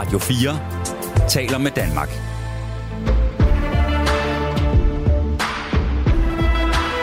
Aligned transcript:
Radio 0.00 0.18
4 0.18 1.28
taler 1.28 1.58
med 1.58 1.70
Danmark. 1.70 2.08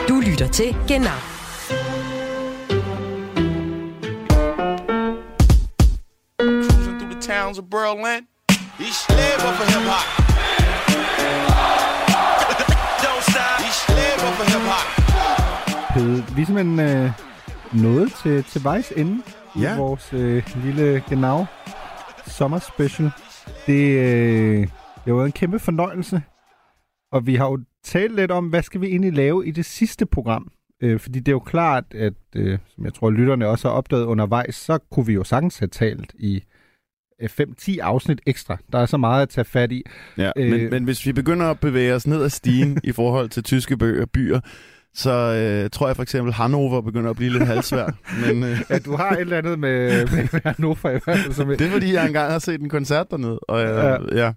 Du 0.08 0.20
lytter 0.20 0.48
til 0.52 0.76
Genau. 0.88 1.18
Cruising 6.40 6.98
through 6.98 7.12
the 7.14 7.20
towns 7.20 7.58
of 7.58 7.64
Berlin. 7.70 8.22
He 8.78 8.88
slave 8.92 9.38
up 9.48 9.54
for 9.58 9.66
hip 9.72 9.84
hop. 9.92 10.06
Don't 13.04 13.22
stop. 13.32 13.58
He 13.64 13.70
slave 13.86 14.18
up 14.28 14.34
for 14.38 14.44
hip 14.52 14.64
hop. 14.72 14.86
Pede, 15.94 16.24
vi 16.36 16.42
er 16.42 16.46
simpelthen 16.46 16.80
øh, 16.80 17.10
nået 17.72 18.12
til, 18.22 18.44
til 18.44 18.64
vejs 18.64 18.92
ende 18.96 19.22
Ja. 19.60 19.74
i 19.74 19.78
vores 19.78 20.08
øh, 20.12 20.42
lille 20.64 21.02
genau 21.08 21.46
sommerspecial. 22.28 23.10
Det, 23.66 23.98
øh, 23.98 24.66
det 25.04 25.14
været 25.14 25.26
en 25.26 25.32
kæmpe 25.32 25.58
fornøjelse, 25.58 26.22
og 27.12 27.26
vi 27.26 27.34
har 27.34 27.46
jo 27.46 27.58
talt 27.84 28.14
lidt 28.16 28.30
om, 28.30 28.46
hvad 28.48 28.62
skal 28.62 28.80
vi 28.80 28.86
egentlig 28.86 29.12
lave 29.12 29.46
i 29.46 29.50
det 29.50 29.64
sidste 29.64 30.06
program? 30.06 30.50
Øh, 30.82 31.00
fordi 31.00 31.18
det 31.18 31.28
er 31.28 31.32
jo 31.32 31.38
klart, 31.38 31.84
at 31.94 32.14
øh, 32.36 32.58
som 32.74 32.84
jeg 32.84 32.94
tror, 32.94 33.10
lytterne 33.10 33.48
også 33.48 33.68
har 33.68 33.74
opdaget 33.74 34.04
undervejs, 34.04 34.54
så 34.54 34.78
kunne 34.90 35.06
vi 35.06 35.12
jo 35.12 35.24
sagtens 35.24 35.58
have 35.58 35.68
talt 35.68 36.14
i 36.18 36.42
øh, 37.22 37.28
5-10 37.40 37.78
afsnit 37.78 38.20
ekstra. 38.26 38.56
Der 38.72 38.78
er 38.78 38.86
så 38.86 38.96
meget 38.96 39.22
at 39.22 39.28
tage 39.28 39.44
fat 39.44 39.72
i. 39.72 39.82
Ja, 40.18 40.30
Øh. 40.36 40.50
men, 40.50 40.70
men 40.70 40.84
hvis 40.84 41.06
vi 41.06 41.12
begynder 41.12 41.46
at 41.46 41.60
bevæge 41.60 41.94
os 41.94 42.06
ned 42.06 42.22
ad 42.22 42.30
stigen 42.30 42.78
i 42.84 42.92
forhold 42.92 43.28
til 43.28 43.42
tyske 43.42 43.76
bøger, 43.76 44.06
byer, 44.06 44.40
så 44.94 45.10
øh, 45.10 45.70
tror 45.70 45.86
jeg 45.86 45.96
for 45.96 46.02
eksempel, 46.02 46.32
Hannover 46.32 46.80
begynder 46.80 47.10
at 47.10 47.16
blive 47.16 47.32
lidt 47.32 47.46
halvsvær. 47.46 47.86
men 48.26 48.44
øh, 48.44 48.60
Ja, 48.70 48.78
du 48.78 48.96
har 48.96 49.10
et 49.10 49.20
eller 49.20 49.38
andet 49.38 49.58
med, 49.58 50.06
med 50.06 50.40
Hannover 50.44 50.76
i 50.88 50.90
hvert 50.90 51.02
fald. 51.02 51.32
Som, 51.32 51.48
det 51.58 51.60
er 51.60 51.70
fordi, 51.70 51.92
jeg 51.92 52.06
engang 52.06 52.32
har 52.32 52.38
set 52.38 52.60
en 52.60 52.68
koncert 52.68 53.10
dernede. 53.10 53.38
Og 53.38 53.62
øh, 53.62 53.68
ja. 53.68 54.24
ja, 54.24 54.32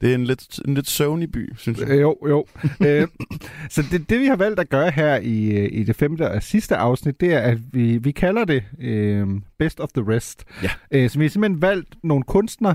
det 0.00 0.10
er 0.10 0.14
en 0.14 0.24
lidt, 0.24 0.60
en 0.68 0.74
lidt 0.74 0.88
søvnig 0.88 1.32
by, 1.32 1.52
synes 1.56 1.78
jeg. 1.80 1.88
Øh, 1.88 2.00
Jo, 2.00 2.16
jo. 2.28 2.46
øh, 2.86 3.08
så 3.70 3.84
det, 3.90 4.10
det, 4.10 4.20
vi 4.20 4.26
har 4.26 4.36
valgt 4.36 4.60
at 4.60 4.68
gøre 4.68 4.90
her 4.90 5.16
i, 5.16 5.50
øh, 5.50 5.68
i 5.72 5.82
det 5.84 5.96
femte 5.96 6.30
og 6.30 6.42
sidste 6.42 6.76
afsnit, 6.76 7.20
det 7.20 7.34
er, 7.34 7.40
at 7.40 7.58
vi, 7.72 7.98
vi 7.98 8.10
kalder 8.10 8.44
det 8.44 8.62
øh, 8.80 9.26
Best 9.58 9.80
of 9.80 9.88
the 9.88 10.04
Rest. 10.08 10.44
Ja. 10.62 10.70
Øh, 10.90 11.10
så 11.10 11.18
vi 11.18 11.24
har 11.24 11.30
simpelthen 11.30 11.62
valgt 11.62 11.88
nogle 12.04 12.24
kunstnere, 12.24 12.74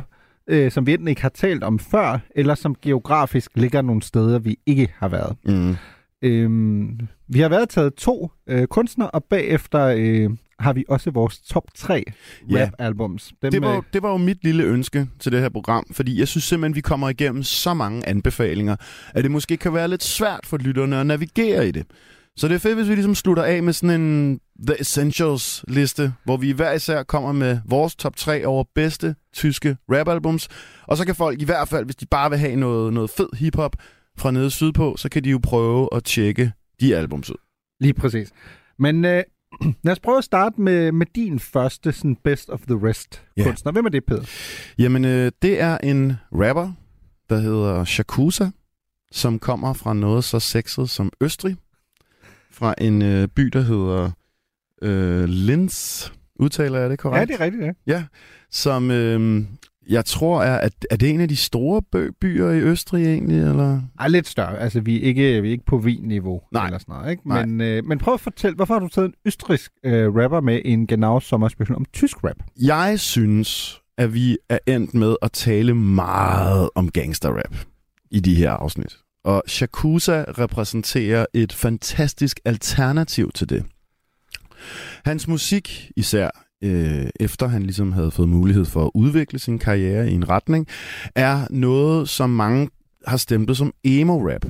øh, 0.50 0.72
som 0.72 0.88
vi 0.88 0.94
enten 0.94 1.08
ikke 1.08 1.22
har 1.22 1.30
talt 1.30 1.64
om 1.64 1.80
før, 1.80 2.20
eller 2.36 2.56
som 2.56 2.76
geografisk 2.82 3.52
ligger 3.56 3.82
nogle 3.82 4.02
steder, 4.02 4.40
vi 4.40 4.58
ikke 4.66 4.94
har 4.98 5.08
været. 5.08 5.36
Mm. 5.46 5.76
Øhm, 6.26 7.00
vi 7.28 7.40
har 7.40 7.50
været 7.50 7.70
taget 7.70 7.94
to 7.94 8.32
øh, 8.48 8.68
kunstnere, 8.68 9.12
og 9.12 9.24
bagefter 9.24 9.86
øh, 9.98 10.30
har 10.60 10.74
vi 10.74 10.84
også 10.90 11.12
vores 11.12 11.40
top 11.40 11.64
tre 11.76 12.04
Ja. 12.52 12.64
rap-albums. 12.66 13.34
Dem, 13.42 13.52
Det 13.52 13.62
var, 13.62 13.78
øh, 13.78 13.84
det 13.94 14.04
var 14.04 14.12
jo 14.12 14.18
mit 14.18 14.44
lille 14.44 14.64
ønske 14.64 15.08
til 15.20 15.32
det 15.32 15.42
her 15.42 15.50
program, 15.50 15.86
fordi 15.92 16.20
jeg 16.20 16.28
synes 16.28 16.44
simpelthen, 16.44 16.76
vi 16.76 16.82
kommer 16.82 17.10
igennem 17.10 17.44
så 17.44 17.74
mange 17.74 18.08
anbefalinger, 18.10 18.76
at 19.14 19.24
det 19.24 19.32
måske 19.32 19.58
kan 19.58 19.74
være 19.74 19.88
lidt 19.88 20.04
svært 20.04 20.40
for 20.46 20.58
lytterne 20.58 20.98
at 21.00 21.06
navigere 21.06 21.68
i 21.68 21.72
det. 21.72 21.86
Så 22.38 22.48
det 22.48 22.56
er 22.56 22.60
fedt, 22.60 22.76
hvis 22.78 22.90
vi 22.90 22.96
ligesom 22.96 23.16
slutter 23.16 23.44
af 23.44 23.64
med 23.64 23.74
sådan 23.74 24.02
en 24.02 24.40
The 24.68 24.82
Essentials 24.82 25.66
liste, 25.68 26.14
hvor 26.24 26.38
vi 26.38 26.52
hver 26.52 26.72
især 26.74 27.04
kommer 27.04 27.32
med 27.32 27.60
vores 27.66 27.96
top 27.96 28.16
3 28.16 28.46
over 28.46 28.64
bedste 28.76 29.16
tyske 29.34 29.78
rapalbums. 29.92 30.48
Og 30.88 30.98
så 30.98 31.06
kan 31.06 31.16
folk 31.16 31.42
i 31.42 31.46
hvert 31.46 31.68
fald, 31.68 31.86
hvis 31.86 31.96
de 31.96 32.06
bare 32.06 32.30
vil 32.30 32.40
have 32.40 32.56
noget, 32.56 32.94
noget 32.94 33.10
fed 33.10 33.28
hiphop 33.38 33.76
fra 34.18 34.32
nede 34.32 34.52
sydpå, 34.52 34.96
så 34.98 35.10
kan 35.10 35.24
de 35.24 35.30
jo 35.30 35.40
prøve 35.44 35.90
at 35.96 36.04
tjekke 36.04 36.52
de 36.80 36.96
albums 36.96 37.30
ud. 37.30 37.36
Lige 37.80 37.94
præcis. 37.94 38.32
Men 38.80 39.06
øh, 39.06 39.24
lad 39.84 39.92
os 39.92 40.00
prøve 40.00 40.18
at 40.18 40.24
starte 40.24 40.62
med, 40.62 40.92
med 40.92 41.06
din 41.16 41.40
første 41.40 41.92
sådan 41.92 42.16
best 42.24 42.50
of 42.50 42.62
the 42.62 42.88
rest 42.88 43.24
Ja. 43.38 43.44
kunstner. 43.44 43.72
Hvem 43.72 43.86
er 43.86 43.90
det, 43.90 44.06
Peder? 44.06 44.24
Jamen, 44.78 45.06
øh, 45.06 45.32
det 45.42 45.62
er 45.62 45.78
en 45.78 46.14
rapper, 46.32 46.72
der 47.30 47.38
hedder 47.38 47.84
Shakusa, 47.86 48.46
som 49.12 49.40
kommer 49.40 49.74
fra 49.74 49.94
noget 49.94 50.24
så 50.24 50.40
sexet 50.40 50.90
som 50.90 51.12
Østrig. 51.22 51.56
Fra 52.52 52.76
en 52.78 53.02
øh, 53.02 53.28
by, 53.28 53.44
der 53.44 53.62
hedder 53.62 54.12
øh, 54.82 55.24
Linz. 55.24 56.08
Udtaler 56.40 56.80
jeg 56.80 56.90
det 56.90 57.00
korrekt? 57.00 57.30
Ja, 57.30 57.34
det 57.36 57.42
er 57.42 57.46
rigtigt, 57.46 57.64
ja. 57.64 57.72
Ja, 57.88 58.06
som 58.52 58.92
øh, 58.92 59.46
jeg 59.90 60.06
tror 60.06 60.44
er, 60.44 60.58
at, 60.58 60.74
er 60.92 60.96
det 60.96 61.10
en 61.10 61.22
af 61.22 61.28
de 61.28 61.36
store 61.36 61.82
byer 62.22 62.50
i 62.50 62.60
Østrig 62.60 63.06
egentlig, 63.06 63.38
eller? 63.38 63.82
Ej, 64.00 64.08
lidt 64.08 64.28
større. 64.28 64.60
Altså, 64.60 64.80
vi 64.80 64.98
er 64.98 65.02
ikke, 65.02 65.42
vi 65.42 65.48
er 65.48 65.52
ikke 65.52 65.66
på 65.66 65.78
vin-niveau 65.78 66.42
Nej. 66.52 66.66
eller 66.66 66.80
sådan 66.80 66.96
noget, 66.96 67.12
ikke? 67.12 67.28
Nej. 67.30 67.46
Men, 67.46 67.62
øh, 67.62 67.86
men 67.86 67.98
prøv 67.98 68.14
at 68.14 68.20
fortælle, 68.20 68.56
hvorfor 68.56 68.74
har 68.74 68.80
du 68.80 68.88
taget 68.88 69.08
en 69.08 69.14
østrisk 69.26 69.72
øh, 69.86 70.16
rapper 70.16 70.42
med 70.42 70.62
en 70.66 70.88
genau 70.88 71.20
sommerspecial 71.20 71.76
om 71.76 71.86
tysk 71.94 72.24
rap? 72.24 72.36
Jeg 72.62 73.00
synes, 73.00 73.82
at 73.98 74.14
vi 74.14 74.38
er 74.50 74.60
endt 74.68 74.94
med 74.94 75.16
at 75.22 75.32
tale 75.32 75.74
meget 75.76 76.70
om 76.76 76.92
gangsterrap 76.92 77.56
i 78.12 78.20
de 78.20 78.36
her 78.36 78.52
afsnit. 78.52 78.98
Og 79.24 79.44
Shakusa 79.48 80.24
repræsenterer 80.28 81.26
et 81.34 81.54
fantastisk 81.54 82.40
alternativ 82.46 83.32
til 83.32 83.50
det. 83.50 83.66
Hans 85.06 85.28
musik, 85.28 85.92
især 85.96 86.45
øh, 86.64 87.08
efter 87.20 87.48
han 87.48 87.64
ligesom 87.64 87.92
havde 87.92 88.12
fået 88.12 88.30
mulighed 88.30 88.66
for 88.66 88.86
at 88.86 88.92
udvikle 88.94 89.40
sin 89.40 89.60
karriere 89.60 90.10
i 90.10 90.14
en 90.14 90.30
retning, 90.30 90.68
er 91.16 91.48
noget, 91.50 92.10
som 92.10 92.30
mange 92.30 92.70
har 93.08 93.18
stemplet 93.18 93.58
som 93.58 93.74
emo-rap. 93.84 94.46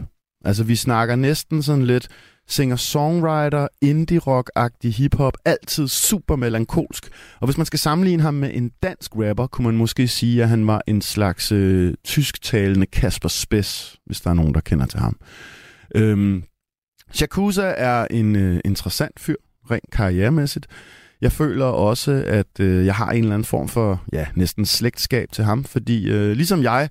Altså 0.46 0.64
vi 0.64 0.76
snakker 0.76 1.16
næsten 1.16 1.64
sådan 1.64 1.86
lidt 1.86 2.08
singer-songwriter, 2.48 3.68
indie-rock-agtig 3.82 4.94
hiphop, 4.94 5.38
altid 5.46 5.88
super 5.88 6.36
melankolsk. 6.36 7.10
Og 7.40 7.48
hvis 7.48 7.58
man 7.58 7.66
skal 7.66 7.80
sammenligne 7.80 8.24
ham 8.24 8.34
med 8.34 8.52
en 8.54 8.72
dansk 8.84 9.12
rapper, 9.16 9.48
kunne 9.48 9.66
man 9.66 9.78
måske 9.78 10.08
sige, 10.08 10.44
at 10.44 10.50
han 10.50 10.68
var 10.68 10.82
en 10.88 11.02
slags 11.02 11.52
øh, 11.52 11.94
tysktalende 12.04 12.86
Kasper 12.86 13.30
Spes, 13.30 13.98
hvis 14.06 14.22
der 14.22 14.30
er 14.30 14.34
nogen, 14.34 14.54
der 14.54 14.62
kender 14.62 14.86
til 14.86 15.00
ham. 15.00 15.18
Øhm, 15.96 16.44
Shakusa 17.12 17.74
er 17.78 18.08
en 18.12 18.36
øh, 18.36 18.60
interessant 18.66 19.20
fyr, 19.20 19.36
rent 19.72 19.92
karrieremæssigt. 19.92 20.68
Jeg 21.26 21.32
føler 21.32 21.66
også, 21.66 22.24
at 22.28 22.60
øh, 22.60 22.86
jeg 22.86 22.96
har 22.96 23.12
en 23.12 23.24
eller 23.24 23.34
anden 23.34 23.46
form 23.46 23.68
for, 23.68 24.04
ja, 24.14 24.26
næsten 24.36 24.66
slægtskab 24.66 25.32
til 25.32 25.44
ham, 25.44 25.64
fordi 25.64 26.10
øh, 26.10 26.32
ligesom 26.32 26.64
jeg 26.64 26.90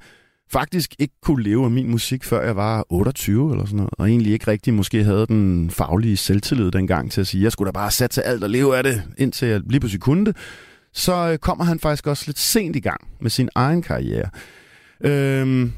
faktisk 0.53 0.95
ikke 0.99 1.15
kunne 1.22 1.43
leve 1.43 1.65
af 1.65 1.71
min 1.71 1.91
musik, 1.91 2.25
før 2.25 2.44
jeg 2.44 2.56
var 2.56 2.87
28 2.89 3.53
eller 3.53 3.65
sådan 3.65 3.77
noget, 3.77 3.91
og 3.99 4.09
egentlig 4.09 4.33
ikke 4.33 4.50
rigtig 4.50 4.75
måske 4.75 5.05
havde 5.05 5.27
den 5.27 5.71
faglige 5.71 6.17
selvtillid 6.17 6.71
dengang 6.71 7.12
til 7.12 7.21
at 7.21 7.27
sige, 7.27 7.44
jeg 7.44 7.53
skulle 7.53 7.67
da 7.67 7.73
bare 7.73 7.91
sætte 7.91 8.23
alt 8.23 8.44
og 8.44 8.50
leve 8.50 8.77
af 8.77 8.83
det, 8.83 9.03
indtil 9.19 9.49
jeg 9.49 9.61
lige 9.67 9.81
pludselig 9.81 10.00
kunne 10.00 10.27
det, 10.27 10.37
så 10.93 11.31
øh, 11.31 11.39
kommer 11.39 11.65
han 11.65 11.78
faktisk 11.78 12.06
også 12.06 12.25
lidt 12.27 12.39
sent 12.39 12.77
i 12.77 12.81
gang 12.81 13.00
med 13.21 13.31
sin 13.31 13.49
egen 13.55 13.83
karriere. 13.83 14.31
Øh, 15.05 15.71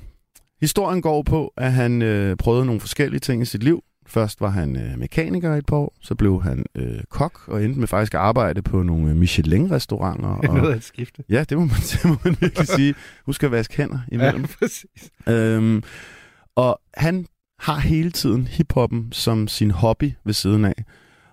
historien 0.61 1.03
går 1.03 1.22
på, 1.22 1.53
at 1.56 1.72
han 1.72 2.03
øh, 2.03 2.37
prøvede 2.37 2.66
nogle 2.66 2.81
forskellige 2.81 3.21
ting 3.21 3.43
i 3.43 3.45
sit 3.45 3.62
liv. 3.62 3.83
Først 4.06 4.41
var 4.41 4.49
han 4.49 4.77
øh, 4.77 4.99
mekaniker 4.99 5.55
i 5.55 5.59
et 5.59 5.67
par 5.67 5.77
år, 5.77 5.94
så 6.00 6.15
blev 6.15 6.43
han 6.43 6.65
øh, 6.75 7.00
kok 7.11 7.49
og 7.49 7.65
endte 7.65 7.81
med 7.81 7.89
faktisk 7.89 8.15
at 8.15 8.21
arbejde 8.21 8.62
på 8.62 8.83
nogle 8.83 9.11
øh, 9.11 9.17
Michelin-restauranter. 9.17 10.28
Og, 10.49 10.55
Noget 10.55 10.72
af 10.72 10.77
et 10.77 10.84
skifte. 10.84 11.25
Ja, 11.28 11.44
det 11.49 11.59
må 11.59 11.65
man, 11.65 11.77
det 11.93 12.05
må 12.05 12.16
man 12.25 12.37
virkelig 12.41 12.69
sige. 12.69 12.95
Husk 13.27 13.43
at 13.43 13.50
vaske 13.50 13.77
hænder 13.77 13.99
imellem. 14.12 14.41
Ja, 14.41 14.47
præcis. 14.59 15.11
Øhm, 15.28 15.83
og 16.55 16.81
han 16.95 17.27
har 17.59 17.78
hele 17.78 18.11
tiden 18.11 18.47
hiphoppen 18.47 19.12
som 19.12 19.49
sin 19.49 19.71
hobby 19.71 20.12
ved 20.25 20.34
siden 20.34 20.65
af. 20.65 20.84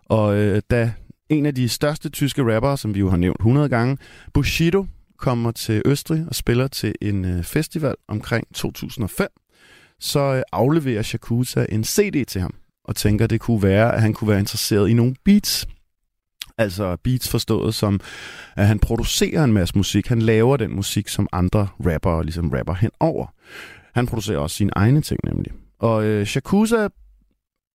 Og 0.05 0.35
øh, 0.35 0.61
da 0.69 0.91
en 1.29 1.45
af 1.45 1.55
de 1.55 1.69
største 1.69 2.09
tyske 2.09 2.55
rappere, 2.55 2.77
som 2.77 2.95
vi 2.95 2.99
jo 2.99 3.09
har 3.09 3.17
nævnt 3.17 3.39
100 3.39 3.69
gange, 3.69 3.97
Bushido, 4.33 4.85
kommer 5.17 5.51
til 5.51 5.81
Østrig 5.85 6.25
og 6.27 6.35
spiller 6.35 6.67
til 6.67 6.95
en 7.01 7.25
øh, 7.25 7.43
festival 7.43 7.95
omkring 8.07 8.47
2005, 8.53 9.27
så 9.99 10.19
øh, 10.19 10.41
afleverer 10.51 11.01
Shakusa 11.01 11.65
en 11.69 11.83
CD 11.83 12.25
til 12.25 12.41
ham, 12.41 12.53
og 12.85 12.95
tænker, 12.95 13.27
det 13.27 13.39
kunne 13.39 13.63
være, 13.63 13.95
at 13.95 14.01
han 14.01 14.13
kunne 14.13 14.27
være 14.27 14.39
interesseret 14.39 14.89
i 14.89 14.93
nogle 14.93 15.15
beats. 15.25 15.67
Altså 16.57 16.97
beats 17.03 17.29
forstået 17.29 17.75
som, 17.75 17.99
at 18.55 18.67
han 18.67 18.79
producerer 18.79 19.43
en 19.43 19.53
masse 19.53 19.77
musik. 19.77 20.07
Han 20.07 20.21
laver 20.21 20.57
den 20.57 20.75
musik, 20.75 21.07
som 21.07 21.27
andre 21.31 21.67
rappere 21.85 22.23
ligesom 22.23 22.49
rapper 22.49 22.73
henover. 22.73 23.33
Han 23.93 24.07
producerer 24.07 24.37
også 24.37 24.55
sine 24.55 24.71
egne 24.75 25.01
ting 25.01 25.19
nemlig. 25.23 25.51
Og 25.79 26.05
øh, 26.05 26.25
Shakusa 26.25 26.87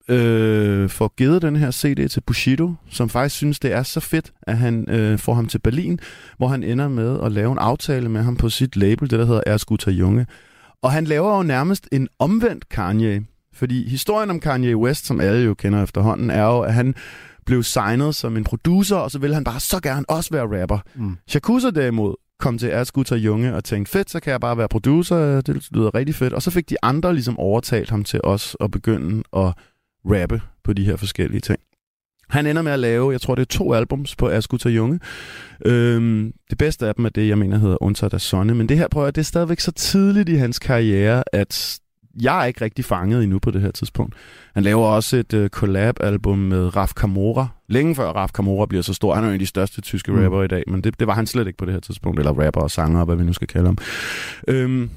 øh, 0.08 0.88
får 0.88 1.14
givet 1.16 1.43
den 1.43 1.56
her 1.56 1.70
CD 1.70 2.08
til 2.08 2.20
Bushido, 2.20 2.75
som 2.90 3.08
faktisk 3.08 3.37
synes, 3.37 3.58
det 3.58 3.72
er 3.72 3.82
så 3.82 4.00
fedt, 4.00 4.32
at 4.43 4.58
han 4.58 4.90
øh, 4.90 5.19
får 5.19 5.34
ham 5.34 5.46
til 5.46 5.58
Berlin, 5.58 6.00
hvor 6.37 6.49
han 6.49 6.62
ender 6.62 6.88
med 6.88 7.20
at 7.20 7.32
lave 7.32 7.52
en 7.52 7.58
aftale 7.58 8.08
med 8.08 8.22
ham 8.22 8.37
på 8.37 8.49
sit 8.49 8.76
label, 8.76 9.11
det 9.11 9.19
der 9.19 9.25
hedder 9.25 9.43
Erskuta 9.46 9.90
Junge. 9.90 10.26
Og 10.82 10.93
han 10.93 11.04
laver 11.04 11.37
jo 11.37 11.43
nærmest 11.43 11.88
en 11.93 12.08
omvendt 12.19 12.69
Kanye. 12.69 13.25
Fordi 13.58 13.88
historien 13.88 14.31
om 14.31 14.40
Kanye 14.40 14.76
West, 14.76 15.06
som 15.06 15.20
alle 15.20 15.44
jo 15.44 15.55
kender 15.55 15.82
efterhånden, 15.82 16.31
er 16.31 16.44
jo, 16.44 16.60
at 16.60 16.75
han 16.75 16.94
blev 17.46 17.62
signet 17.62 18.14
som 18.14 18.37
en 18.37 18.44
producer, 18.44 18.96
og 18.96 19.10
så 19.10 19.19
ville 19.19 19.34
han 19.34 19.44
bare 19.44 19.60
så 19.60 19.81
gerne 19.81 20.10
også 20.10 20.31
være 20.32 20.62
rapper. 20.62 20.78
Mm. 20.94 21.16
Shakusa 21.28 21.70
derimod 21.70 22.14
kom 22.38 22.58
til 22.58 22.69
Ersguter 22.69 23.16
Junge 23.16 23.55
og 23.55 23.64
tænkte, 23.64 23.93
fedt, 23.93 24.10
så 24.10 24.20
kan 24.20 24.31
jeg 24.31 24.40
bare 24.40 24.58
være 24.58 24.69
producer, 24.69 25.40
det 25.40 25.69
lyder 25.70 25.94
rigtig 25.94 26.14
fedt. 26.14 26.32
Og 26.32 26.43
så 26.43 26.50
fik 26.50 26.70
de 26.70 26.76
andre 26.82 27.12
ligesom 27.12 27.38
overtalt 27.38 27.90
ham 27.90 28.05
til 28.05 28.20
os 28.25 28.56
at 28.60 28.70
begynde 28.70 29.22
at 29.37 29.52
rappe 30.04 30.40
på 30.64 30.72
de 30.72 30.84
her 30.84 30.96
forskellige 30.96 31.40
ting. 31.40 31.58
Han 32.31 32.46
ender 32.46 32.62
med 32.62 32.72
at 32.72 32.78
lave, 32.78 33.12
jeg 33.12 33.20
tror 33.20 33.34
det 33.34 33.43
er 33.43 33.46
to 33.46 33.75
albums 33.75 34.16
på 34.16 34.28
Asgutter 34.28 34.70
Junge. 34.70 35.00
Øhm, 35.66 36.32
det 36.50 36.58
bedste 36.58 36.87
af 36.87 36.94
dem 36.94 37.04
er 37.04 37.08
det, 37.08 37.28
jeg 37.28 37.38
mener 37.38 37.58
hedder 37.58 37.82
Unter 37.82 38.08
der 38.08 38.19
Sonne. 38.19 38.54
Men 38.54 38.69
det 38.69 38.78
her, 38.78 38.88
prøver 38.88 39.06
jeg, 39.06 39.14
det 39.14 39.20
er 39.20 39.25
stadigvæk 39.25 39.61
så 39.61 39.72
tidligt 39.72 40.28
i 40.28 40.34
hans 40.34 40.58
karriere, 40.58 41.25
at 41.32 41.81
jeg 42.23 42.41
er 42.41 42.44
ikke 42.44 42.65
rigtig 42.65 42.85
fanget 42.85 43.23
endnu 43.23 43.38
på 43.38 43.50
det 43.50 43.61
her 43.61 43.70
tidspunkt. 43.70 44.15
Han 44.55 44.62
laver 44.62 44.87
også 44.87 45.17
et 45.17 45.35
uh, 45.35 45.47
collab-album 45.49 46.38
med 46.38 46.76
Raf 46.76 46.93
Kamora. 46.97 47.49
Længe 47.69 47.94
før 47.94 48.09
Raf 48.09 48.31
Kamora 48.32 48.67
bliver 48.67 48.82
så 48.82 48.94
stor. 48.94 49.15
Han 49.15 49.25
er 49.25 49.29
jo 49.29 49.31
en 49.31 49.35
af 49.35 49.38
de 49.38 49.47
største 49.47 49.81
tyske 49.81 50.12
Mm. 50.12 50.23
rapper 50.23 50.43
i 50.43 50.49
dag, 50.49 50.62
men 50.69 50.81
det, 50.81 50.99
det 51.00 51.06
var 51.06 51.15
han 51.15 51.26
slet 51.26 51.47
ikke 51.47 51.56
på 51.56 51.65
det 51.65 51.73
her 51.75 51.81
tidspunkt. 51.81 52.19
Eller 52.19 52.32
rapper 52.47 52.61
og 52.61 52.70
sanger, 52.70 53.05
hvad 53.05 53.17
vi 53.17 53.25
nu 53.25 53.32
skal 53.32 53.49
kalde 53.49 53.67
ham. 53.67 53.79
Øhm, 54.49 54.91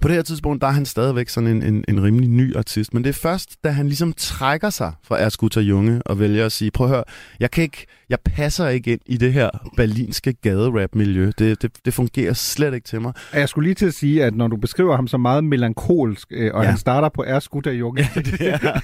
på 0.00 0.08
det 0.08 0.16
her 0.16 0.22
tidspunkt, 0.22 0.60
der 0.62 0.68
er 0.68 0.72
han 0.72 0.86
stadigvæk 0.86 1.28
sådan 1.28 1.48
en, 1.48 1.62
en, 1.62 1.84
en 1.88 2.02
rimelig 2.02 2.28
ny 2.30 2.56
artist. 2.56 2.94
Men 2.94 3.04
det 3.04 3.08
er 3.08 3.14
først, 3.14 3.56
da 3.64 3.70
han 3.70 3.86
ligesom 3.86 4.12
trækker 4.12 4.70
sig 4.70 4.92
fra 5.04 5.20
Erskutter 5.20 5.60
Junge 5.60 6.02
og 6.02 6.20
vælger 6.20 6.46
at 6.46 6.52
sige, 6.52 6.70
prøv 6.70 6.86
at 6.86 6.90
høre, 6.92 7.04
jeg, 7.40 7.50
kan 7.50 7.62
ikke, 7.62 7.86
jeg 8.08 8.18
passer 8.24 8.68
ikke 8.68 8.92
ind 8.92 9.00
i 9.06 9.16
det 9.16 9.32
her 9.32 9.50
berlinske 9.76 10.32
gaderap-miljø. 10.32 11.30
Det, 11.38 11.62
det, 11.62 11.70
det 11.84 11.94
fungerer 11.94 12.32
slet 12.32 12.74
ikke 12.74 12.86
til 12.88 13.00
mig. 13.00 13.12
Jeg 13.34 13.48
skulle 13.48 13.66
lige 13.66 13.74
til 13.74 13.86
at 13.86 13.94
sige, 13.94 14.24
at 14.24 14.34
når 14.34 14.48
du 14.48 14.56
beskriver 14.56 14.96
ham 14.96 15.08
som 15.08 15.20
meget 15.20 15.44
melankolsk, 15.44 16.28
øh, 16.30 16.50
og 16.54 16.62
Ja. 16.62 16.68
han 16.68 16.78
starter 16.78 17.08
på 17.08 17.24
Erskutter 17.26 17.70
Junge, 17.72 18.02
det 18.14 18.40
er, 18.40 18.80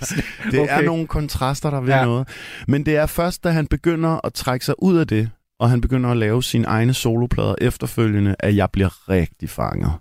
det 0.51 0.61
okay. 0.61 0.79
er 0.79 0.83
nogle 0.83 1.07
kontraster, 1.07 1.71
der 1.71 1.83
ja. 1.87 1.99
Ja. 1.99 2.05
noget. 2.05 2.29
Men 2.69 2.87
det 2.87 2.97
er 2.97 3.07
først, 3.07 3.45
da 3.45 3.51
han 3.51 3.67
begynder 3.67 4.27
at 4.27 4.35
trække 4.35 4.65
sig 4.65 4.75
ud 4.83 4.97
af 4.97 5.07
det, 5.07 5.31
og 5.61 5.71
han 5.71 5.81
begynder 5.81 6.11
at 6.11 6.17
lave 6.17 6.43
sine 6.43 6.67
egne 6.67 6.95
soloplader 6.95 7.55
efterfølgende, 7.61 8.37
at 8.39 8.57
jeg 8.57 8.69
bliver 8.73 9.09
rigtig 9.09 9.51
fanget. 9.51 9.93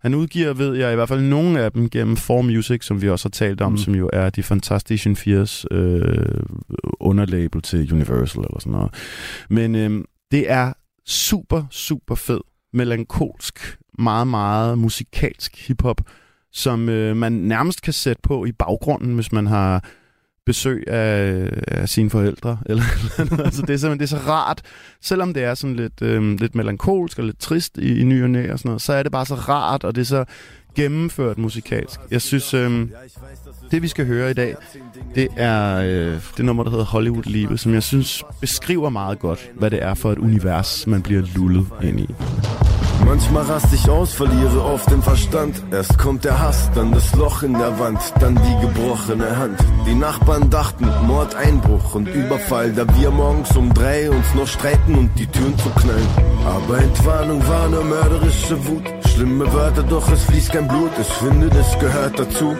Han 0.00 0.14
udgiver, 0.14 0.52
ved 0.52 0.74
jeg, 0.74 0.92
i 0.92 0.94
hvert 0.94 1.08
fald 1.08 1.20
nogle 1.20 1.60
af 1.60 1.72
dem 1.72 1.90
gennem 1.90 2.16
4 2.16 2.42
Music, 2.42 2.84
som 2.84 3.02
vi 3.02 3.08
også 3.08 3.28
har 3.28 3.30
talt 3.30 3.60
om, 3.60 3.72
mm. 3.72 3.78
Som 3.78 3.94
jo 3.94 4.10
er 4.12 4.30
de 4.30 4.42
Fantastic 4.42 5.06
4's 5.06 5.64
øh, 5.70 6.42
underlabel 7.00 7.62
til 7.62 7.92
Universal 7.92 8.40
eller 8.44 8.60
sådan 8.60 8.72
noget. 8.72 8.94
Men 9.50 9.74
øh, 9.74 10.04
det 10.30 10.50
er 10.50 10.72
super, 11.06 11.64
super 11.70 12.14
fed, 12.14 12.40
melankolsk, 12.72 13.78
meget, 13.98 14.26
meget 14.26 14.78
musikalsk 14.78 15.66
hiphop, 15.68 16.00
som 16.52 16.88
øh, 16.88 17.16
man 17.16 17.32
nærmest 17.32 17.82
kan 17.82 17.92
sætte 17.92 18.22
på 18.22 18.44
i 18.44 18.52
baggrunden, 18.52 19.14
hvis 19.14 19.32
man 19.32 19.46
har 19.46 19.84
besøg 20.50 20.88
af, 20.88 21.48
af 21.68 21.88
sine 21.88 22.10
forældre. 22.10 22.58
Eller, 22.70 22.82
eller 23.18 23.44
altså, 23.44 23.62
det 23.62 23.70
er 23.70 23.76
simpelthen 23.76 23.98
det 23.98 24.04
er 24.04 24.18
så 24.18 24.30
rart, 24.30 24.62
selvom 25.00 25.34
det 25.34 25.44
er 25.44 25.54
sådan 25.54 25.76
lidt, 25.76 26.02
øh, 26.02 26.40
lidt 26.40 26.54
melankolsk 26.54 27.18
og 27.18 27.24
lidt 27.24 27.38
trist 27.38 27.78
i, 27.78 28.00
i 28.00 28.04
ny 28.04 28.22
og 28.22 28.30
næ 28.30 28.52
og 28.52 28.58
sådan 28.58 28.68
noget, 28.68 28.82
så 28.82 28.92
er 28.92 29.02
det 29.02 29.12
bare 29.12 29.26
så 29.26 29.34
rart, 29.34 29.84
og 29.84 29.94
det 29.94 30.00
er 30.00 30.04
så 30.04 30.24
gennemført 30.74 31.38
musikalsk. 31.38 32.00
Jeg 32.10 32.22
synes, 32.22 32.54
øh, 32.54 32.88
det 33.70 33.82
vi 33.82 33.88
skal 33.88 34.06
høre 34.06 34.30
i 34.30 34.34
dag, 34.34 34.54
det 35.14 35.28
er 35.36 35.76
øh, 35.76 36.20
det 36.36 36.44
nummer, 36.44 36.62
der 36.62 36.70
hedder 36.70 36.84
Hollywood-livet, 36.84 37.60
som 37.60 37.74
jeg 37.74 37.82
synes 37.82 38.24
beskriver 38.40 38.90
meget 38.90 39.18
godt, 39.18 39.50
hvad 39.54 39.70
det 39.70 39.82
er 39.82 39.94
for 39.94 40.12
et 40.12 40.18
univers, 40.18 40.86
man 40.86 41.02
bliver 41.02 41.22
lullet 41.34 41.66
ind 41.82 42.00
i. 42.00 42.08
Manchmal 43.04 43.44
rast 43.44 43.72
ich 43.72 43.88
aus, 43.88 44.12
verliere 44.12 44.64
oft 44.64 44.90
den 44.90 45.02
Verstand. 45.02 45.62
Erst 45.70 45.98
kommt 45.98 46.24
der 46.24 46.38
Hass, 46.38 46.70
dann 46.74 46.92
das 46.92 47.14
Loch 47.14 47.42
in 47.42 47.54
der 47.54 47.78
Wand, 47.78 48.00
dann 48.20 48.36
die 48.36 48.66
gebrochene 48.66 49.36
Hand. 49.36 49.58
Die 49.86 49.94
Nachbarn 49.94 50.50
dachten, 50.50 50.88
Mord, 51.06 51.34
Einbruch 51.34 51.94
und 51.94 52.06
Überfall, 52.08 52.72
da 52.72 52.84
wir 52.98 53.10
morgens 53.10 53.56
um 53.56 53.72
drei 53.72 54.10
uns 54.10 54.34
noch 54.34 54.46
streiten 54.46 54.94
und 54.94 55.18
die 55.18 55.26
Türen 55.26 55.58
zu 55.58 55.70
knallen. 55.70 56.08
Aber 56.44 56.78
Entwarnung 56.78 57.46
war 57.48 57.68
nur 57.68 57.84
mörderische 57.84 58.66
Wut. 58.66 58.84
Schlimme 59.08 59.52
Wörter, 59.52 59.82
doch 59.82 60.10
es 60.12 60.24
fließt 60.24 60.52
kein 60.52 60.68
Blut. 60.68 60.90
Ich 61.00 61.12
finde, 61.14 61.48
das 61.48 61.78
gehört 61.78 62.18
dazu. 62.18 62.56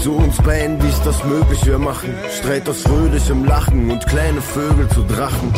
Zu 0.00 0.16
uns 0.16 0.36
beiden, 0.38 0.82
wie 0.82 0.88
ist 0.88 1.04
das 1.04 1.22
möglich? 1.24 1.64
Wir 1.64 1.78
machen 1.78 2.14
Streit 2.38 2.68
aus 2.68 2.82
fröhlichem 2.82 3.44
Lachen 3.44 3.90
und 3.90 4.06
kleine 4.06 4.40
Vögel 4.40 4.88
zu 4.88 5.02
Drachen. 5.04 5.52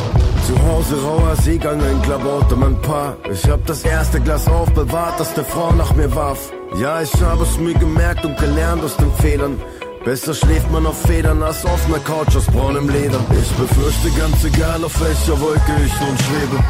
Zu 0.46 0.62
Hause 0.66 1.02
rauer 1.02 1.36
Seegang, 1.36 1.80
ein 1.80 2.02
Klabauter, 2.02 2.56
mein 2.56 2.80
Paar. 2.82 3.16
Ich 3.32 3.48
hab 3.48 3.64
das 3.66 3.84
erste 3.84 4.20
Glas 4.20 4.46
aufbewahrt, 4.46 5.18
das 5.18 5.32
der 5.34 5.44
Frau 5.44 5.72
nach 5.72 5.94
mir 5.94 6.14
warf. 6.14 6.52
Ja, 6.76 7.00
ich 7.00 7.14
habe 7.22 7.44
es 7.44 7.58
mir 7.58 7.74
gemerkt 7.74 8.24
und 8.24 8.36
gelernt 8.38 8.84
aus 8.84 8.96
den 8.96 9.12
Fehlern. 9.14 9.60
Besser 10.04 10.34
schläft 10.34 10.70
man 10.70 10.84
auf 10.86 11.00
Federn 11.00 11.42
als 11.42 11.64
auf 11.64 11.86
einer 11.86 12.00
Couch 12.00 12.36
aus 12.36 12.44
braunem 12.46 12.88
Leder. 12.90 13.20
Ich 13.40 13.50
befürchte 13.52 14.10
ganz 14.20 14.44
egal, 14.44 14.84
auf 14.84 15.00
welcher 15.00 15.40
Wolke 15.40 15.72
ich 15.86 16.00
nun 16.00 16.18
schwebe. 16.18 16.62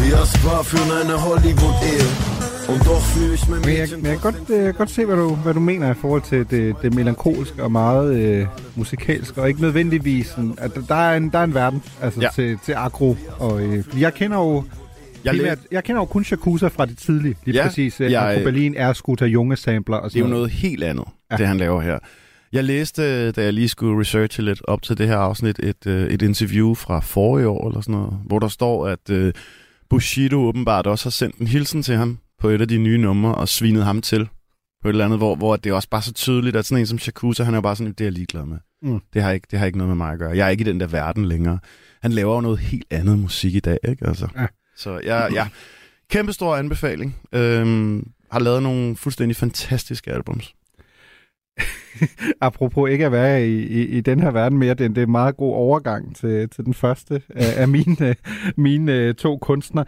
Wie 0.00 0.12
es 0.12 0.44
war 0.44 0.64
für 0.64 0.80
eine 1.00 1.22
Hollywood-Ehe. 1.22 2.35
Men 2.68 3.76
jeg, 3.76 3.88
men 3.96 4.06
jeg 4.06 4.20
kan 4.20 4.32
godt, 4.32 4.50
øh, 4.50 4.74
godt 4.74 4.90
se, 4.90 5.04
hvad 5.04 5.16
du, 5.16 5.34
hvad 5.34 5.54
du 5.54 5.60
mener 5.60 5.90
i 5.90 5.94
forhold 5.94 6.22
til 6.22 6.50
det, 6.50 6.74
det 6.82 6.94
melankolske 6.94 7.62
og 7.62 7.72
meget 7.72 8.14
øh, 8.20 8.46
musikalske, 8.76 9.40
og 9.40 9.48
ikke 9.48 9.60
nødvendigvis 9.60 10.26
sådan, 10.26 10.54
at 10.58 10.70
der- 10.88 10.94
er 10.94 11.16
en, 11.16 11.30
der 11.30 11.38
er 11.38 11.44
en 11.44 11.54
verden 11.54 11.82
altså, 12.02 12.20
Ja. 12.20 12.28
til, 12.34 12.58
til 12.64 12.72
agro. 12.72 13.16
Og, 13.38 13.62
øh, 13.62 13.84
jeg 14.00 14.14
kender 14.14 14.36
jo 14.38 14.64
Jeg, 15.24 15.34
primært, 15.34 15.58
jeg 15.72 15.84
kender 15.84 16.00
jo 16.02 16.04
kun 16.06 16.24
Shakusa 16.24 16.66
fra 16.68 16.86
det 16.86 16.98
tidlige, 16.98 17.34
lige 17.44 17.56
Ja, 17.56 17.66
præcis. 17.66 18.00
Øh, 18.00 18.10
jeg- 18.12 18.40
Berlin 18.44 18.74
er 18.76 18.92
Scooter 18.92 19.26
Junge 19.26 19.56
sampler 19.56 19.96
og 19.96 20.10
det 20.12 20.16
er 20.16 20.20
jo 20.24 20.26
noget 20.30 20.50
helt 20.50 20.82
andet, 20.84 21.04
ja. 21.30 21.36
Det 21.36 21.46
han 21.46 21.56
laver 21.56 21.80
her. 21.80 21.98
Jeg 22.52 22.64
læste, 22.64 23.32
da 23.32 23.42
jeg 23.44 23.52
lige 23.52 23.68
skulle 23.68 24.00
researche 24.00 24.42
lidt 24.44 24.62
op 24.68 24.82
til 24.82 24.98
det 24.98 25.08
her 25.08 25.16
afsnit, 25.16 25.58
et, 25.58 25.86
øh, 25.86 26.06
et 26.10 26.22
interview 26.22 26.74
fra 26.74 27.00
forrige 27.00 27.48
år, 27.48 27.68
eller 27.68 27.80
sådan 27.80 27.94
noget, 27.94 28.18
hvor 28.26 28.38
der 28.38 28.48
står, 28.48 28.86
at 28.88 29.10
øh, 29.10 29.32
Bushido 29.90 30.36
åbenbart 30.48 30.86
også 30.86 31.04
har 31.04 31.10
sendt 31.10 31.36
en 31.36 31.46
hilsen 31.46 31.82
til 31.82 31.94
ham 31.96 32.18
på 32.38 32.48
et 32.48 32.60
af 32.60 32.68
de 32.68 32.78
nye 32.78 32.98
numre, 32.98 33.34
og 33.34 33.48
svinet 33.48 33.84
ham 33.84 34.02
til 34.02 34.28
på 34.82 34.88
et 34.88 34.92
eller 34.92 35.04
andet, 35.04 35.18
hvor, 35.18 35.34
hvor 35.36 35.56
det 35.56 35.70
er 35.70 35.74
også 35.74 35.88
bare 35.90 36.02
så 36.02 36.12
tydeligt, 36.12 36.56
at 36.56 36.66
sådan 36.66 36.80
en 36.82 36.86
som 36.86 36.98
Shakusa, 36.98 37.44
han 37.44 37.54
er 37.54 37.58
jo 37.58 37.62
bare 37.62 37.76
sådan, 37.76 37.92
det 37.92 38.00
er 38.00 38.04
jeg 38.04 38.12
ligeglad 38.12 38.44
med. 38.44 38.58
Mm. 38.82 39.00
Det, 39.14 39.22
har 39.22 39.30
ikke, 39.32 39.46
det 39.50 39.58
har 39.58 39.66
ikke 39.66 39.78
noget 39.78 39.88
med 39.88 39.96
mig 39.96 40.12
at 40.12 40.18
gøre. 40.18 40.36
Jeg 40.36 40.46
er 40.46 40.50
ikke 40.50 40.62
i 40.62 40.66
den 40.68 40.80
der 40.80 40.86
verden 40.86 41.24
længere. 41.24 41.58
Han 42.02 42.12
laver 42.12 42.34
jo 42.34 42.40
noget 42.40 42.58
helt 42.58 42.86
andet 42.90 43.18
musik 43.18 43.54
i 43.54 43.60
dag, 43.60 43.78
ikke? 43.88 44.06
Altså. 44.06 44.28
Ja. 44.36 44.46
Så 44.76 45.00
ja, 45.04 45.32
ja. 45.32 45.48
Kæmpe 46.10 46.32
stor 46.32 46.56
anbefaling. 46.56 47.16
Øhm, 47.32 48.06
har 48.32 48.38
lavet 48.40 48.62
nogle 48.62 48.96
fuldstændig 48.96 49.36
fantastiske 49.36 50.12
albums. 50.12 50.54
Apropos 52.40 52.90
ikke 52.90 53.06
at 53.06 53.12
være 53.12 53.48
i, 53.48 53.66
i, 53.66 53.86
i 53.86 54.00
den 54.00 54.20
her 54.20 54.30
verden 54.30 54.58
mere, 54.58 54.74
det, 54.74 54.84
er- 54.84 54.88
det 54.88 54.98
er 54.98 55.02
en 55.06 55.10
meget 55.10 55.36
god 55.36 55.54
overgang 55.54 56.16
til, 56.16 56.48
til 56.48 56.64
den 56.64 56.74
første 56.74 57.22
af, 57.34 57.60
af 57.62 57.68
mine, 57.68 58.14
mine 58.56 58.92
øh, 58.92 59.14
to 59.14 59.38
kunstnere. 59.38 59.84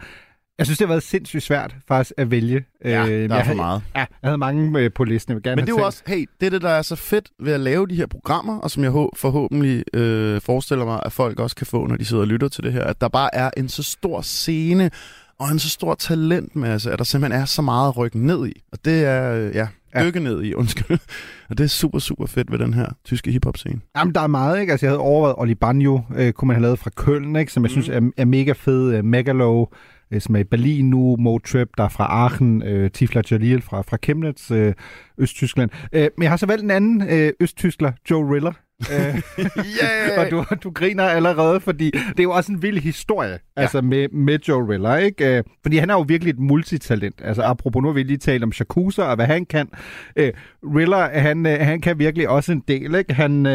Jeg 0.59 0.65
synes, 0.67 0.77
det 0.77 0.87
har 0.87 0.93
været 0.93 1.03
sindssygt 1.03 1.43
svært 1.43 1.75
faktisk 1.87 2.11
at 2.17 2.31
vælge. 2.31 2.65
Ja, 2.85 3.01
Øh, 3.03 3.07
der 3.09 3.15
jeg 3.15 3.23
er 3.25 3.29
for 3.29 3.35
havde- 3.43 3.55
meget. 3.55 3.81
Ja, 3.95 3.99
jeg 3.99 4.07
havde 4.23 4.37
mange 4.37 4.79
øh, 4.79 4.91
på 4.95 5.03
listen. 5.03 5.31
Jeg 5.31 5.35
vil 5.35 5.43
gerne 5.43 5.55
Men 5.55 5.65
det 5.67 5.73
er 5.73 5.77
jo 5.79 5.85
også, 5.85 6.03
hey, 6.07 6.25
det 6.39 6.45
er 6.45 6.49
det, 6.49 6.61
der 6.61 6.69
er 6.69 6.81
så 6.81 6.95
fedt 6.95 7.29
ved 7.39 7.53
at 7.53 7.59
lave 7.59 7.87
de 7.87 7.95
her 7.95 8.07
programmer, 8.07 8.59
og 8.59 8.71
som 8.71 8.83
jeg 8.83 8.91
hå- 8.91 9.09
forhåbentlig 9.17 9.83
øh, 9.93 10.41
forestiller 10.41 10.85
mig, 10.85 10.99
at 11.05 11.11
folk 11.11 11.39
også 11.39 11.55
kan 11.55 11.67
få, 11.67 11.87
når 11.87 11.95
de 11.95 12.05
sidder 12.05 12.23
og 12.23 12.27
lytter 12.27 12.47
til 12.47 12.63
det 12.63 12.73
her, 12.73 12.83
at 12.83 13.01
der 13.01 13.07
bare 13.07 13.35
er 13.35 13.49
en 13.57 13.69
så 13.69 13.83
stor 13.83 14.21
scene 14.21 14.91
og 15.39 15.51
en 15.51 15.59
så 15.59 15.69
stor 15.69 15.93
talentmasse, 15.95 16.91
at 16.91 16.99
der 16.99 17.05
simpelthen 17.05 17.41
er 17.41 17.45
så 17.45 17.61
meget 17.61 17.87
at 17.89 17.97
rykke 17.97 18.19
ned 18.25 18.47
i. 18.47 18.61
Og 18.71 18.77
det 18.85 19.05
er, 19.05 19.33
øh, 19.33 19.55
ja, 19.55 19.67
Ja. 19.95 20.03
dykke 20.05 20.19
ned 20.19 20.43
i, 20.43 20.53
undskyld. 20.61 20.97
Og 21.49 21.57
det 21.57 21.63
er 21.63 21.67
super, 21.67 21.99
super 21.99 22.25
fedt 22.25 22.51
ved 22.51 22.59
den 22.59 22.73
her 22.73 22.85
tyske 23.05 23.31
hiphop-scene. 23.31 23.79
Jamen, 23.97 24.15
der 24.15 24.21
er 24.21 24.27
meget, 24.27 24.59
ikke? 24.61 24.71
Altså, 24.71 24.85
jeg 24.85 24.91
havde 24.91 24.99
overvejet 24.99 25.35
Oli 25.37 25.55
Banjo, 25.55 26.01
øh, 26.15 26.33
kunne 26.33 26.47
man 26.47 26.55
have 26.55 26.61
lavet 26.61 26.79
fra 26.79 26.89
Køln, 26.95 27.35
ikke? 27.35 27.51
Som 27.51 27.63
jeg 27.63 27.67
mm. 27.75 27.81
synes 27.81 27.89
er, 27.89 28.11
er 28.17 28.25
mega 28.25 28.51
fed. 28.51 28.93
Øh, 28.93 29.05
Megalo, 29.05 29.61
øh, 29.61 29.67
Øh, 30.13 30.21
som 30.21 30.35
er 30.35 30.39
i 30.39 30.43
Berlin 30.43 30.89
nu. 30.89 31.15
Mo 31.19 31.37
Trip, 31.37 31.69
der 31.77 31.83
er 31.83 31.89
fra 31.89 32.03
Aachen. 32.03 32.63
Øh, 32.63 32.91
Tifla 32.91 33.21
Jalil 33.31 33.61
fra, 33.61 33.81
fra 33.81 33.97
Chemnitz, 34.03 34.51
øh, 34.51 34.73
Østtyskland. 35.17 35.69
Øh, 35.93 36.09
men 36.17 36.23
jeg 36.23 36.31
har 36.31 36.37
så 36.37 36.45
valgt 36.45 36.63
en 36.63 36.71
anden 36.71 37.01
øh, 37.09 37.33
østtyskler, 37.39 37.91
Joe 38.09 38.35
Riller. 38.35 38.51
Yeah! 38.91 39.21
og 40.19 40.31
du, 40.31 40.45
du 40.63 40.71
griner 40.71 41.03
allerede, 41.03 41.59
fordi 41.59 41.85
det 41.91 42.19
er 42.19 42.23
jo 42.23 42.31
også 42.31 42.51
en 42.51 42.61
vild 42.61 42.77
historie, 42.77 43.29
ja. 43.29 43.61
altså 43.61 43.81
med, 43.81 44.09
med 44.09 44.39
Joe 44.47 44.73
Riller, 44.73 44.95
ikke? 44.95 45.37
Øh, 45.37 45.43
fordi 45.61 45.77
han 45.77 45.89
er 45.89 45.93
jo 45.93 46.05
virkelig 46.07 46.31
et 46.31 46.39
multitalent. 46.39 47.21
Altså 47.23 47.41
apropos, 47.43 47.81
nu 47.81 47.87
har 47.87 47.93
vi 47.93 48.03
lige 48.03 48.17
talt 48.17 48.43
om 48.43 48.51
Shakusa 48.51 49.03
og 49.03 49.15
hvad 49.15 49.25
han 49.25 49.45
kan. 49.45 49.69
Øh, 50.15 50.33
Riller, 50.63 51.19
han, 51.19 51.45
øh, 51.45 51.59
han 51.59 51.81
kan 51.81 51.99
virkelig 51.99 52.29
også 52.29 52.51
en 52.51 52.63
del, 52.67 52.95
ikke? 52.95 53.13
Han, 53.13 53.45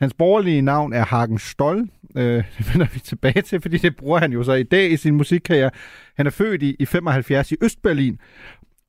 hans 0.00 0.14
borgerlige 0.18 0.62
navn 0.62 0.92
er 0.92 1.04
Hagen 1.04 1.38
Stoll. 1.38 1.88
Det 2.16 2.72
vender 2.72 2.86
vi 2.92 3.00
tilbage 3.00 3.42
til, 3.42 3.60
fordi 3.60 3.78
det 3.78 3.96
bruger 3.96 4.18
han 4.18 4.32
jo 4.32 4.42
så 4.42 4.52
i 4.52 4.62
dag 4.62 4.90
i 4.90 4.96
sin 4.96 5.14
musikkarriere. 5.14 5.70
Han 6.16 6.26
er 6.26 6.30
født 6.30 6.62
i, 6.62 6.76
i 6.78 6.86
75 6.86 7.52
i 7.52 7.56
Østberlin, 7.62 8.18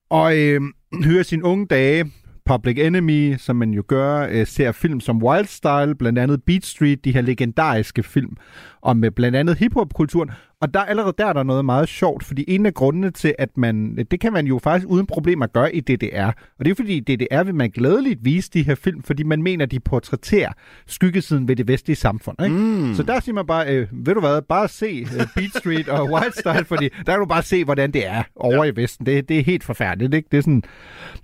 og 0.09 0.38
øh, 0.38 0.62
hører 1.05 1.24
sine 1.24 1.43
unge 1.43 1.67
dage 1.67 2.12
Public 2.47 2.77
Enemy, 2.79 3.35
som 3.37 3.55
man 3.55 3.71
jo 3.71 3.83
gør, 3.87 4.27
øh, 4.31 4.47
ser 4.47 4.71
film 4.71 4.99
som 4.99 5.23
Wild 5.23 5.45
Style, 5.47 5.95
blandt 5.95 6.19
andet 6.19 6.43
Beat 6.43 6.65
Street, 6.65 7.05
de 7.05 7.11
her 7.11 7.21
legendariske 7.21 8.03
film 8.03 8.37
om 8.81 9.03
øh, 9.03 9.11
blandt 9.11 9.37
andet 9.37 9.57
hiphop-kulturen. 9.57 10.31
Og 10.61 10.73
der 10.73 10.79
allerede 10.79 11.13
der 11.17 11.25
er 11.25 11.33
der 11.33 11.43
noget 11.43 11.65
meget 11.65 11.89
sjovt, 11.89 12.23
fordi 12.23 12.45
en 12.47 12.65
af 12.65 12.73
grundene 12.73 13.11
til, 13.11 13.35
at 13.39 13.57
man, 13.57 14.05
det 14.11 14.19
kan 14.19 14.33
man 14.33 14.47
jo 14.47 14.59
faktisk 14.63 14.87
uden 14.89 15.05
problemer 15.05 15.47
gøre 15.47 15.75
i 15.75 15.79
DDR. 15.79 16.31
Og 16.59 16.65
det 16.65 16.71
er 16.71 16.75
fordi, 16.75 16.93
i 16.97 16.99
DDR 16.99 17.43
vil 17.43 17.55
man 17.55 17.69
glædeligt 17.69 18.25
vise 18.25 18.49
de 18.53 18.63
her 18.63 18.75
film, 18.75 19.03
fordi 19.03 19.23
man 19.23 19.43
mener, 19.43 19.65
de 19.65 19.79
portrætterer 19.79 20.51
skyggesiden 20.87 21.47
ved 21.47 21.55
det 21.55 21.67
vestlige 21.67 21.95
samfund. 21.95 22.43
Ikke? 22.43 22.55
Mm. 22.55 22.93
Så 22.93 23.03
der 23.03 23.19
siger 23.19 23.35
man 23.35 23.45
bare, 23.45 23.75
øh, 23.75 23.87
ved 23.91 24.13
du 24.13 24.19
hvad, 24.19 24.41
bare 24.41 24.67
se 24.67 24.85
øh, 25.19 25.27
Beat 25.35 25.49
Street 25.55 25.89
og 25.89 26.11
Wild 26.11 26.33
Style, 26.39 26.65
fordi 26.65 26.89
der 27.05 27.11
kan 27.11 27.19
du 27.19 27.25
bare 27.25 27.43
se, 27.43 27.63
hvordan 27.65 27.91
det 27.91 28.07
er 28.07 28.23
over 28.35 28.63
ja. 28.63 28.71
i 28.71 28.75
Vesten. 28.75 29.05
Det, 29.05 29.29
det 29.29 29.39
er 29.39 29.43
helt 29.43 29.63
forfærdeligt, 29.63 30.13
ikke? 30.13 30.27
Det 30.31 30.37
er 30.37 30.41
sådan, 30.41 30.63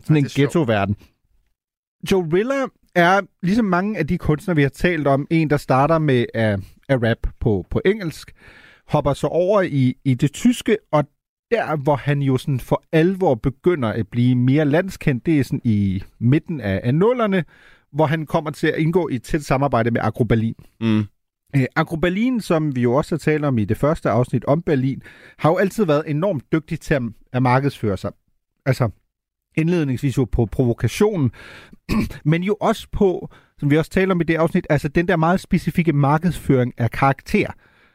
sådan 0.01 0.15
Ja, 0.15 0.19
en 0.19 0.23
det 0.23 0.29
er 0.29 0.33
sjovt. 0.33 0.47
ghetto-verden. 0.47 0.95
Joe 2.11 2.29
Riller 2.33 2.67
er, 2.95 3.21
ligesom 3.41 3.65
mange 3.65 3.97
af 3.97 4.07
de 4.07 4.17
kunstnere, 4.17 4.55
vi 4.55 4.61
har 4.61 4.69
talt 4.69 5.07
om, 5.07 5.27
en, 5.29 5.49
der 5.49 5.57
starter 5.57 5.97
med 5.97 6.25
at, 6.33 6.59
af 6.89 6.97
rap 6.97 7.27
på, 7.39 7.65
på 7.69 7.81
engelsk, 7.85 8.31
hopper 8.87 9.13
så 9.13 9.27
over 9.27 9.61
i, 9.61 9.95
i 10.05 10.13
det 10.13 10.33
tyske, 10.33 10.77
og 10.91 11.03
der, 11.51 11.75
hvor 11.75 11.95
han 11.95 12.21
jo 12.21 12.37
sådan 12.37 12.59
for 12.59 12.83
alvor 12.91 13.35
begynder 13.35 13.89
at 13.89 14.07
blive 14.07 14.35
mere 14.35 14.65
landskendt, 14.65 15.25
det 15.25 15.39
er 15.39 15.43
sådan 15.43 15.61
i 15.63 16.03
midten 16.19 16.61
af, 16.61 16.81
af 16.83 16.95
nullerne, 16.95 17.43
hvor 17.91 18.05
han 18.05 18.25
kommer 18.25 18.51
til 18.51 18.67
at 18.67 18.77
indgå 18.77 19.09
i 19.09 19.15
et 19.15 19.23
tæt 19.23 19.43
samarbejde 19.43 19.91
med 19.91 20.01
Agro 20.01 20.23
Berlin. 20.23 20.55
Mm. 20.81 21.05
Øh, 21.55 21.65
Agro 21.75 21.95
Berlin, 21.95 22.41
som 22.41 22.75
vi 22.75 22.81
jo 22.81 22.93
også 22.93 23.15
har 23.15 23.19
talt 23.19 23.45
om 23.45 23.57
i 23.57 23.65
det 23.65 23.77
første 23.77 24.09
afsnit 24.09 24.45
om 24.45 24.61
Berlin, 24.61 25.01
har 25.37 25.49
jo 25.49 25.57
altid 25.57 25.85
været 25.85 26.03
enormt 26.07 26.51
dygtig 26.51 26.79
til 26.79 26.93
at, 26.93 27.01
at 27.33 27.43
markedsføre 27.43 27.97
sig. 27.97 28.11
Altså 28.65 28.89
indledningsvis 29.55 30.17
jo 30.17 30.25
på 30.25 30.45
provokationen, 30.45 31.31
men 32.25 32.43
jo 32.43 32.57
også 32.61 32.87
på, 32.91 33.29
som 33.59 33.69
vi 33.71 33.77
også 33.77 33.91
taler 33.91 34.13
om 34.15 34.21
i 34.21 34.23
det 34.23 34.35
afsnit, 34.35 34.67
altså 34.69 34.87
den 34.87 35.07
der 35.07 35.15
meget 35.17 35.39
specifikke 35.39 35.93
markedsføring 35.93 36.73
af 36.77 36.91
karakter. 36.91 37.47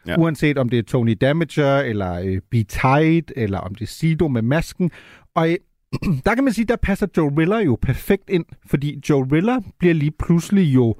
Ja. 0.06 0.16
Uanset 0.18 0.58
om 0.58 0.68
det 0.68 0.78
er 0.78 0.82
Tony 0.82 1.16
Damager, 1.20 1.78
eller 1.78 2.12
øh, 2.20 2.40
Be 2.50 2.62
Tight, 2.62 3.32
eller 3.36 3.58
om 3.58 3.74
det 3.74 3.82
er 3.82 3.86
Sido 3.86 4.28
med 4.28 4.42
masken. 4.42 4.90
Og 5.34 5.50
øh, 5.50 5.56
der 6.26 6.34
kan 6.34 6.44
man 6.44 6.52
sige, 6.52 6.64
der 6.64 6.76
passer 6.76 7.06
Joe 7.16 7.32
Riller 7.38 7.58
jo 7.58 7.78
perfekt 7.82 8.30
ind, 8.30 8.44
fordi 8.66 9.00
Joe 9.10 9.26
Riller 9.32 9.60
bliver 9.78 9.94
lige 9.94 10.12
pludselig 10.18 10.74
jo 10.74 10.94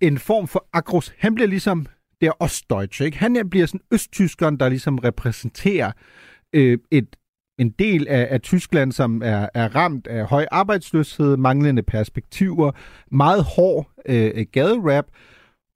en 0.00 0.18
form 0.18 0.48
for 0.48 0.68
agros. 0.72 1.12
Han 1.18 1.34
bliver 1.34 1.48
ligesom, 1.48 1.86
det 2.20 2.26
er 2.26 2.32
Ostdeutsche, 2.42 3.04
ikke? 3.06 3.18
Han 3.18 3.36
er- 3.36 3.44
bliver 3.44 3.66
sådan 3.66 3.80
østtyskeren, 3.92 4.56
der 4.60 4.68
ligesom 4.68 4.98
repræsenterer 4.98 5.92
øh, 6.52 6.78
et, 6.90 7.16
en 7.58 7.70
del 7.70 8.08
af, 8.08 8.28
af 8.30 8.40
Tyskland, 8.40 8.92
som 8.92 9.22
er, 9.24 9.48
er 9.54 9.76
ramt 9.76 10.06
af 10.06 10.26
høj 10.26 10.46
arbejdsløshed, 10.50 11.36
manglende 11.36 11.82
perspektiver, 11.82 12.72
meget 13.10 13.44
hård 13.44 13.90
øh, 14.06 14.30
øh 14.34 14.46
gaderap. 14.52 15.04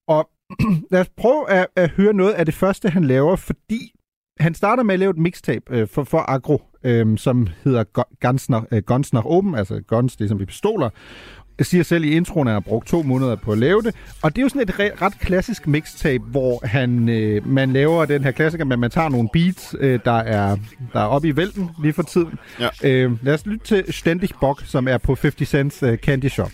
Og 0.08 0.30
lad 0.90 1.00
os 1.00 1.10
prøve 1.16 1.50
at, 1.50 1.66
at 1.76 1.90
høre 1.90 2.12
noget 2.12 2.32
af 2.32 2.44
det 2.44 2.54
første, 2.54 2.88
han 2.88 3.04
laver, 3.04 3.36
fordi 3.36 3.92
han 4.40 4.54
starter 4.54 4.82
med 4.82 4.94
at 4.94 4.98
lave 4.98 5.10
et 5.10 5.18
mixtape 5.18 5.76
øh, 5.76 5.88
for, 5.88 6.04
for 6.04 6.30
Agro, 6.30 6.62
øh, 6.84 7.18
som 7.18 7.46
hedder 7.64 7.84
Gunsner, 8.20 8.60
nach, 8.60 8.90
øh, 8.90 9.04
nach 9.12 9.26
Oben, 9.26 9.54
altså 9.54 9.80
guns, 9.86 10.16
det 10.16 10.24
er 10.24 10.28
som 10.28 10.40
i 10.40 10.44
pistoler. 10.44 10.90
Jeg 11.58 11.66
siger 11.66 11.84
selv 11.84 12.04
i 12.04 12.10
introen, 12.10 12.48
at 12.48 12.52
han 12.54 12.62
har 12.62 12.68
brugt 12.68 12.88
to 12.88 13.02
måneder 13.02 13.36
på 13.36 13.52
at 13.52 13.58
lave 13.58 13.82
det. 13.82 13.94
Og 14.22 14.36
det 14.36 14.38
er 14.38 14.42
jo 14.42 14.48
sådan 14.48 14.62
et 14.62 14.70
re- 14.70 15.02
ret 15.02 15.18
klassisk 15.20 15.66
mixtape, 15.66 16.24
hvor 16.26 16.66
han, 16.66 17.08
øh, 17.08 17.48
man 17.48 17.72
laver 17.72 18.04
den 18.04 18.24
her 18.24 18.30
klassiker, 18.30 18.64
men 18.64 18.80
man 18.80 18.90
tager 18.90 19.08
nogle 19.08 19.28
beats, 19.32 19.74
øh, 19.80 20.00
der, 20.04 20.12
er, 20.12 20.56
der 20.92 21.00
er 21.00 21.04
oppe 21.04 21.28
i 21.28 21.36
vælten 21.36 21.70
lige 21.82 21.92
for 21.92 22.02
tiden. 22.02 22.34
Ja. 22.60 22.68
Øh, 22.82 23.24
lad 23.24 23.34
os 23.34 23.46
lytte 23.46 23.66
til 23.66 23.92
Ständig 23.92 24.30
Bock, 24.40 24.62
som 24.66 24.88
er 24.88 24.98
på 24.98 25.14
50 25.14 25.48
Cents 25.48 25.82
øh, 25.82 25.98
Candy 25.98 26.28
Shop. 26.28 26.50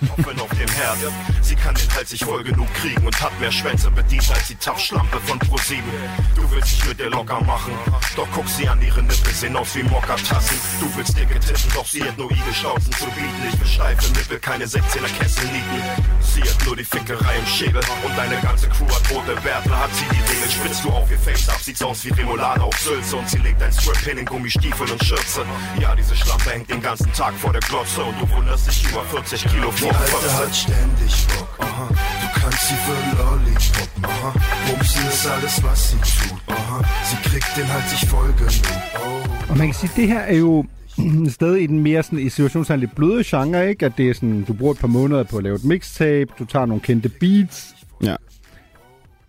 Kartoffeln 0.00 0.40
auf 0.40 0.50
dem 0.50 0.68
Herd. 0.78 1.00
Sie 1.48 1.54
kann 1.54 1.74
den 1.74 1.88
Hals 1.96 2.10
nicht 2.12 2.24
voll 2.24 2.42
genug 2.50 2.68
kriegen 2.80 3.02
und 3.06 3.14
hat 3.24 3.32
mehr 3.40 3.52
Schwänze 3.52 3.88
bedient 3.90 4.28
als 4.34 4.46
die 4.48 4.54
Tapschlampe 4.66 5.16
von 5.28 5.38
ProSieben. 5.38 5.90
Du 6.36 6.42
willst 6.52 6.70
dich 6.72 6.88
mit 6.88 6.98
ihr 7.00 7.10
locker 7.10 7.40
machen, 7.52 7.72
doch 8.16 8.28
guck 8.34 8.48
sie 8.48 8.66
an, 8.68 8.78
ihre 8.88 9.02
Nippel 9.02 9.32
sehen 9.40 9.56
aus 9.56 9.76
wie 9.76 9.82
Mokka-Tassen. 9.92 10.56
Du 10.80 10.86
willst 10.96 11.14
dicke 11.18 11.38
Titten, 11.46 11.70
doch 11.74 11.86
sie 11.86 12.02
hat 12.04 12.16
nur 12.18 12.30
Igelschnauzen 12.32 12.92
zu 12.92 13.06
bieten. 13.16 13.40
Ich 13.48 13.72
steife 13.74 14.06
Nippel, 14.18 14.38
keine 14.46 14.64
16er 14.64 15.10
Kesselnieten. 15.18 15.82
Sie 16.20 16.40
hat 16.40 16.64
nur 16.64 16.76
die 16.76 16.84
Fickerei 16.84 17.36
im 17.36 17.46
Schädel 17.46 17.82
und 18.04 18.16
deine 18.16 18.40
ganze 18.40 18.68
Crew 18.68 18.86
hat 18.86 19.02
rote 19.10 19.34
Bärte. 19.40 19.76
Hat 19.76 19.92
sie 19.92 20.04
die 20.04 20.22
Regeln, 20.30 20.50
spitzt 20.50 20.84
du 20.84 20.90
auf 20.90 21.10
ihr 21.10 21.18
Face 21.18 21.48
ab, 21.48 21.58
sieht's 21.60 21.82
aus 21.82 22.04
wie 22.04 22.10
Remoulade 22.10 22.62
auf 22.62 22.78
Sülze 22.78 23.16
und 23.16 23.28
sie 23.28 23.38
legt 23.38 23.60
ein 23.60 23.72
Strip 23.72 23.98
hin 23.98 24.18
in 24.18 24.24
Gummistiefel 24.24 24.88
und 24.88 25.02
Schürze. 25.02 25.44
Ja, 25.80 25.96
diese 25.96 26.14
Schlampe 26.14 26.50
hängt 26.50 26.70
den 26.70 26.80
ganzen 26.80 27.12
Tag 27.12 27.34
vor 27.34 27.52
der 27.52 27.60
Glotze 27.62 28.04
und 28.04 28.14
du 28.20 28.30
wunderst 28.36 28.68
dich 28.68 28.88
über 28.88 29.02
40 29.02 29.46
Kilo 29.48 29.72
Die 29.76 29.82
vor 29.82 29.96
Alte 29.96 30.32
hat 30.38 30.54
ständig 30.54 31.26
Bock, 31.26 31.66
aha. 31.66 31.88
Du 31.88 32.40
kannst 32.40 32.68
sie 32.68 32.78
für 32.86 32.98
Lollipop, 33.18 33.88
aha. 34.04 34.32
Bumsen 34.68 35.08
ist 35.08 35.26
alles, 35.26 35.62
was 35.64 35.90
sie 35.90 35.96
tut, 35.96 36.40
aha. 36.46 36.82
Sie 37.02 37.28
kriegt 37.28 37.56
den 37.56 37.72
halt 37.72 37.88
sich 37.88 38.08
voll 38.08 38.32
genug, 38.34 38.52
oh. 38.94 39.50
Og 39.50 39.56
man 39.56 39.66
kan 39.66 39.74
sige, 39.74 39.90
at 39.90 39.96
det 39.96 40.08
her 40.08 40.20
er 40.20 40.36
jo 40.36 40.64
stadig 41.28 41.62
i 41.62 41.66
den 41.66 41.80
mere 41.82 42.02
sådan, 42.02 42.18
i 42.18 42.28
situationen 42.28 42.80
lidt 42.80 42.94
bløde 42.94 43.22
genre, 43.26 43.68
ikke? 43.68 43.86
At 43.86 43.92
det 43.96 44.10
er 44.10 44.14
sådan, 44.14 44.44
du 44.44 44.52
bruger 44.52 44.72
et 44.72 44.80
par 44.80 44.88
måneder 44.88 45.22
på 45.22 45.36
at 45.36 45.42
lave 45.42 45.54
et 45.54 45.64
mixtape, 45.64 46.32
du 46.38 46.44
tager 46.44 46.66
nogle 46.66 46.80
kendte 46.80 47.08
beats. 47.08 47.74
Ja. 48.02 48.16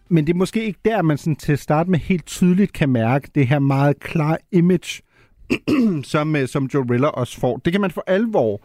Men 0.10 0.28
det 0.28 0.34
er 0.34 0.38
måske 0.38 0.66
ikke 0.66 0.80
der, 0.86 1.02
man 1.02 1.18
sådan 1.18 1.36
til 1.36 1.54
at 1.54 1.60
starte 1.60 1.90
med 1.90 2.00
helt 2.00 2.26
tydeligt 2.26 2.74
kan 2.74 2.90
mærke 2.90 3.30
det 3.36 3.48
her 3.48 3.60
meget 3.60 4.00
klare 4.00 4.38
image, 4.52 5.02
som, 6.04 6.36
øh, 6.36 6.48
som 6.48 6.70
Joe 6.74 6.86
Riller 6.92 7.08
også 7.08 7.40
får. 7.40 7.58
Det 7.58 7.74
kan 7.74 7.82
man 7.82 7.92
for 7.92 8.04
alvor 8.08 8.62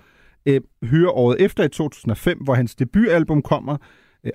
øh, 0.47 0.61
høre 0.85 1.11
året 1.11 1.41
efter 1.41 1.65
i 1.65 1.69
2005, 1.69 2.39
hvor 2.39 2.55
hans 2.55 2.75
debutalbum 2.75 3.43
kommer, 3.43 3.77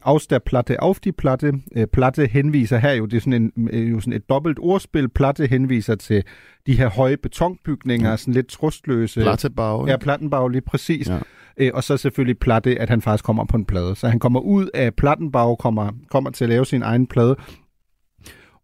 Aus 0.01 0.27
der 0.27 0.39
Platte 0.39 0.83
auf 0.83 0.99
die 0.99 1.11
Platte. 1.11 1.53
Øh, 1.75 1.87
platte 1.87 2.25
henviser 2.25 2.77
her 2.77 2.93
jo, 2.93 3.05
det 3.05 3.17
er 3.17 3.21
sådan, 3.21 3.51
en, 3.57 3.69
øh, 3.71 3.91
jo 3.91 3.99
sådan 3.99 4.13
et 4.13 4.29
dobbelt 4.29 4.59
ordspil. 4.59 5.09
Platte 5.09 5.47
henviser 5.47 5.95
til 5.95 6.23
de 6.67 6.77
her 6.77 6.89
høje 6.89 7.17
betonbygninger, 7.17 8.09
ja. 8.09 8.17
sådan 8.17 8.33
lidt 8.33 8.47
trustløse. 8.47 9.21
Plattebau. 9.21 9.87
Ja, 9.87 9.97
Plattenbau 9.97 10.47
lige 10.47 10.61
præcis. 10.61 11.09
Ja. 11.09 11.19
Øh, 11.57 11.71
og 11.73 11.83
så 11.83 11.97
selvfølgelig 11.97 12.39
Platte, 12.39 12.79
at 12.79 12.89
han 12.89 13.01
faktisk 13.01 13.23
kommer 13.23 13.45
på 13.45 13.57
en 13.57 13.65
plade. 13.65 13.95
Så 13.95 14.07
han 14.07 14.19
kommer 14.19 14.39
ud 14.39 14.69
af 14.73 14.93
Plattenbau, 14.93 15.55
kommer, 15.55 15.91
kommer 16.09 16.29
til 16.29 16.45
at 16.45 16.49
lave 16.49 16.65
sin 16.65 16.81
egen 16.81 17.07
plade. 17.07 17.35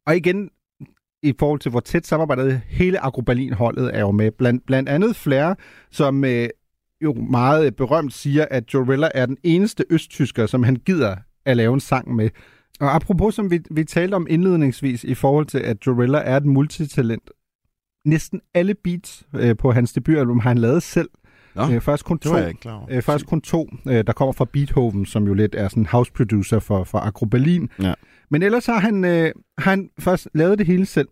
Og 0.08 0.15
igen, 0.18 0.50
i 1.24 1.34
forhold 1.39 1.60
til 1.60 1.72
hvor 1.72 1.80
tæt 1.80 2.08
samarbejdet 2.08 2.62
hele 2.68 3.00
Agro 3.00 3.22
Berlin-holdet 3.22 3.96
er 3.96 4.00
jo 4.00 4.12
med. 4.12 4.32
Blandt, 4.32 4.65
blandt 4.65 4.89
andet 4.89 5.15
Flair, 5.15 5.53
som 5.92 6.25
øh, 6.25 6.50
jo 7.03 7.13
meget 7.13 7.75
berømt 7.75 8.13
siger, 8.13 8.45
at 8.51 8.74
Joe 8.74 8.89
Rilla 8.91 9.10
er 9.15 9.25
den 9.25 9.38
eneste 9.43 9.86
østtysker, 9.89 10.45
som 10.45 10.63
han 10.63 10.75
gider 10.75 11.15
at 11.45 11.57
lave 11.57 11.74
en 11.74 11.79
sang 11.79 12.15
med. 12.15 12.29
Og 12.79 12.95
apropos, 12.95 13.36
som 13.36 13.51
vi, 13.51 13.60
vi 13.72 13.83
talte 13.83 14.15
om 14.15 14.27
indledningsvis, 14.29 15.03
i 15.03 15.13
forhold 15.13 15.45
til, 15.45 15.57
at 15.57 15.77
Joe 15.88 16.01
Rilla 16.01 16.17
er 16.17 16.38
et 16.38 16.45
multitalent. 16.45 17.29
Næsten 18.05 18.41
alle 18.53 18.74
beats 18.83 19.24
øh, 19.36 19.57
på 19.57 19.72
hans 19.72 19.93
debutalbum 19.93 20.39
har 20.39 20.50
han 20.50 20.57
lavet 20.57 20.83
selv. 20.83 21.10
Nå, 21.55 21.72
øh, 21.72 21.81
faktisk 21.81 22.05
kun 22.05 22.17
det 22.17 22.24
to. 22.24 22.36
Øh, 22.89 23.01
faktisk 23.01 23.27
kun 23.27 23.41
to, 23.41 23.69
øh, 23.88 24.03
der 24.07 24.13
kommer 24.13 24.33
fra 24.33 24.45
Beethoven, 24.53 25.05
som 25.05 25.27
jo 25.27 25.33
lidt 25.33 25.55
er 25.55 25.67
sådan 25.67 25.86
house 25.86 26.12
producer 26.12 26.60
for, 26.60 26.83
for 26.83 26.98
Agro 26.98 27.25
Berlin. 27.25 27.69
Ja. 27.81 27.93
Men 28.31 28.43
ellers 28.43 28.65
har 28.65 28.79
han, 28.79 29.05
øh, 29.05 29.31
har 29.57 29.69
han 29.69 29.89
først 30.00 30.27
lavet 30.33 30.60
det 30.60 30.67
hele 30.67 30.86
selv. 30.86 31.07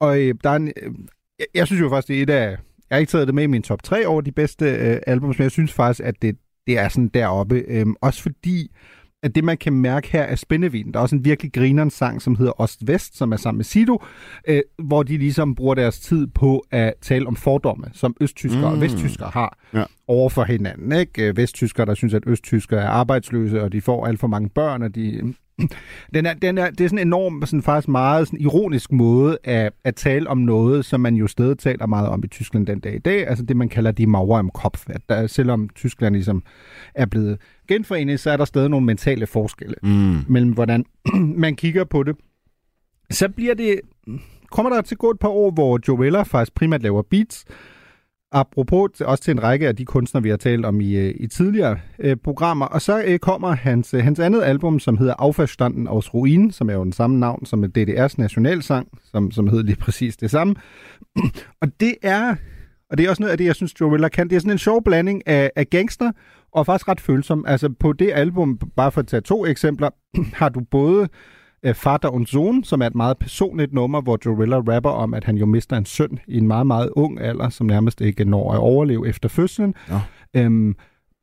Og 0.00 0.20
øh, 0.20 0.34
der 0.44 0.50
er 0.50 0.56
en, 0.56 0.68
øh, 0.68 0.92
jeg, 1.38 1.46
jeg 1.54 1.66
synes 1.66 1.80
jo 1.80 1.88
faktisk, 1.88 2.08
det 2.08 2.18
er 2.18 2.22
et 2.22 2.30
af... 2.30 2.58
Jeg 2.92 2.96
har 2.96 3.00
ikke 3.00 3.10
taget 3.10 3.26
det 3.26 3.34
med 3.34 3.42
i 3.42 3.46
min 3.46 3.62
top 3.62 3.82
3 3.82 4.06
over 4.06 4.20
de 4.20 4.32
bedste 4.32 4.64
øh, 4.64 4.96
albums, 5.06 5.38
men 5.38 5.42
jeg 5.42 5.50
synes 5.50 5.72
faktisk, 5.72 6.00
at 6.06 6.14
det, 6.22 6.36
det 6.66 6.78
er 6.78 6.88
sådan 6.88 7.08
deroppe. 7.08 7.64
Øh, 7.68 7.86
også 8.00 8.22
fordi, 8.22 8.70
at 9.22 9.34
det 9.34 9.44
man 9.44 9.56
kan 9.56 9.72
mærke 9.72 10.08
her 10.12 10.22
er 10.22 10.36
spændevin. 10.36 10.92
Der 10.92 10.98
er 10.98 11.02
også 11.02 11.16
en 11.16 11.24
virkelig 11.24 11.52
grineren 11.52 11.90
sang, 11.90 12.22
som 12.22 12.36
hedder 12.36 12.52
Ost-Vest, 12.60 13.16
som 13.18 13.32
er 13.32 13.36
sammen 13.36 13.58
med 13.58 13.64
Sido, 13.64 14.02
øh, 14.48 14.60
hvor 14.82 15.02
de 15.02 15.16
ligesom 15.18 15.54
bruger 15.54 15.74
deres 15.74 16.00
tid 16.00 16.26
på 16.26 16.64
at 16.70 16.94
tale 17.02 17.26
om 17.26 17.36
fordomme, 17.36 17.86
som 17.92 18.16
østtyskere 18.20 18.60
mm. 18.68 18.74
og 18.74 18.80
vesttyskere 18.80 19.30
har 19.30 19.58
Ja. 19.74 19.84
over 20.08 20.28
for 20.28 20.44
hinanden. 20.44 20.92
Ikke? 20.92 21.28
Øh, 21.28 21.36
Vesttyskere, 21.36 21.86
der 21.86 21.94
synes, 21.94 22.14
at 22.14 22.22
østtyskere 22.26 22.80
er 22.80 22.88
arbejdsløse, 22.88 23.62
og 23.62 23.72
de 23.72 23.80
får 23.80 24.06
alt 24.06 24.20
for 24.20 24.26
mange 24.26 24.48
børn, 24.48 24.82
og 24.82 24.94
de... 24.94 25.34
Den 26.14 26.26
er, 26.26 26.34
den 26.34 26.58
er, 26.58 26.70
det 26.70 26.80
er 26.80 26.88
sådan 26.88 26.98
en 26.98 27.06
enorm, 27.06 27.42
sådan 27.46 27.62
faktisk 27.62 27.88
meget 27.88 28.26
sådan 28.26 28.40
ironisk 28.40 28.92
måde 28.92 29.38
at, 29.44 29.72
at 29.84 29.94
tale 29.94 30.28
om 30.28 30.38
noget, 30.38 30.84
som 30.84 31.00
man 31.00 31.14
jo 31.14 31.26
stadig 31.26 31.58
taler 31.58 31.86
meget 31.86 32.08
om 32.08 32.24
i 32.24 32.28
Tyskland 32.28 32.66
den 32.66 32.80
dag 32.80 32.94
i 32.94 32.98
dag. 32.98 33.28
Altså 33.28 33.44
det, 33.44 33.56
man 33.56 33.68
kalder 33.68 33.90
de 33.90 34.06
Mauer 34.06 34.38
im 34.40 34.50
Kopf. 34.50 34.84
At 34.90 35.00
der, 35.08 35.26
selvom 35.26 35.68
Tyskland 35.68 36.14
ligesom 36.14 36.42
er 36.94 37.06
blevet 37.06 37.38
genforenet, 37.68 38.20
så 38.20 38.30
er 38.30 38.36
der 38.36 38.44
stadig 38.44 38.68
nogle 38.68 38.86
mentale 38.86 39.26
forskelle 39.26 39.74
Mm. 39.82 40.18
mellem, 40.28 40.52
hvordan 40.52 40.84
man 41.44 41.56
kigger 41.56 41.84
på 41.84 42.02
det. 42.02 42.16
Så 43.10 43.28
bliver 43.28 43.54
det... 43.54 43.80
Kommer 44.50 44.72
der 44.72 44.80
til 44.82 44.94
at 44.94 44.98
gå 44.98 45.10
et 45.10 45.18
par 45.18 45.28
år, 45.28 45.50
hvor 45.50 45.80
Joe 45.88 45.98
Weller 45.98 46.24
faktisk 46.24 46.54
primært 46.54 46.82
laver 46.82 47.02
beats, 47.02 47.44
apropos 48.32 49.00
også 49.00 49.24
til 49.24 49.30
en 49.30 49.42
række 49.42 49.68
af 49.68 49.76
de 49.76 49.84
kunstnere, 49.84 50.22
vi 50.22 50.30
har 50.30 50.36
talt 50.36 50.64
om 50.64 50.80
i, 50.80 50.96
øh, 50.96 51.14
i 51.20 51.26
tidligere 51.26 51.78
øh, 51.98 52.16
programmer. 52.16 52.66
Og 52.66 52.82
så 52.82 53.02
øh, 53.06 53.18
kommer 53.18 53.54
hans, 53.54 53.94
øh, 53.94 54.04
hans 54.04 54.18
andet 54.18 54.42
album, 54.42 54.78
som 54.78 54.96
hedder 54.96 55.14
Affaldsstanden 55.18 55.88
aus 55.88 56.14
Ruin, 56.14 56.50
som 56.50 56.70
er 56.70 56.74
jo 56.74 56.84
den 56.84 56.92
samme 56.92 57.20
navn 57.20 57.46
som 57.46 57.64
DDR's 57.64 58.14
nationalsang, 58.18 58.88
som, 59.10 59.30
som 59.30 59.48
hedder 59.48 59.64
lige 59.64 59.76
præcis 59.76 60.16
det 60.16 60.30
samme. 60.30 60.54
og 61.62 61.68
det 61.80 61.94
er... 62.02 62.34
Og 62.90 62.98
det 62.98 63.06
er 63.06 63.10
også 63.10 63.22
noget 63.22 63.32
af 63.32 63.38
det, 63.38 63.44
jeg 63.44 63.54
synes, 63.54 63.80
Joe 63.80 63.90
Willer 63.90 64.08
kan. 64.08 64.30
Det 64.30 64.36
er 64.36 64.40
sådan 64.40 64.52
en 64.52 64.58
sjov 64.58 64.84
blanding 64.84 65.28
af, 65.28 65.50
af 65.56 65.70
gangster, 65.70 66.12
og 66.52 66.66
faktisk 66.66 66.88
ret 66.88 67.00
følsom. 67.00 67.44
Altså 67.48 67.68
på 67.80 67.92
det 67.92 68.10
album, 68.14 68.58
bare 68.76 68.92
for 68.92 69.00
at 69.00 69.06
tage 69.06 69.20
to 69.20 69.46
eksempler, 69.46 69.90
har 70.40 70.48
du 70.48 70.60
både 70.70 71.08
øh, 71.64 71.74
Vater 71.84 72.08
und 72.08 72.26
Sohn, 72.26 72.64
som 72.64 72.82
er 72.82 72.86
et 72.86 72.94
meget 72.94 73.18
personligt 73.18 73.72
nummer, 73.72 74.00
hvor 74.00 74.18
Joe 74.26 74.42
Rilla 74.42 74.56
rapper 74.56 74.90
om, 74.90 75.14
at 75.14 75.24
han 75.24 75.36
jo 75.36 75.46
mister 75.46 75.76
en 75.76 75.86
søn 75.86 76.18
i 76.28 76.38
en 76.38 76.46
meget, 76.46 76.66
meget 76.66 76.90
ung 76.96 77.20
alder, 77.20 77.48
som 77.48 77.66
nærmest 77.66 78.00
ikke 78.00 78.24
når 78.24 78.52
at 78.52 78.58
overleve 78.58 79.08
efter 79.08 79.28
fødslen. 79.28 79.74
Nå. 79.88 79.98
Øhm, 80.36 80.76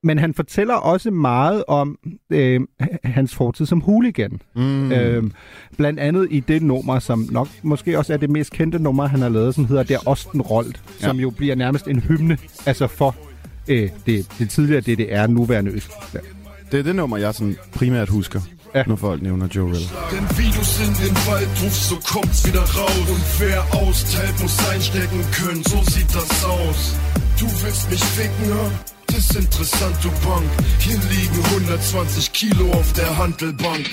men 0.04 0.20
han 0.20 0.34
fortæller 0.34 0.74
også 0.76 1.12
meget 1.12 1.64
om 1.68 1.98
øh, 2.30 2.62
hans 3.04 3.36
fortid 3.36 3.66
som 3.66 3.82
hooligan. 3.82 4.42
Mm. 4.56 4.92
Øhm, 4.92 5.32
blandt 5.78 6.00
andet 6.00 6.28
i 6.32 6.40
det 6.40 6.62
nummer, 6.62 7.00
som 7.00 7.26
nok 7.32 7.48
måske 7.64 7.98
også 7.98 8.14
er 8.14 8.18
det 8.18 8.30
mest 8.30 8.52
kendte 8.52 8.80
nummer, 8.80 9.08
han 9.08 9.20
har 9.22 9.30
lavet, 9.30 9.56
som 9.56 9.66
hedder 9.66 9.84
Der 9.84 9.98
Osten 10.08 10.42
Rollt, 10.42 10.82
Ja. 11.02 11.08
som 11.08 11.18
jo 11.20 11.30
bliver 11.30 11.56
nærmest 11.56 11.88
en 11.88 12.00
hymne 12.00 12.38
altså 12.66 12.88
for 12.88 13.16
øh, 13.70 13.90
det, 14.06 14.28
det 14.40 14.50
tidligere 14.50 14.82
DDR, 14.82 15.28
nuværende 15.28 15.72
Østtyskland. 15.72 16.26
Det 16.72 16.80
er 16.80 16.84
det 16.84 16.96
nummer, 16.96 17.18
jeg 17.18 17.34
sådan 17.34 17.56
primært 17.76 18.10
husker. 18.10 18.40
Ja. 18.76 18.84
når 18.88 18.96
folk 18.96 19.22
nævner 19.22 19.48
Joe 19.48 19.72
Rilla. 19.72 19.90
Denn 20.12 20.38
wie 20.38 20.52
du 20.52 20.84
in 20.84 20.94
den 21.06 21.16
Wald 21.28 21.48
rufst, 21.64 21.90
so 21.90 21.98
kommt's 22.14 22.46
wieder 22.46 22.62
raus. 22.62 23.08
Und 23.08 23.24
wer 23.40 23.62
austeilt, 23.74 24.40
muss 24.42 24.58
einstecken 24.70 25.26
können, 25.32 25.64
so 25.64 25.82
sieht 25.92 26.14
das 26.14 26.44
aus. 26.44 26.94
Du 27.40 27.46
willst 27.64 27.90
mich 27.90 28.04
ficken, 28.04 28.50
ja? 28.50 28.72
Das 29.08 29.18
ist 29.18 29.36
interessant, 29.36 29.96
du 30.04 30.10
Bank. 30.28 30.46
Hier 30.80 31.00
liegen 31.10 31.44
120 31.46 32.32
Kilo 32.32 32.72
auf 32.74 32.94
der 32.94 33.18
Handelbank. 33.18 33.90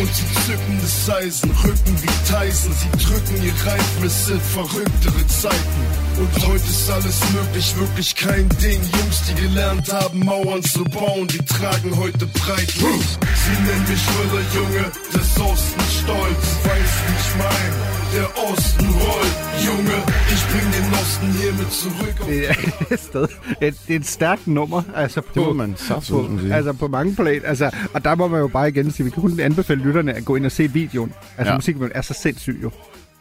Und 0.00 0.14
sie 0.14 0.26
zücken 0.46 0.78
das 0.82 1.10
Eisen, 1.10 1.50
Rücken 1.64 1.96
wie 2.02 2.32
Tyson. 2.32 2.72
Sie 2.72 3.04
drücken 3.04 3.44
ihr 3.44 3.52
Reifen, 3.66 4.04
es 4.04 4.26
sind 4.26 4.42
verrücktere 4.42 5.26
Zeiten. 5.28 6.07
Und 6.20 6.46
heute 6.48 6.64
ist 6.64 6.90
alles 6.90 7.20
möglich, 7.32 7.74
wirklich 7.78 8.16
kein 8.16 8.48
Ding. 8.62 8.80
Jungs, 8.98 9.22
die 9.28 9.34
gelernt 9.42 9.92
haben, 9.92 10.18
Mauern 10.24 10.62
zu 10.62 10.82
bauen, 10.84 11.26
die 11.28 11.38
tragen 11.44 11.96
heute 11.96 12.26
breit. 12.26 12.68
Sie 12.70 13.62
nennen 13.66 13.86
mich 13.88 14.04
Rille, 14.18 14.42
Junge, 14.54 14.84
des 15.14 15.40
Osten 15.40 15.80
stolz. 16.02 16.44
Weißt, 16.64 16.98
wie 17.06 17.16
ich 17.22 17.34
mein, 17.38 17.72
der 18.14 18.28
Osten 18.50 18.86
rollt. 18.86 19.36
Junge, 19.66 20.02
ich 20.34 20.42
bring 20.50 20.72
den 20.72 20.92
Osten 21.00 21.32
hiermit 21.40 21.72
zurück. 21.72 22.16
Det 22.26 22.48
er 22.90 22.96
sted. 23.08 23.28
Et, 23.60 23.74
det 23.88 23.94
er 23.96 24.00
et 24.00 24.06
stærkt 24.06 24.46
nummer. 24.46 24.82
Altså 24.94 25.20
på, 25.20 25.28
Det 25.34 25.42
må 25.42 25.52
man 25.52 25.74
saftsuseme 25.76 26.48
på, 26.48 26.54
altså 26.54 26.72
på 26.72 26.88
mange 26.88 27.14
plan. 27.14 27.40
Altså, 27.44 27.70
og 27.94 28.04
der 28.04 28.14
må 28.14 28.28
man 28.28 28.40
jo 28.40 28.48
bare 28.48 28.68
igen 28.68 28.90
sige, 28.92 29.04
vi 29.04 29.10
kan 29.10 29.22
kun 29.22 29.40
anbefale 29.40 29.80
lytterne 29.80 30.14
at 30.14 30.24
gå 30.24 30.36
ind 30.36 30.46
og 30.46 30.52
se 30.52 30.72
videoen. 30.72 31.12
Altså 31.36 31.42
Ja. 31.44 31.50
ja. 31.50 31.54
musikvideoen 31.56 31.92
er 31.94 32.02
så 32.02 32.14
sindssyg 32.14 32.60
jo. 32.62 32.70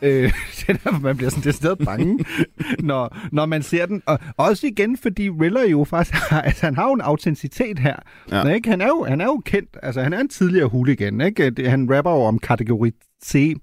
Øh, 0.02 0.24
det 0.58 0.70
er 0.70 0.74
derfor, 0.74 1.00
man 1.00 1.18
bliver 1.18 1.30
sådan 1.30 1.44
decideret 1.44 1.78
bange, 1.78 2.26
når, 2.90 3.18
når 3.32 3.46
man 3.46 3.64
ser 3.64 3.86
den. 3.86 4.02
Og 4.06 4.20
også 4.38 4.68
igen, 4.68 4.98
fordi 4.98 5.30
Riller 5.30 5.68
jo 5.68 5.84
faktisk 5.84 6.18
har, 6.30 6.42
altså, 6.42 6.66
han 6.66 6.76
har 6.76 6.88
jo 6.88 6.94
en 6.94 7.02
autenticitet 7.02 7.80
her. 7.80 7.96
Ja. 8.32 8.48
Ikke? 8.48 8.70
Han, 8.70 8.82
er 8.82 8.88
jo, 8.88 9.04
han 9.04 9.22
er 9.22 9.26
jo 9.26 9.42
kendt, 9.46 9.78
altså 9.84 10.02
han 10.02 10.14
er 10.14 10.20
en 10.20 10.30
tidligere 10.30 10.68
hooligan. 10.68 11.22
Ikke? 11.22 11.50
Det, 11.50 11.70
han 11.70 11.96
rapper 11.96 12.12
jo 12.12 12.22
om 12.22 12.40
kategori 12.40 12.92
C, 13.26 13.56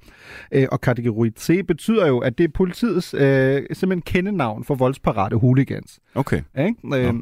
øh, 0.53 0.67
og 0.73 0.81
kategori 0.81 1.31
C 1.39 1.67
betyder 1.67 2.07
jo, 2.07 2.19
at 2.19 2.39
det 2.39 2.45
er 2.45 2.49
politiets 2.55 3.15
øh, 3.15 3.63
simpelthen 3.73 4.03
kendenavn 4.03 4.65
for 4.65 4.75
voldsparate 4.75 5.37
hooligans. 5.37 6.01
Okay. 6.15 6.43
Ikke? 6.59 6.75
Øh, 6.85 7.15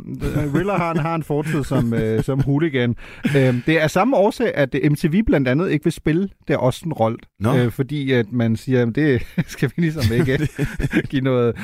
Riller 0.54 0.76
har, 0.76 0.94
har 0.94 1.14
en 1.14 1.22
fortid 1.22 1.64
som, 1.64 1.94
øh, 1.94 2.24
som 2.24 2.40
hooligan. 2.40 2.96
Øh, 3.36 3.66
det 3.66 3.82
er 3.82 3.86
samme 3.86 4.16
årsag, 4.16 4.54
at 4.54 4.76
MTV 4.90 5.22
blandt 5.22 5.48
andet 5.48 5.70
ikke 5.70 5.84
vil 5.84 5.92
spille 5.92 6.28
der 6.48 6.56
også 6.56 6.82
en 6.86 6.92
rolle. 6.92 7.18
Nå. 7.40 7.56
Øh, 7.56 7.72
fordi 7.72 8.12
at 8.12 8.32
man 8.32 8.56
siger, 8.56 8.82
at 8.86 8.94
det 8.94 9.22
skal 9.46 9.70
vi 9.76 9.82
ligesom 9.82 10.14
ikke 10.14 10.48
give, 11.10 11.22
noget, 11.22 11.56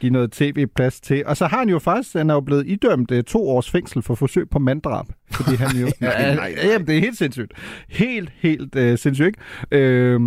give 0.00 0.12
noget 0.12 0.32
tv-plads 0.32 1.00
til. 1.00 1.22
Og 1.26 1.36
så 1.36 1.46
har 1.46 1.58
han 1.58 1.68
jo 1.68 1.78
faktisk, 1.78 2.14
han 2.14 2.30
er 2.30 2.34
jo 2.34 2.40
blevet 2.40 2.66
idømt 2.66 3.10
øh, 3.10 3.24
to 3.24 3.48
års 3.48 3.70
fængsel 3.70 4.02
for 4.02 4.14
forsøg 4.14 4.50
på 4.50 4.58
manddrab. 4.58 5.06
Fordi 5.30 5.56
han 5.56 5.76
jo... 5.76 5.86
nej, 6.00 6.22
nej, 6.22 6.34
nej. 6.34 6.54
Ja, 6.56 6.72
Jamen, 6.72 6.86
det 6.86 6.96
er 6.96 7.00
helt 7.00 7.18
sindssygt. 7.18 7.52
Helt, 7.88 8.32
helt 8.36 8.76
øh, 8.76 8.98
sindssygt. 8.98 9.26
ikke? 9.26 9.38
Øh, 9.70 10.20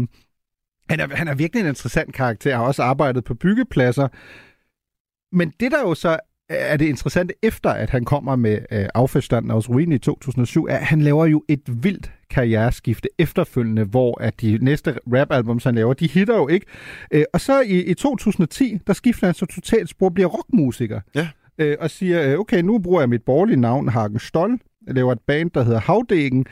han, 0.89 0.99
er, 0.99 1.15
han 1.15 1.27
er 1.27 1.35
virkelig 1.35 1.61
en 1.61 1.67
interessant 1.67 2.13
karakter. 2.13 2.55
Har 2.55 2.63
også 2.63 2.83
arbejdet 2.83 3.23
på 3.23 3.33
byggepladser. 3.33 4.07
Men 5.31 5.53
det 5.59 5.71
der 5.71 5.81
jo 5.81 5.95
så 5.95 6.19
er 6.49 6.77
det 6.77 6.85
interessante 6.85 7.33
efter, 7.43 7.69
at 7.69 7.89
han 7.89 8.05
kommer 8.05 8.35
med 8.35 8.59
øh, 8.71 8.85
affaldsstanden 8.95 9.51
af 9.51 9.69
ruin 9.69 9.91
i 9.91 9.97
2007, 9.97 10.65
er, 10.65 10.77
at 10.77 10.85
han 10.85 11.01
laver 11.01 11.25
jo 11.25 11.43
et 11.47 11.83
vildt 11.83 12.11
karriereskifte 12.29 13.09
efterfølgende, 13.19 13.83
hvor 13.83 14.21
at 14.21 14.41
de 14.41 14.57
næste 14.61 14.99
rapalbums, 15.13 15.63
han 15.63 15.75
laver, 15.75 15.93
de 15.93 16.07
hitter 16.07 16.35
jo 16.35 16.47
ikke. 16.47 16.65
Øh, 17.11 17.23
og 17.33 17.41
så 17.41 17.61
i, 17.61 17.83
i 17.83 17.93
2010, 17.93 18.79
der 18.87 18.93
skifter 18.93 19.27
han 19.27 19.33
så 19.33 19.45
totalt 19.45 19.89
spor, 19.89 20.09
bliver 20.09 20.27
rockmusiker. 20.27 21.01
Ja. 21.15 21.27
Øh, 21.59 21.75
og 21.79 21.89
siger, 21.89 22.31
øh, 22.33 22.39
okay, 22.39 22.61
nu 22.61 22.79
bruger 22.79 23.01
jeg 23.01 23.09
mit 23.09 23.23
borgerlige 23.23 23.59
navn, 23.61 23.87
Hagen 23.87 24.19
Stoll. 24.19 24.59
Jeg 24.87 24.95
laver 24.95 25.11
et 25.11 25.19
band, 25.27 25.51
der 25.51 25.63
hedder 25.63 25.79
Havdækken. 25.79 26.45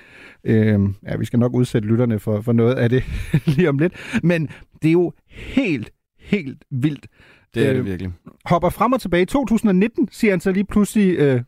Øh, 0.44 0.80
ja, 1.08 1.16
vi 1.18 1.26
skal 1.26 1.40
nok 1.40 1.54
udsætte 1.54 1.88
lytterne 1.88 2.20
for, 2.20 2.42
for 2.42 2.54
noget 2.54 2.76
af 2.76 2.90
det 2.90 3.04
lige 3.56 3.70
om 3.70 3.78
lidt. 3.80 3.94
Men 4.24 4.50
det 4.82 4.88
er 4.88 4.92
jo 4.92 5.14
helt, 5.30 5.90
helt 6.20 6.64
vildt. 6.72 7.08
Det 7.54 7.66
er 7.66 7.70
Øh, 7.72 7.78
det 7.78 7.86
virkelig. 7.86 8.12
hopper 8.46 8.70
frem 8.70 8.94
og 8.94 9.02
tilbage. 9.02 9.24
I 9.24 9.26
2019 9.26 10.08
siger 10.12 10.32
han 10.32 10.40
så 10.40 10.52
lige 10.52 10.66
pludselig, 10.66 11.36
uh, 11.36 11.42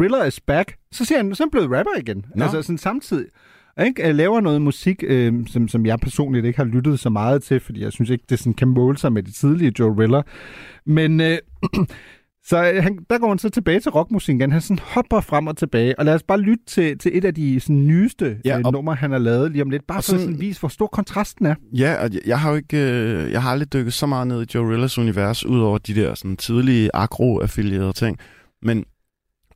Rilla 0.00 0.24
is 0.24 0.40
back. 0.40 0.76
Så 0.92 1.04
siger 1.04 1.18
han, 1.18 1.34
så 1.34 1.42
er 1.42 1.46
han 1.46 1.50
blevet 1.50 1.70
rapper 1.78 1.98
igen. 1.98 2.24
Nå. 2.36 2.44
Altså 2.44 2.62
sådan 2.62 2.78
samtidig. 2.78 3.26
Ikke? 3.86 4.02
Jeg 4.06 4.14
laver 4.14 4.40
noget 4.40 4.62
musik, 4.62 5.04
øh, 5.06 5.46
som, 5.46 5.68
som 5.68 5.86
jeg 5.86 5.98
personligt 5.98 6.46
ikke 6.46 6.56
har 6.56 6.64
lyttet 6.64 7.00
så 7.00 7.10
meget 7.10 7.42
til, 7.42 7.60
fordi 7.60 7.82
jeg 7.82 7.92
synes 7.92 8.10
ikke, 8.10 8.24
det 8.28 8.38
sådan 8.38 8.54
kan 8.54 8.68
måle 8.68 8.98
sig 8.98 9.12
med 9.12 9.22
det 9.22 9.34
tidlige 9.34 9.72
Joe 9.78 9.98
Rilla. 10.02 10.22
Men 10.86 11.20
øh, 11.20 11.38
så 12.44 12.70
øh, 12.72 12.82
han, 12.82 12.98
der 13.10 13.18
går 13.18 13.28
han 13.28 13.38
så 13.38 13.48
tilbage 13.50 13.80
til 13.80 13.90
rockmusik 13.90 14.34
igen. 14.34 14.52
Han 14.52 14.60
sådan 14.60 14.78
hopper 14.82 15.20
frem 15.20 15.46
og 15.46 15.56
tilbage. 15.56 15.98
Og 15.98 16.04
lad 16.04 16.14
os 16.14 16.22
bare 16.22 16.40
lytte 16.40 16.64
til, 16.66 16.98
til 16.98 17.10
et 17.18 17.24
af 17.24 17.34
de 17.34 17.60
sådan, 17.60 17.86
nyeste 17.86 18.38
Ja, 18.44 18.58
øh, 18.58 18.62
og- 18.64 18.72
numre, 18.72 18.94
han 18.94 19.10
har 19.10 19.18
lavet 19.18 19.52
lige 19.52 19.62
om 19.62 19.70
lidt. 19.70 19.86
Bare 19.86 19.96
for 19.98 20.02
sådan, 20.02 20.20
sådan- 20.20 20.34
sådan 20.34 20.40
vise, 20.40 20.60
hvor 20.60 20.68
stor 20.68 20.86
kontrasten 20.86 21.46
er. 21.46 21.54
Ja, 21.78 21.94
og 22.04 22.12
jeg, 22.14 22.20
jeg 22.26 22.40
har 22.40 22.50
jo 22.50 22.56
ikke, 22.56 22.76
øh, 22.92 23.32
jeg 23.32 23.42
har 23.42 23.50
aldrig 23.50 23.72
dykket 23.72 23.92
så 23.92 24.06
meget 24.06 24.26
ned 24.26 24.42
i 24.42 24.46
Joe 24.54 24.72
Rillas 24.72 24.98
univers, 24.98 25.46
udover 25.46 25.78
de 25.78 25.94
der 25.94 26.14
sådan, 26.14 26.36
tidlige 26.36 26.90
agro-affilierede 26.94 27.92
ting. 27.92 28.18
Men 28.62 28.84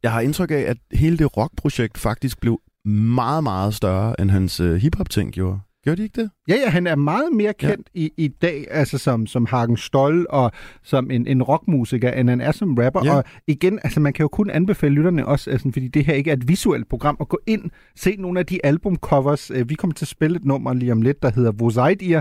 jeg 0.03 0.13
har 0.13 0.21
indtryk 0.21 0.51
af, 0.51 0.55
at 0.67 0.77
hele 0.93 1.19
det 1.19 1.37
rockprojekt 1.37 1.99
faktisk 1.99 2.41
blev 2.41 2.61
meget, 2.85 3.43
meget 3.43 3.75
større, 3.75 4.21
end 4.21 4.31
hans 4.31 4.61
øh, 4.61 4.75
hiphop-ting 4.77 5.33
gjorde. 5.33 5.59
Gjorde 5.87 5.99
de 5.99 6.03
ikke 6.03 6.21
det? 6.23 6.31
Ja, 6.49 6.55
ja, 6.55 6.71
han 6.71 6.87
er 6.87 6.97
meget 6.97 7.33
mere 7.33 7.55
kendt 7.55 7.91
ja. 7.95 8.01
i, 8.01 8.13
i 8.17 8.29
dag, 8.29 8.67
altså 8.71 8.99
som, 8.99 9.27
som 9.27 9.47
Hagen 9.47 9.77
Stoll 9.77 10.27
og 10.31 10.53
som 10.83 11.11
en, 11.11 11.27
en 11.27 11.43
rockmusiker, 11.43 12.11
end 12.11 12.29
han 12.29 12.41
er 12.41 12.53
som 12.53 12.75
rapper. 12.75 13.01
Ja. 13.05 13.17
Og 13.17 13.25
igen, 13.47 13.79
altså 13.85 14.01
man 14.01 14.13
kan 14.13 14.25
jo 14.25 14.29
kun 14.29 14.51
anbefale 14.51 14.95
lytterne 14.95 15.27
også, 15.27 15.51
altså, 15.51 15.71
fordi 15.73 15.89
det 15.89 16.05
her 16.05 16.15
ikke 16.15 16.31
er 16.31 16.37
et 16.37 16.49
visuelt 16.49 16.89
program, 16.89 17.17
at 17.21 17.29
gå 17.29 17.39
ind, 17.47 17.71
se 17.97 18.17
nogle 18.17 18.41
af 18.41 18.47
de 18.47 18.67
albumcovers. 18.67 19.51
Øh, 19.51 19.69
Vi 19.69 19.75
kommer 19.75 19.95
til 19.95 20.05
at 20.05 20.09
spille 20.09 20.37
et 20.37 20.45
nummer 20.45 20.75
lige 20.75 20.93
om 20.93 21.03
lidt, 21.03 21.23
der 21.23 21.31
hedder 21.31 21.53
Vosaidir, 21.53 22.21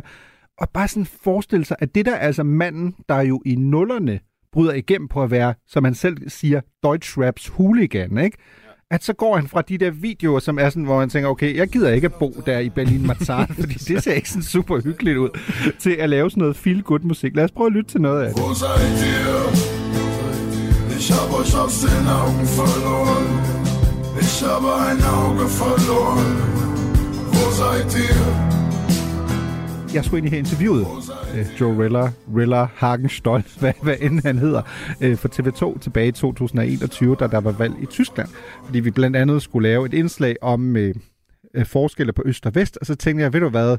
og 0.58 0.70
bare 0.70 0.88
sådan 0.88 1.06
forestille 1.06 1.66
sig, 1.66 1.78
at 1.80 1.96
det 1.96 2.06
der 2.06 2.16
er 2.16 2.20
altså 2.20 2.44
manden, 2.44 2.96
der 3.10 3.22
jo 3.22 3.42
i 3.46 3.56
nullerne 3.56 4.20
bryder 4.52 4.74
igennem 4.74 5.08
på 5.08 5.24
at 5.24 5.32
være, 5.32 5.54
som 5.68 5.84
han 5.84 5.94
selv 5.94 6.30
siger, 6.30 6.62
Deutsch 6.84 7.20
Raps 7.20 7.48
hooligan, 7.48 8.18
ikke? 8.18 8.38
At 8.92 9.04
så 9.04 9.14
går 9.14 9.36
han 9.36 9.48
fra 9.48 9.62
de 9.62 9.78
der 9.78 9.92
videoer, 9.92 10.40
som 10.40 10.60
er 10.60 10.70
sådan, 10.70 10.84
hvor 10.84 11.00
man 11.00 11.10
tænker, 11.10 11.30
okay, 11.30 11.56
jeg 11.56 11.68
gider 11.68 11.92
ikke 11.92 12.06
at 12.06 12.14
bo 12.14 12.34
der 12.46 12.60
i 12.60 12.70
Berlin 12.70 13.08
Marzahn, 13.08 13.56
fordi 13.60 13.74
det 13.74 14.04
ser 14.04 14.14
ikke 14.14 14.30
sådan 14.30 14.44
super 14.44 14.82
hyggeligt 14.82 15.18
ud, 15.18 15.30
til 15.80 15.92
at 16.00 16.10
lave 16.10 16.30
sådan 16.30 16.42
noget 16.42 16.58
feel-good 16.58 17.04
musik. 17.04 17.36
Lad 17.36 17.44
os 17.44 17.52
prøve 17.52 17.68
at 17.68 17.74
lytte 17.74 17.92
til 17.92 18.02
noget 18.02 18.24
af 18.24 18.34
det. 18.34 18.44
Ich 20.98 21.14
hab 21.14 21.32
euch 21.40 21.56
aus 21.56 21.80
den 21.82 22.08
Augen 22.08 22.48
verloren. 22.58 23.28
Ich 24.22 24.44
habe 24.46 24.70
ein 24.88 25.02
Auge 25.04 25.48
verloren. 25.60 26.36
Wo 27.34 27.52
seid 27.52 27.94
ihr? 28.06 28.55
Jeg 29.96 30.06
skulle 30.06 30.28
i 30.28 30.30
her 30.30 30.38
interviewet 30.38 30.88
øh, 31.36 31.62
Joe 31.62 31.84
Rilla, 31.84 32.12
Rilla 32.38 32.68
Hagen 32.76 33.10
Stolz, 33.10 33.56
hvad, 33.60 33.74
hvad 33.84 33.96
end 34.02 34.22
han 34.26 34.38
hedder, 34.38 34.62
øh, 35.02 35.18
for 35.18 35.28
TV2 35.28 35.80
tilbage 35.80 36.08
i 36.08 36.12
2021, 36.12 37.16
da 37.16 37.28
der 37.28 37.40
var 37.40 37.52
valg 37.52 37.74
i 37.82 37.86
Tyskland. 37.86 38.30
Fordi 38.66 38.80
vi 38.80 38.92
blandt 38.92 39.16
andet 39.16 39.42
skulle 39.42 39.70
lave 39.70 39.86
et 39.86 39.94
indslag 39.94 40.36
om 40.42 40.78
øh, 40.78 40.96
øh, 41.54 41.66
forskelle 41.66 42.14
på 42.14 42.24
øst 42.26 42.46
og 42.46 42.56
vest, 42.56 42.78
og 42.78 42.86
så 42.86 42.96
tænkte 42.96 43.24
jeg, 43.24 43.34
ved 43.34 43.40
du 43.40 43.50
hvad, 43.50 43.78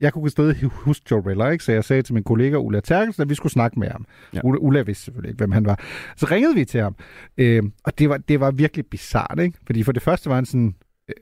jeg 0.00 0.12
kunne 0.12 0.30
stadig 0.30 0.62
huske 0.62 1.04
Joe 1.10 1.22
Rilla, 1.26 1.48
ikke? 1.48 1.64
så 1.64 1.72
jeg 1.72 1.84
sagde 1.84 2.02
til 2.02 2.14
min 2.14 2.24
kollega 2.24 2.56
Ulla 2.56 2.80
Terkelsen, 2.80 3.22
at 3.22 3.28
vi 3.28 3.34
skulle 3.34 3.52
snakke 3.52 3.78
med 3.78 3.88
ham. 3.88 4.06
Ja. 4.34 4.40
Ulla, 4.44 4.58
Ulla 4.60 4.82
vidste 4.82 5.04
selvfølgelig 5.04 5.30
ikke, 5.30 5.38
hvem 5.38 5.52
han 5.52 5.66
var. 5.66 5.80
Så 6.16 6.26
ringede 6.30 6.54
vi 6.54 6.64
til 6.64 6.80
ham, 6.80 6.96
øh, 7.38 7.62
og 7.84 7.98
det 7.98 8.08
var, 8.08 8.16
det 8.16 8.40
var 8.40 8.50
virkelig 8.50 8.86
bizart, 8.86 9.38
ikke? 9.40 9.58
fordi 9.66 9.82
for 9.82 9.92
det 9.92 10.02
første 10.02 10.28
var 10.28 10.34
han 10.34 10.46
sådan, 10.46 10.74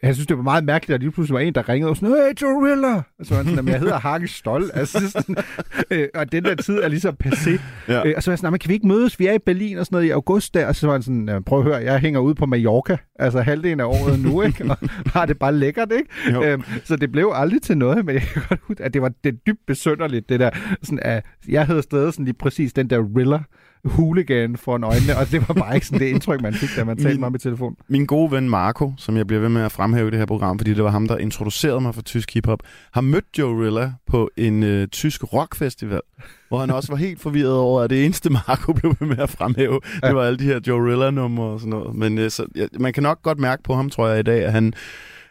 han 0.03 0.15
synes, 0.15 0.27
det 0.27 0.37
var 0.37 0.43
meget 0.43 0.65
mærkeligt, 0.65 0.95
at 0.95 1.01
lige 1.01 1.11
pludselig 1.11 1.35
var 1.35 1.41
en, 1.41 1.55
der 1.55 1.69
ringede 1.69 1.91
og 1.91 1.97
sådan, 1.97 2.15
hey, 2.15 2.43
Joe 2.43 2.71
Rilla! 2.71 2.95
Og 2.97 3.03
så 3.27 3.31
var 3.31 3.37
han 3.37 3.45
sådan, 3.45 3.57
"Jamen, 3.57 3.73
jeg 3.73 3.81
hedder 3.81 3.99
Hagen 3.99 4.29
Stoll. 4.29 4.71
Altså, 4.75 5.11
sådan, 5.11 5.37
øh, 5.91 6.09
og 6.15 6.33
den 6.33 6.45
der 6.45 6.55
tid 6.55 6.79
er 6.79 6.89
ligesom 6.89 7.17
passé. 7.25 7.51
Ja. 7.89 8.07
Øh, 8.07 8.13
og 8.17 8.23
så 8.23 8.31
var 8.31 8.33
jeg 8.33 8.39
sådan, 8.39 8.47
"Nå, 8.47 8.51
men 8.51 8.59
kan 8.59 8.69
vi 8.69 8.75
ikke 8.75 8.87
mødes? 8.87 9.19
Vi 9.19 9.27
er 9.27 9.33
i 9.33 9.39
Berlin 9.39 9.79
og 9.79 9.87
sådan 9.87 9.97
noget 9.97 10.07
i 10.07 10.11
august 10.11 10.55
der. 10.55 10.67
Og 10.67 10.77
så 10.77 10.87
var 10.87 10.95
han 10.95 11.03
sådan, 11.03 11.29
"Ja, 11.29 11.41
prøv 11.41 11.59
at 11.59 11.65
høre, 11.65 11.77
jeg 11.77 11.99
hænger 11.99 12.21
ude 12.21 12.35
på 12.35 12.47
Mallorca, 12.47 12.97
altså 13.19 13.41
halvdelen 13.41 13.81
af 13.81 13.85
året 13.85 14.21
nu, 14.21 14.43
ikke? 14.43 14.65
Og 14.71 14.77
har 15.07 15.27
det 15.27 15.39
bare 15.39 15.55
lækkert, 15.55 15.93
ikke? 15.93 16.53
Øhm, 16.53 16.63
så 16.85 16.97
det 16.97 17.13
blev 17.13 17.33
aldrig 17.35 17.63
til 17.63 17.79
noget, 17.79 18.05
men 18.05 18.15
jeg 18.15 18.23
kan 18.23 18.43
godt 18.49 18.81
at 18.81 18.95
det 18.95 19.03
var 19.03 19.11
det 19.25 19.47
dybt 19.47 19.61
besønderligt, 19.67 20.29
det 20.29 20.41
der. 20.41 20.51
Sådan, 20.83 20.99
at 21.03 21.25
jeg 21.49 21.67
havde 21.67 21.83
stadig 21.83 22.13
sådan 22.13 22.25
lige 22.25 22.35
præcis 22.39 22.73
den 22.73 22.91
der 22.91 23.05
Rilla 23.17 23.39
hooligan 23.87 24.57
for 24.57 24.73
øjnene, 24.73 25.17
og 25.17 25.31
det 25.31 25.49
var 25.49 25.55
bare 25.55 25.75
ikke 25.75 25.87
sådan 25.87 26.01
det 26.01 26.07
indtryk, 26.07 26.43
man 26.43 26.55
fik, 26.55 26.69
da 26.77 26.85
man 26.85 26.97
talte 26.97 27.09
Min- 27.09 27.21
med 27.21 27.25
ham 27.27 27.35
i 27.35 27.39
telefon. 27.39 27.77
Min 27.89 28.07
gode 28.07 28.31
ven 28.33 28.51
Marco, 28.51 28.93
som 28.97 29.17
jeg 29.17 29.27
bliver 29.27 29.41
ved 29.41 29.49
med 29.49 29.63
at 29.63 29.73
fremhæve 29.73 30.09
i 30.09 30.11
det 30.11 30.19
her 30.19 30.27
program, 30.27 30.59
fordi 30.59 30.75
det 30.75 30.85
var 30.85 30.91
ham, 30.91 31.09
der 31.09 31.19
introducerede 31.19 31.81
mig 31.81 31.95
for 31.95 32.03
tysk 32.03 32.35
hiphop, 32.35 32.61
har 32.93 33.01
mødt 33.01 33.25
Joe 33.39 33.65
Rilla 33.67 33.93
på 34.07 34.31
en 34.37 34.63
øh, 34.63 34.89
tysk 34.89 35.33
rockfestival, 35.33 36.01
hvor 36.49 36.59
han 36.59 36.71
også 36.71 36.93
var 36.93 36.97
helt 36.97 37.21
forvirret 37.21 37.57
over, 37.59 37.83
at 37.83 37.91
det 37.91 38.05
eneste 38.05 38.31
Marco 38.31 38.73
blev 38.73 38.95
ved 39.01 39.09
med 39.09 39.19
at 39.19 39.31
fremhæve, 39.31 39.81
det 40.03 40.15
var 40.17 40.23
alle 40.23 40.39
de 40.39 40.45
her 40.45 40.61
Joe 40.67 40.91
Rilla-numre 40.93 41.45
og 41.47 41.61
sådan 41.61 41.71
noget. 41.71 41.95
Men 41.97 42.19
øh, 42.19 42.31
så, 42.31 42.47
ja, 42.57 42.67
man 42.81 42.93
kan 42.93 43.03
nok 43.03 43.23
godt 43.23 43.39
mærke 43.39 43.63
på 43.63 43.75
ham, 43.75 43.91
tror 43.91 44.09
jeg, 44.09 44.19
i 44.19 44.23
dag, 44.23 44.45
at 44.45 44.53
han, 44.53 44.73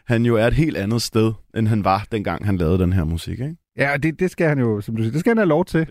han 0.06 0.26
jo 0.26 0.36
er 0.36 0.46
et 0.46 0.54
helt 0.54 0.76
andet 0.76 1.02
sted, 1.02 1.32
end 1.56 1.68
han 1.68 1.84
var, 1.84 2.06
dengang 2.12 2.46
han 2.46 2.56
lavede 2.56 2.78
den 2.78 2.92
her 2.92 3.04
musik, 3.04 3.40
ikke? 3.40 3.56
Ja, 3.78 3.92
det, 4.02 4.20
det 4.20 4.30
skal 4.30 4.48
han 4.48 4.58
jo, 4.58 4.80
som 4.80 4.96
du 4.96 5.02
siger, 5.02 5.12
det 5.12 5.20
skal 5.20 5.30
han 5.30 5.38
have 5.38 5.48
lov 5.48 5.64
til. 5.64 5.86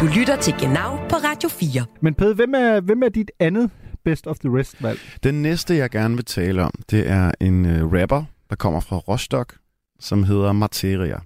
Du 0.00 0.06
lytter 0.06 0.36
til 0.40 0.54
Genau 0.60 0.96
på 1.08 1.16
Radio 1.16 1.48
4. 1.48 1.84
Men 2.00 2.14
Pede, 2.14 2.34
hvem 2.34 2.54
er, 2.54 2.80
hvem 2.80 3.02
er 3.02 3.08
dit 3.08 3.30
andet 3.40 3.70
Best 4.04 4.26
of 4.26 4.38
the 4.38 4.58
Rest 4.58 4.82
valg? 4.82 4.98
Den 5.22 5.42
næste, 5.42 5.76
jeg 5.76 5.90
gerne 5.90 6.14
vil 6.14 6.24
tale 6.24 6.62
om, 6.62 6.70
det 6.90 7.10
er 7.10 7.32
en 7.40 7.66
øh, 7.66 7.92
rapper, 7.92 8.24
der 8.50 8.56
kommer 8.56 8.80
fra 8.80 8.96
Rostock, 8.96 9.54
som 10.00 10.22
hedder 10.24 10.52
Materia. 10.52 11.16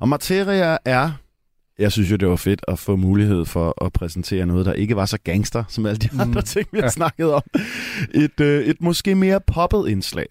Og 0.00 0.08
Materia 0.08 0.78
er 0.84 1.10
jeg 1.78 1.92
synes 1.92 2.10
jo, 2.10 2.16
det 2.16 2.28
var 2.28 2.36
fedt 2.36 2.62
at 2.68 2.78
få 2.78 2.96
mulighed 2.96 3.44
for 3.44 3.84
at 3.84 3.92
præsentere 3.92 4.46
noget, 4.46 4.66
der 4.66 4.72
ikke 4.72 4.96
var 4.96 5.06
så 5.06 5.18
gangster, 5.24 5.64
som 5.68 5.86
alle 5.86 5.98
de 5.98 6.08
Mm. 6.12 6.20
andre 6.20 6.42
ting, 6.42 6.68
vi 6.72 6.78
har 6.78 6.84
Ja. 6.84 6.90
snakket 6.90 7.32
om. 7.32 7.42
Et, 8.14 8.40
øh, 8.40 8.64
et 8.64 8.76
måske 8.80 9.14
mere 9.14 9.40
poppet 9.46 9.88
indslag 9.88 10.26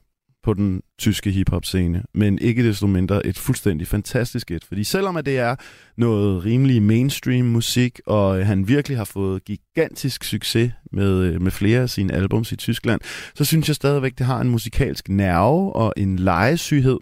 på 0.49 0.53
den 0.53 0.81
tyske 0.99 1.31
hiphop-scene, 1.31 2.03
men 2.13 2.39
ikke 2.39 2.63
desto 2.63 2.87
mindre 2.87 3.25
et 3.25 3.37
fuldstændig 3.37 3.87
fantastisk 3.87 4.51
et. 4.51 4.63
Fordi 4.65 4.83
selvom 4.83 5.17
at 5.17 5.25
det 5.25 5.37
er 5.37 5.55
noget 5.97 6.45
rimelig 6.45 6.81
mainstream 6.81 7.45
musik, 7.45 7.99
og 8.05 8.39
øh, 8.39 8.45
han 8.45 8.67
virkelig 8.67 8.97
har 8.97 9.05
fået 9.05 9.45
gigantisk 9.45 10.23
succes 10.23 10.71
med, 10.91 11.23
øh, 11.23 11.41
med 11.41 11.51
flere 11.51 11.81
af 11.81 11.89
sine 11.89 12.13
albums 12.13 12.51
i 12.51 12.55
Tyskland, 12.55 13.01
så 13.35 13.45
synes 13.45 13.67
jeg 13.67 13.75
stadigvæk, 13.75 14.17
det 14.17 14.25
har 14.25 14.41
en 14.41 14.49
musikalsk 14.49 15.09
nerve 15.09 15.75
og 15.75 15.93
en 15.97 16.19
lejesyghed, 16.19 16.97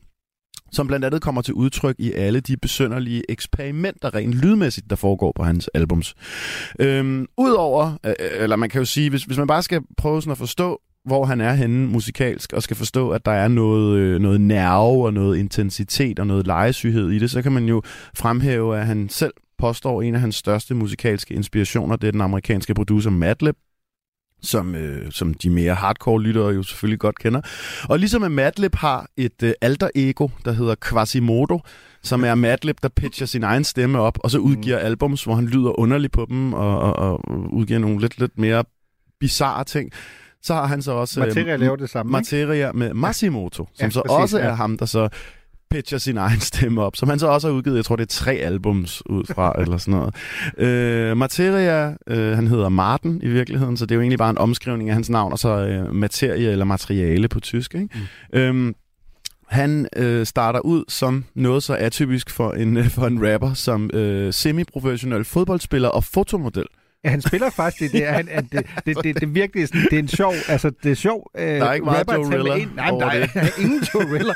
som 0.72 0.88
blandt 0.88 1.06
andet 1.06 1.22
kommer 1.22 1.42
til 1.42 1.54
udtryk 1.54 1.96
i 2.00 2.14
alle 2.14 2.40
de 2.40 2.58
besønderlige 2.58 3.24
eksperimenter 3.30 4.16
rent 4.16 4.34
lydmæssigt, 4.34 4.90
der 4.90 4.96
foregår 4.96 5.32
på 5.36 5.44
hans 5.44 5.70
albums. 5.74 6.16
Øhm, 6.80 7.26
Udover, 7.38 7.98
øh, 8.06 8.14
øh 8.20 8.44
eller 8.44 8.56
man 8.56 8.70
kan 8.70 8.80
jo 8.80 8.86
sige, 8.86 9.10
hvis, 9.10 9.24
hvis 9.24 9.38
man 9.38 9.48
bare 9.48 9.64
skal 9.64 9.82
prøve 9.98 10.22
sådan 10.22 10.32
at 10.32 10.38
forstå, 10.38 10.82
hvor 11.08 11.26
han 11.26 11.42
er 11.42 11.54
henne 11.54 11.88
musikalsk, 11.88 12.54
og 12.54 12.64
skal 12.64 12.78
forstå, 12.78 13.10
at 13.10 13.26
der 13.26 13.32
er 13.32 13.48
noget, 13.48 13.98
øh, 13.98 14.20
noget 14.20 14.42
nerve 14.42 15.06
og 15.06 15.14
noget 15.14 15.38
intensitet 15.38 16.20
og 16.20 16.28
noget 16.28 16.48
legesyghed 16.48 17.10
i 17.10 17.20
det, 17.20 17.32
så 17.32 17.42
kan 17.42 17.52
man 17.52 17.66
jo 17.66 17.82
fremhæve, 18.16 18.80
at 18.80 18.86
han 18.86 19.10
selv 19.10 19.34
påstår, 19.58 20.02
en 20.02 20.16
af 20.16 20.22
hans 20.22 20.36
største 20.36 20.76
musikalske 20.76 21.34
inspirationer, 21.34 21.96
det 21.96 22.08
er 22.08 22.12
den 22.12 22.22
amerikanske 22.22 22.74
producer 22.74 23.10
Madlib, 23.10 23.56
som, 24.42 24.76
øh, 24.76 25.12
som 25.12 25.34
de 25.34 25.50
mere 25.50 25.74
hardcore 25.74 26.22
lyttere 26.22 26.50
jo 26.50 26.64
selvfølgelig 26.64 27.00
godt 27.00 27.20
kender. 27.20 27.42
Og 27.90 28.00
ligesom 28.00 28.24
at 28.24 28.32
Madlib 28.32 28.76
har 28.76 29.08
et 29.18 29.44
øh, 29.44 29.54
alter 29.62 29.90
ego, 29.96 30.28
der 30.46 30.52
hedder 30.52 30.76
Quasimodo, 30.90 31.60
som 32.04 32.24
er 32.24 32.36
Madlib, 32.36 32.78
der 32.84 32.90
pitcher 32.90 33.26
sin 33.26 33.44
egen 33.44 33.64
stemme 33.64 34.00
op, 34.00 34.18
og 34.24 34.32
så 34.32 34.38
udgiver 34.38 34.78
albums, 34.78 35.24
hvor 35.24 35.36
han 35.36 35.46
lyder 35.46 35.80
underligt 35.80 36.14
på 36.14 36.26
dem, 36.30 36.54
og, 36.54 36.80
og, 36.80 36.96
og 37.00 37.20
udgiver 37.54 37.80
nogle 37.80 38.02
lidt, 38.02 38.20
lidt 38.20 38.40
mere 38.40 38.64
bizarre 39.20 39.64
ting. 39.64 39.92
Så 40.48 40.54
har 40.54 40.66
han 40.66 40.82
så 40.82 40.92
også... 40.92 41.22
øh, 41.22 41.28
Materia 41.28 41.56
laver 41.56 41.76
det 41.76 41.90
samme, 41.90 42.10
ikke? 42.10 42.18
Materia 42.18 42.72
med 42.72 42.94
Masimoto, 42.94 43.68
som 43.74 43.86
Ja, 43.86 43.90
så 43.90 44.02
præcis, 44.08 44.22
også 44.22 44.40
ja. 44.40 44.46
er 44.46 44.54
ham, 44.54 44.78
der 44.78 44.86
så 44.86 45.10
pitcher 45.70 45.98
sin 45.98 46.18
egen 46.18 46.40
stemme 46.40 46.82
op, 46.82 46.96
som 46.96 47.10
han 47.10 47.20
så 47.20 47.28
også 47.28 47.48
har 47.48 47.56
udgivet, 47.56 47.76
jeg 47.76 47.86
tror 47.86 47.96
det 47.96 48.04
er 48.04 48.08
tre 48.08 48.34
albums 48.34 49.04
ud 49.06 49.26
fra, 49.26 49.54
eller 49.62 49.78
sådan 49.78 50.00
noget. 50.00 50.16
Øh, 50.58 51.18
Materia, 51.18 51.96
øh, 52.08 52.36
han 52.36 52.48
hedder 52.48 52.70
Martin 52.70 53.20
i 53.24 53.28
virkeligheden, 53.28 53.78
så 53.78 53.86
det 53.86 53.92
er 53.92 53.96
jo 53.96 54.02
egentlig 54.02 54.20
bare 54.20 54.30
en 54.30 54.38
omskrivning 54.38 54.90
af 54.90 54.94
hans 54.94 55.10
navn, 55.10 55.32
og 55.32 55.40
så 55.40 55.50
øh, 55.50 55.96
materie 55.96 56.52
eller 56.52 56.66
materiale 56.66 57.28
på 57.28 57.40
tysk. 57.40 57.76
Ikke? 57.76 57.90
Mm. 58.34 58.40
Øhm, 58.40 58.76
han 59.48 59.88
øh, 59.96 60.26
starter 60.26 60.60
ud 60.60 60.84
som 60.88 61.26
noget 61.36 61.64
så 61.64 61.74
atypisk 61.74 62.30
for 62.30 62.52
en, 62.52 62.78
øh, 62.78 62.90
for 62.90 63.08
en 63.08 63.34
rapper, 63.34 63.54
som 63.54 63.90
øh, 63.94 64.34
semi-professionel 64.34 65.26
fodboldspiller 65.26 65.90
og 65.90 66.04
fotomodel. 66.04 66.66
Han 67.06 67.22
spiller 67.22 67.50
faktisk 67.50 67.92
det. 67.92 68.08
Er, 68.08 68.12
han, 68.12 68.28
han, 68.32 68.48
det, 68.52 68.66
det, 68.86 69.04
det, 69.04 69.22
det, 69.22 69.36
virkelig 69.36 69.68
sådan, 69.68 69.82
det 69.82 69.94
er 69.94 70.00
en 70.00 70.08
sjov, 70.08 70.34
altså 70.48 70.72
det 70.84 70.92
er 70.92 70.96
sjov 70.96 71.32
øh, 71.38 71.44
Der 71.44 71.66
er 71.66 71.74
ikke 71.74 71.86
meget 71.86 72.00
rapper 72.00 72.14
at 72.14 72.20
Joe 72.20 72.32
tage 72.32 72.44
med 72.44 72.52
Rilla 72.52 72.64
ind. 72.64 72.76
Nej, 72.76 72.90
der 72.90 73.06
er, 73.06 73.26
der 73.26 73.42
er 73.42 73.62
ingen 73.62 73.84
Joe 73.94 74.14
Rilla. 74.14 74.34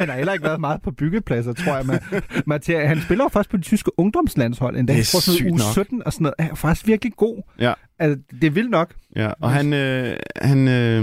Han 0.00 0.08
har 0.08 0.16
heller 0.16 0.32
ikke 0.32 0.44
været 0.44 0.60
meget 0.60 0.82
på 0.82 0.90
byggepladser, 0.90 1.52
tror 1.52 1.76
jeg. 1.76 1.86
Med, 1.86 1.98
Materia. 2.46 2.86
Han 2.86 3.00
spiller 3.00 3.24
jo 3.24 3.28
faktisk 3.28 3.50
på 3.50 3.56
det 3.56 3.64
tyske 3.64 3.90
ungdomslandshold 3.98 4.76
endda. 4.76 4.92
Det 4.92 5.00
er 5.00 5.04
sådan 5.04 5.50
uge 5.50 5.58
nok. 5.58 5.72
17 5.72 6.02
og 6.06 6.12
sådan 6.12 6.22
noget. 6.22 6.34
Han 6.38 6.50
er 6.50 6.54
faktisk 6.54 6.86
virkelig 6.86 7.12
god. 7.16 7.42
Ja. 7.60 7.72
Altså, 7.98 8.22
det 8.40 8.46
er 8.46 8.50
vildt 8.50 8.70
nok. 8.70 8.94
Ja, 9.16 9.32
og 9.40 9.50
han, 9.50 9.72
øh, 9.72 10.16
han 10.36 10.68
øh, 10.68 11.02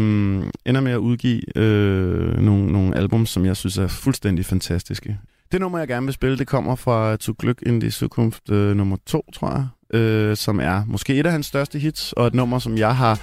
ender 0.66 0.82
med 0.82 0.92
at 0.92 0.98
udgive 0.98 1.58
øh, 1.58 2.38
nogle, 2.38 2.72
nogle 2.72 2.98
album, 2.98 3.26
som 3.26 3.46
jeg 3.46 3.58
synes 3.58 3.78
er 3.78 3.88
fuldstændig 3.88 4.46
fantastiske. 4.46 5.18
Det 5.52 5.60
nummer, 5.60 5.80
jeg 5.80 5.88
gerne 5.88 6.06
vil 6.06 6.14
spille, 6.14 6.38
det 6.38 6.48
kommer 6.48 6.76
fra 6.76 7.16
To 7.16 7.34
Glück 7.44 7.60
in 7.66 7.80
die 7.80 7.92
Zukunft 7.92 8.52
øh, 8.52 8.76
nummer 8.76 8.98
2, 9.06 9.26
tror 9.34 9.52
jeg, 9.52 9.68
øh, 9.94 10.38
som 10.38 10.60
er 10.60 10.84
måske 10.88 11.16
et 11.16 11.26
af 11.26 11.32
hans 11.32 11.46
største 11.46 11.80
hits, 11.80 12.14
og 12.14 12.28
et 12.28 12.34
nummer, 12.34 12.60
som 12.60 12.78
jeg 12.78 12.96
har 12.96 13.20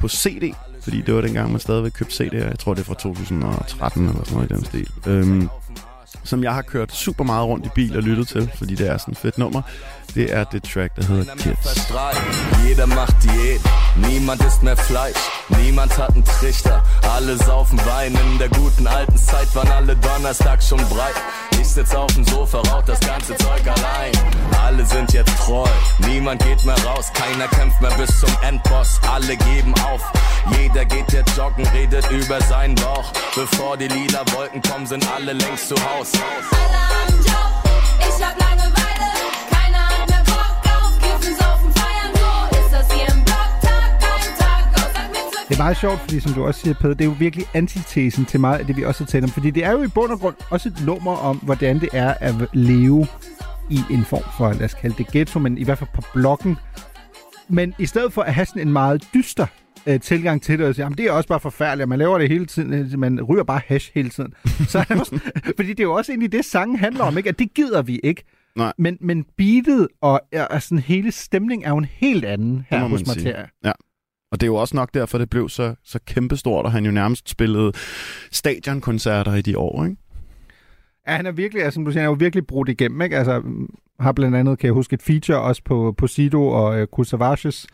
på 0.00 0.08
CD, 0.08 0.54
fordi 0.82 1.00
det 1.00 1.14
var 1.14 1.20
dengang, 1.20 1.50
man 1.50 1.60
stadigvæk 1.60 1.92
købte 1.92 2.24
CD'er. 2.24 2.36
Jeg 2.48 2.58
tror, 2.58 2.74
det 2.74 2.80
er 2.80 2.84
fra 2.84 2.94
2013 2.94 4.08
eller 4.08 4.24
sådan 4.24 4.34
noget 4.34 4.50
i 4.50 4.54
den 4.54 4.64
stil. 4.64 4.90
Øhm, 5.06 5.48
som 6.24 6.42
jeg 6.42 6.54
har 6.54 6.62
kørt 6.62 6.92
super 6.92 7.24
meget 7.24 7.46
rundt 7.46 7.66
i 7.66 7.68
bil 7.74 7.96
og 7.96 8.02
lyttet 8.02 8.28
til, 8.28 8.50
fordi 8.58 8.74
det 8.74 8.90
er 8.90 8.98
sådan 8.98 9.12
et 9.12 9.18
fedt 9.18 9.38
nummer. 9.38 9.62
Det 10.14 10.34
er 10.34 10.44
det 10.44 10.62
track, 10.62 10.96
der 10.96 11.04
hedder 11.04 11.34
Kids. 11.34 11.90
Jeder 12.68 12.86
macht 12.86 13.16
Diät, 13.22 13.62
niemand 13.96 14.40
isst 14.46 14.62
mehr 14.62 14.76
Fleisch, 14.76 15.22
niemand 15.48 15.90
hat 15.98 16.10
einen 16.14 16.24
Trichter. 16.24 16.78
Alle 17.16 17.36
saufen 17.38 17.78
Wein, 17.78 18.12
in 18.12 18.38
der 18.38 18.48
guten 18.60 18.86
alten 18.86 19.18
Zeit 19.18 19.48
waren 19.56 19.72
alle 19.78 19.94
Donnerstag 20.06 20.62
schon 20.62 20.82
breit. 20.94 21.18
Ich 21.60 21.68
sitz 21.68 21.94
auf 21.94 22.12
dem 22.16 22.24
Sofa, 22.24 22.58
rauch 22.58 22.84
das 22.92 23.00
ganze 23.00 23.32
Zeug 23.36 23.64
allein. 23.76 24.12
Alle 24.66 24.84
sind 24.86 25.12
jetzt 25.12 25.36
treu, 25.38 25.68
niemand 26.08 26.38
geht 26.46 26.64
mehr 26.64 26.80
raus, 26.88 27.06
keiner 27.20 27.48
kämpft 27.48 27.80
mehr 27.80 27.96
bis 28.00 28.20
zum 28.20 28.32
Endboss. 28.48 29.00
Alle 29.14 29.36
geben 29.36 29.74
auf, 29.90 30.02
jeder 30.58 30.84
geht 30.84 31.12
jetzt 31.12 31.36
joggen, 31.36 31.66
redet 31.74 32.10
über 32.10 32.40
seinen 32.42 32.74
Bauch. 32.74 33.12
Bevor 33.34 33.76
die 33.76 33.88
lila 33.88 34.22
Wolken 34.34 34.60
kommen, 34.62 34.86
sind 34.86 35.06
alle 35.14 35.32
längst 35.32 35.68
zu 35.68 35.74
Haus. 35.76 36.12
Alle 36.14 36.80
haben 36.92 37.16
Job, 37.24 37.52
ich 38.00 38.24
hab 38.24 38.38
Langeweile. 38.38 39.08
Keiner 39.50 39.84
hat 39.88 40.08
mehr 40.08 40.24
Bock 40.24 40.60
auf 40.74 40.98
Kiffen, 41.00 41.34
Saufen, 41.36 41.72
Feiern. 41.72 42.10
So 42.14 42.58
ist 42.58 42.72
das 42.72 42.92
hier 42.92 43.08
im 43.14 43.24
Block. 43.24 43.50
Tag 43.62 43.90
ein, 44.12 44.38
Tag 44.38 44.64
aus. 44.74 44.92
Sag 44.94 45.10
mir 45.10 45.30
zu 45.32 45.38
Det 45.48 45.54
er 45.54 45.62
meget 45.62 45.76
sjovt, 45.76 46.00
fordi 46.00 46.20
som 46.20 46.32
du 46.32 46.46
også 46.46 46.60
siger, 46.60 46.74
Peder, 46.74 46.94
det 46.94 47.00
er 47.00 47.08
jo 47.08 47.16
virkelig 47.18 47.46
antitesen 47.54 48.24
til 48.24 48.40
meget 48.40 48.58
af 48.58 48.66
det, 48.66 48.76
vi 48.76 48.84
også 48.84 49.04
har 49.04 49.08
talt 49.08 49.24
om. 49.24 49.30
Fordi 49.30 49.50
det 49.50 49.64
er 49.64 49.72
jo 49.72 49.82
i 49.82 49.88
bund 49.88 50.12
og 50.12 50.20
grund 50.20 50.34
også 50.50 50.68
et 50.68 50.86
nummer 50.86 51.16
om, 51.16 51.36
hvordan 51.36 51.80
det 51.80 51.88
er 51.92 52.14
at 52.20 52.34
leve 52.52 53.06
i 53.70 53.80
en 53.90 54.04
form 54.04 54.24
for, 54.36 54.52
lad 54.52 54.64
os 54.64 54.74
kalde 54.74 54.96
det 54.98 55.06
ghetto, 55.06 55.38
men 55.38 55.58
i 55.58 55.64
hvert 55.64 55.78
fald 55.78 55.90
på 55.94 56.02
blokken. 56.12 56.58
Men 57.48 57.74
i 57.78 57.86
stedet 57.86 58.12
for 58.12 58.22
at 58.22 58.34
have 58.34 58.46
sådan 58.46 58.62
en 58.62 58.72
meget 58.72 59.08
dyster 59.14 59.46
øh, 59.86 60.00
tilgang 60.00 60.42
til 60.42 60.58
det, 60.58 60.66
og 60.66 60.74
sige, 60.74 60.84
jamen 60.84 60.98
det 60.98 61.06
er 61.06 61.12
også 61.12 61.28
bare 61.28 61.40
forfærdeligt, 61.40 61.88
man 61.88 61.98
laver 61.98 62.18
det 62.18 62.28
hele 62.28 62.46
tiden, 62.46 62.74
øh, 62.74 62.98
man 62.98 63.22
ryger 63.22 63.44
bare 63.44 63.60
hash 63.66 63.90
hele 63.94 64.08
tiden. 64.08 64.34
Så 64.68 64.78
er 64.78 64.84
det 64.84 65.00
også, 65.00 65.20
fordi 65.56 65.68
det 65.68 65.80
er 65.80 65.84
jo 65.84 65.94
også 65.94 66.12
egentlig 66.12 66.32
det, 66.32 66.44
sangen 66.44 66.76
handler 66.76 67.04
om, 67.04 67.18
ikke? 67.18 67.28
at 67.28 67.38
det 67.38 67.54
gider 67.54 67.82
vi 67.82 68.00
ikke. 68.04 68.24
Nej. 68.56 68.72
Men, 68.78 68.98
men 69.00 69.24
beatet 69.36 69.88
og, 70.00 70.20
og 70.50 70.62
sådan 70.62 70.78
hele 70.78 71.12
stemning 71.12 71.64
er 71.64 71.70
jo 71.70 71.76
en 71.76 71.84
helt 71.84 72.24
anden 72.24 72.66
her 72.70 72.78
hos. 72.78 73.06
Materia. 73.06 73.46
Ja. 73.64 73.72
Og 74.32 74.40
det 74.40 74.46
er 74.46 74.50
jo 74.50 74.54
også 74.54 74.76
nok 74.76 74.94
derfor, 74.94 75.18
det 75.18 75.30
blev 75.30 75.48
så, 75.48 75.74
så 75.84 75.98
kæmpestort, 76.06 76.64
og 76.64 76.72
han 76.72 76.84
jo 76.84 76.90
nærmest 76.90 77.28
spillede 77.28 77.72
stadionkoncerter 78.32 79.34
i 79.34 79.42
de 79.42 79.58
år, 79.58 79.84
ikke? 79.84 79.96
Ja, 81.08 81.16
han 81.16 81.26
er 81.26 81.32
virkelig, 81.32 81.62
altså, 81.62 81.74
som 81.74 81.84
du 81.84 81.90
siger, 81.90 82.00
han 82.00 82.08
er 82.08 82.12
jo 82.12 82.16
virkelig 82.18 82.46
brudt 82.46 82.68
igennem, 82.68 83.02
ikke? 83.02 83.16
Altså, 83.16 83.42
har 84.00 84.12
blandt 84.12 84.36
andet, 84.36 84.58
kan 84.58 84.66
jeg 84.66 84.72
huske, 84.72 84.94
et 84.94 85.02
feature 85.02 85.40
også 85.40 85.62
på, 85.64 85.94
på 85.98 86.06
Sido 86.06 86.48
og 86.48 86.78
øh, 86.78 86.86
Kusavages 86.86 87.66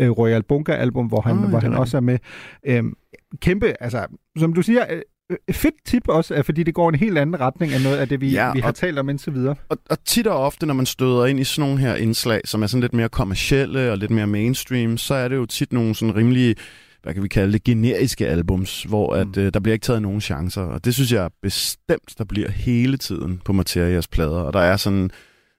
øh, 0.00 0.10
Royal 0.10 0.42
Bunker-album, 0.42 1.06
hvor 1.06 1.20
han, 1.20 1.32
oh, 1.38 1.48
hvor 1.48 1.60
det 1.60 1.66
er 1.66 1.70
han 1.70 1.78
også 1.78 1.96
er 1.96 2.00
med. 2.00 2.18
Øhm, 2.66 2.92
kæmpe, 3.40 3.74
altså, 3.82 4.06
som 4.38 4.52
du 4.52 4.62
siger, 4.62 4.84
øh, 4.90 5.00
øh, 5.30 5.54
fedt 5.54 5.74
tip 5.86 6.08
også, 6.08 6.42
fordi 6.42 6.62
det 6.62 6.74
går 6.74 6.88
en 6.88 6.94
helt 6.94 7.18
anden 7.18 7.40
retning 7.40 7.72
af 7.72 7.82
noget 7.82 7.96
af 7.96 8.08
det, 8.08 8.20
vi, 8.20 8.30
Ja, 8.30 8.52
vi 8.52 8.60
har 8.60 8.68
og- 8.68 8.74
talt 8.74 8.98
om 8.98 9.08
indtil 9.08 9.34
videre. 9.34 9.54
Og, 9.68 9.78
og 9.90 10.04
tit 10.04 10.26
og 10.26 10.36
ofte, 10.38 10.66
når 10.66 10.74
man 10.74 10.86
støder 10.86 11.26
ind 11.26 11.40
i 11.40 11.44
sådan 11.44 11.68
nogle 11.68 11.80
her 11.82 11.94
indslag, 11.94 12.40
som 12.44 12.62
er 12.62 12.66
sådan 12.66 12.80
lidt 12.80 12.94
mere 12.94 13.08
kommercielle 13.08 13.90
og 13.92 13.98
lidt 13.98 14.10
mere 14.10 14.26
mainstream, 14.26 14.96
så 14.96 15.14
er 15.14 15.28
det 15.28 15.36
jo 15.36 15.46
tit 15.46 15.72
nogle 15.72 15.94
sådan 15.94 16.16
rimelig, 16.16 16.56
hvad 17.02 17.14
kan 17.14 17.22
vi 17.22 17.28
kalde 17.28 17.52
det, 17.52 17.64
generiske 17.64 18.26
albums, 18.26 18.82
hvor 18.82 19.14
at, 19.14 19.26
Mm. 19.36 19.42
øh, 19.42 19.54
der 19.54 19.60
bliver 19.60 19.72
ikke 19.72 19.84
taget 19.84 20.02
nogen 20.02 20.20
chancer. 20.20 20.62
Og 20.62 20.84
det 20.84 20.94
synes 20.94 21.12
jeg 21.12 21.30
bestemt, 21.42 22.14
der 22.18 22.24
bliver 22.24 22.50
hele 22.50 22.96
tiden 22.96 23.40
på 23.44 23.52
Materias 23.52 24.08
plader. 24.08 24.40
Og 24.40 24.52
der 24.52 24.60
er 24.60 24.76
sådan 24.76 25.10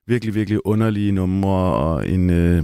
virkelig, 0.07 0.35
virkelig 0.35 0.65
underlige 0.65 1.11
numre 1.11 1.73
og 1.73 2.09
en, 2.09 2.29
øh, 2.29 2.63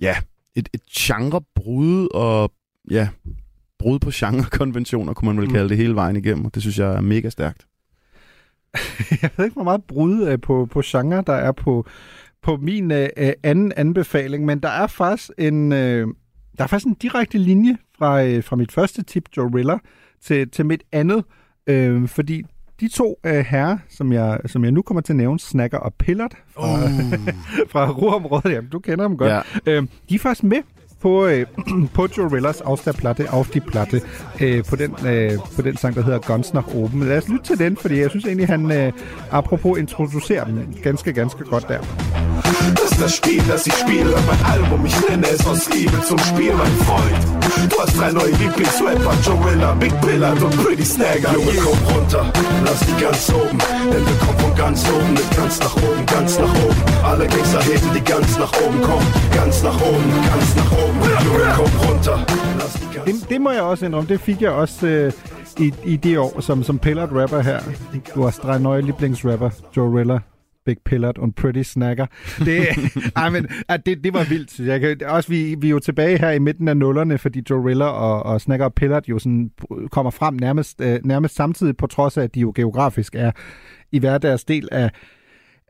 ja, 0.00 0.16
et, 0.56 0.68
et 0.74 0.82
genrebrud 0.90 2.08
og 2.14 2.52
ja, 2.90 3.08
brud 3.78 3.98
på 3.98 4.10
genrekonventioner, 4.14 5.14
kunne 5.14 5.26
man 5.26 5.40
vel 5.40 5.48
Mm. 5.48 5.54
kalde 5.54 5.68
det 5.68 5.76
hele 5.76 5.94
vejen 5.94 6.16
igennem. 6.16 6.44
Og 6.44 6.54
det 6.54 6.62
synes 6.62 6.78
jeg 6.78 6.94
er 6.96 7.00
mega 7.00 7.28
stærkt. 7.30 7.66
jeg 9.22 9.30
ved 9.36 9.44
ikke, 9.44 9.54
hvor 9.54 9.64
meget 9.64 9.84
brud 9.84 10.28
øh, 10.28 10.40
på, 10.40 10.68
på 10.70 10.82
genre, 10.84 11.22
der 11.26 11.32
er 11.32 11.52
på, 11.52 11.86
på 12.42 12.56
min 12.56 12.90
øh, 12.90 13.08
øh, 13.16 13.32
anden 13.42 13.72
anbefaling, 13.76 14.44
men 14.44 14.60
der 14.60 14.68
er 14.68 14.86
faktisk 14.86 15.30
en, 15.38 15.72
øh, 15.72 16.06
der 16.58 16.64
er 16.64 16.68
faktisk 16.68 16.86
en 16.86 16.94
direkte 16.94 17.38
linje 17.38 17.76
fra, 17.98 18.24
øh, 18.24 18.44
fra 18.44 18.56
mit 18.56 18.72
første 18.72 19.02
tip, 19.02 19.24
Joe 19.36 19.50
Riller, 19.54 19.78
til, 20.22 20.50
til 20.50 20.66
mit 20.66 20.82
andet, 20.92 21.24
øh, 21.66 22.08
fordi 22.08 22.42
de 22.80 22.88
to 22.88 23.18
øh, 23.26 23.34
herrer, 23.34 23.78
som 23.88 24.12
jeg, 24.12 24.40
som 24.46 24.64
jeg 24.64 24.72
nu 24.72 24.82
kommer 24.82 25.00
til 25.00 25.12
at 25.12 25.16
nævne, 25.16 25.40
Snakker 25.40 25.78
og 25.78 25.94
Pillard 25.94 26.32
fra, 26.54 26.74
uh. 26.74 26.88
fra 27.70 27.90
Ruhrområdet, 27.90 28.52
jamen, 28.52 28.70
du 28.70 28.78
kender 28.78 29.08
dem 29.08 29.16
godt, 29.16 29.30
Ja. 29.32 29.40
øh, 29.66 29.86
de 30.08 30.14
er 30.14 30.18
faktisk 30.18 30.42
med 30.44 30.58
på, 31.00 31.26
øh, 31.26 31.46
på 31.94 32.08
Joe 32.16 32.32
Rillers 32.32 32.60
Afsterplatte, 32.60 33.32
Auf 33.32 33.48
die 33.48 33.60
Platte, 33.60 34.02
øh, 34.40 34.64
på, 34.64 34.76
den, 34.76 34.94
øh, 35.06 35.32
på 35.56 35.62
den 35.62 35.76
sang, 35.76 35.94
der 35.94 36.02
hedder 36.02 36.18
Guns 36.18 36.54
nach 36.54 36.74
oben. 36.74 37.02
Lad 37.02 37.18
os 37.18 37.28
lytte 37.28 37.44
til 37.44 37.58
den, 37.58 37.76
fordi 37.76 38.00
jeg 38.00 38.10
synes 38.10 38.24
egentlig, 38.24 38.46
han, 38.46 38.72
øh, 38.72 38.92
apropos 39.30 39.78
introducerer 39.78 40.44
dem 40.44 40.74
ganske, 40.82 41.12
ganske 41.12 41.44
godt 41.44 41.68
der. 41.68 41.80
Das 42.74 42.92
ist 42.92 43.00
das 43.00 43.14
Spiel, 43.16 43.42
das 43.48 43.66
ich 43.66 43.74
spiele. 43.74 44.10
Mein 44.30 44.44
Album, 44.52 44.86
ich 44.86 45.08
nenne 45.08 45.26
es 45.28 45.46
aus 45.46 45.68
Liebe 45.74 46.00
zum 46.08 46.18
Spiel, 46.18 46.52
mein 46.54 46.76
Freund. 46.86 47.70
Du 47.70 47.76
hast 47.80 47.98
drei 47.98 48.10
neue 48.12 48.30
Lieblingsrapper, 48.30 49.14
Jorilla, 49.24 49.74
Big 49.74 50.00
Billard 50.00 50.42
und 50.42 50.56
Pretty 50.62 50.84
Snagger. 50.84 51.32
Junge, 51.32 51.52
komm 51.64 51.78
runter, 51.94 52.32
lass 52.64 52.80
die 52.80 53.02
ganz 53.02 53.30
oben. 53.30 53.58
Denn 53.92 54.06
wir 54.06 54.16
kommen 54.22 54.38
von 54.38 54.54
ganz 54.54 54.84
oben 54.88 55.12
mit 55.12 55.36
ganz 55.36 55.58
nach 55.60 55.76
oben, 55.76 56.06
ganz 56.06 56.38
nach 56.38 56.54
oben. 56.64 56.76
Alle 57.04 57.26
Gangster 57.26 57.62
heben 57.62 57.90
die 57.94 58.04
ganz 58.12 58.38
nach 58.38 58.52
oben, 58.62 58.80
komm, 58.82 59.02
ganz 59.34 59.62
nach 59.62 59.80
oben, 59.80 60.10
ganz 60.30 60.56
nach 60.56 60.72
oben. 60.72 60.87
Kom 61.54 61.70
runter, 61.84 62.18
Det, 63.04 63.28
det 63.28 63.40
må 63.40 63.50
jeg 63.50 63.62
også 63.62 63.86
indrømme. 63.86 64.08
Det 64.08 64.20
fik 64.20 64.42
jeg 64.42 64.50
også 64.50 64.86
øh, 64.86 65.12
i, 65.66 65.74
i 65.86 65.96
det 65.96 66.18
år 66.18 66.40
som, 66.40 66.62
som 66.62 66.78
Pillard 66.78 67.12
rapper 67.12 67.40
her. 67.40 67.60
Du 68.14 68.22
har 68.22 68.30
streg 68.30 68.60
nøje 68.60 68.82
lieblingsrapper, 68.82 69.50
Joe 69.76 69.98
Rilla. 69.98 70.18
Big 70.66 70.76
Pillard 70.84 71.18
og 71.18 71.34
Pretty 71.34 71.62
Snacker. 71.62 72.06
Det, 72.38 72.66
ej, 73.16 73.30
men, 73.30 73.46
at 73.68 73.86
det, 73.86 74.04
det 74.04 74.14
var 74.14 74.24
vildt. 74.28 74.60
Jeg 74.60 74.80
kan, 74.80 75.02
også, 75.06 75.28
vi, 75.28 75.54
vi 75.58 75.66
er 75.66 75.70
jo 75.70 75.78
tilbage 75.78 76.18
her 76.18 76.30
i 76.30 76.38
midten 76.38 76.68
af 76.68 76.76
nullerne, 76.76 77.18
fordi 77.18 77.42
Joe 77.50 77.68
Rilla 77.68 77.84
og, 77.84 78.22
og 78.22 78.40
Snacker 78.40 78.64
og 78.64 78.74
Pillard 78.74 79.08
jo 79.08 79.18
sådan 79.18 79.50
kommer 79.90 80.10
frem 80.10 80.34
nærmest, 80.34 80.80
øh, 80.80 81.00
nærmest 81.04 81.34
samtidig, 81.34 81.76
på 81.76 81.86
trods 81.86 82.16
af, 82.16 82.22
at 82.22 82.34
de 82.34 82.40
jo 82.40 82.52
geografisk 82.56 83.14
er 83.14 83.30
i 83.92 83.98
hver 83.98 84.18
deres 84.18 84.44
del 84.44 84.68
af, 84.72 84.90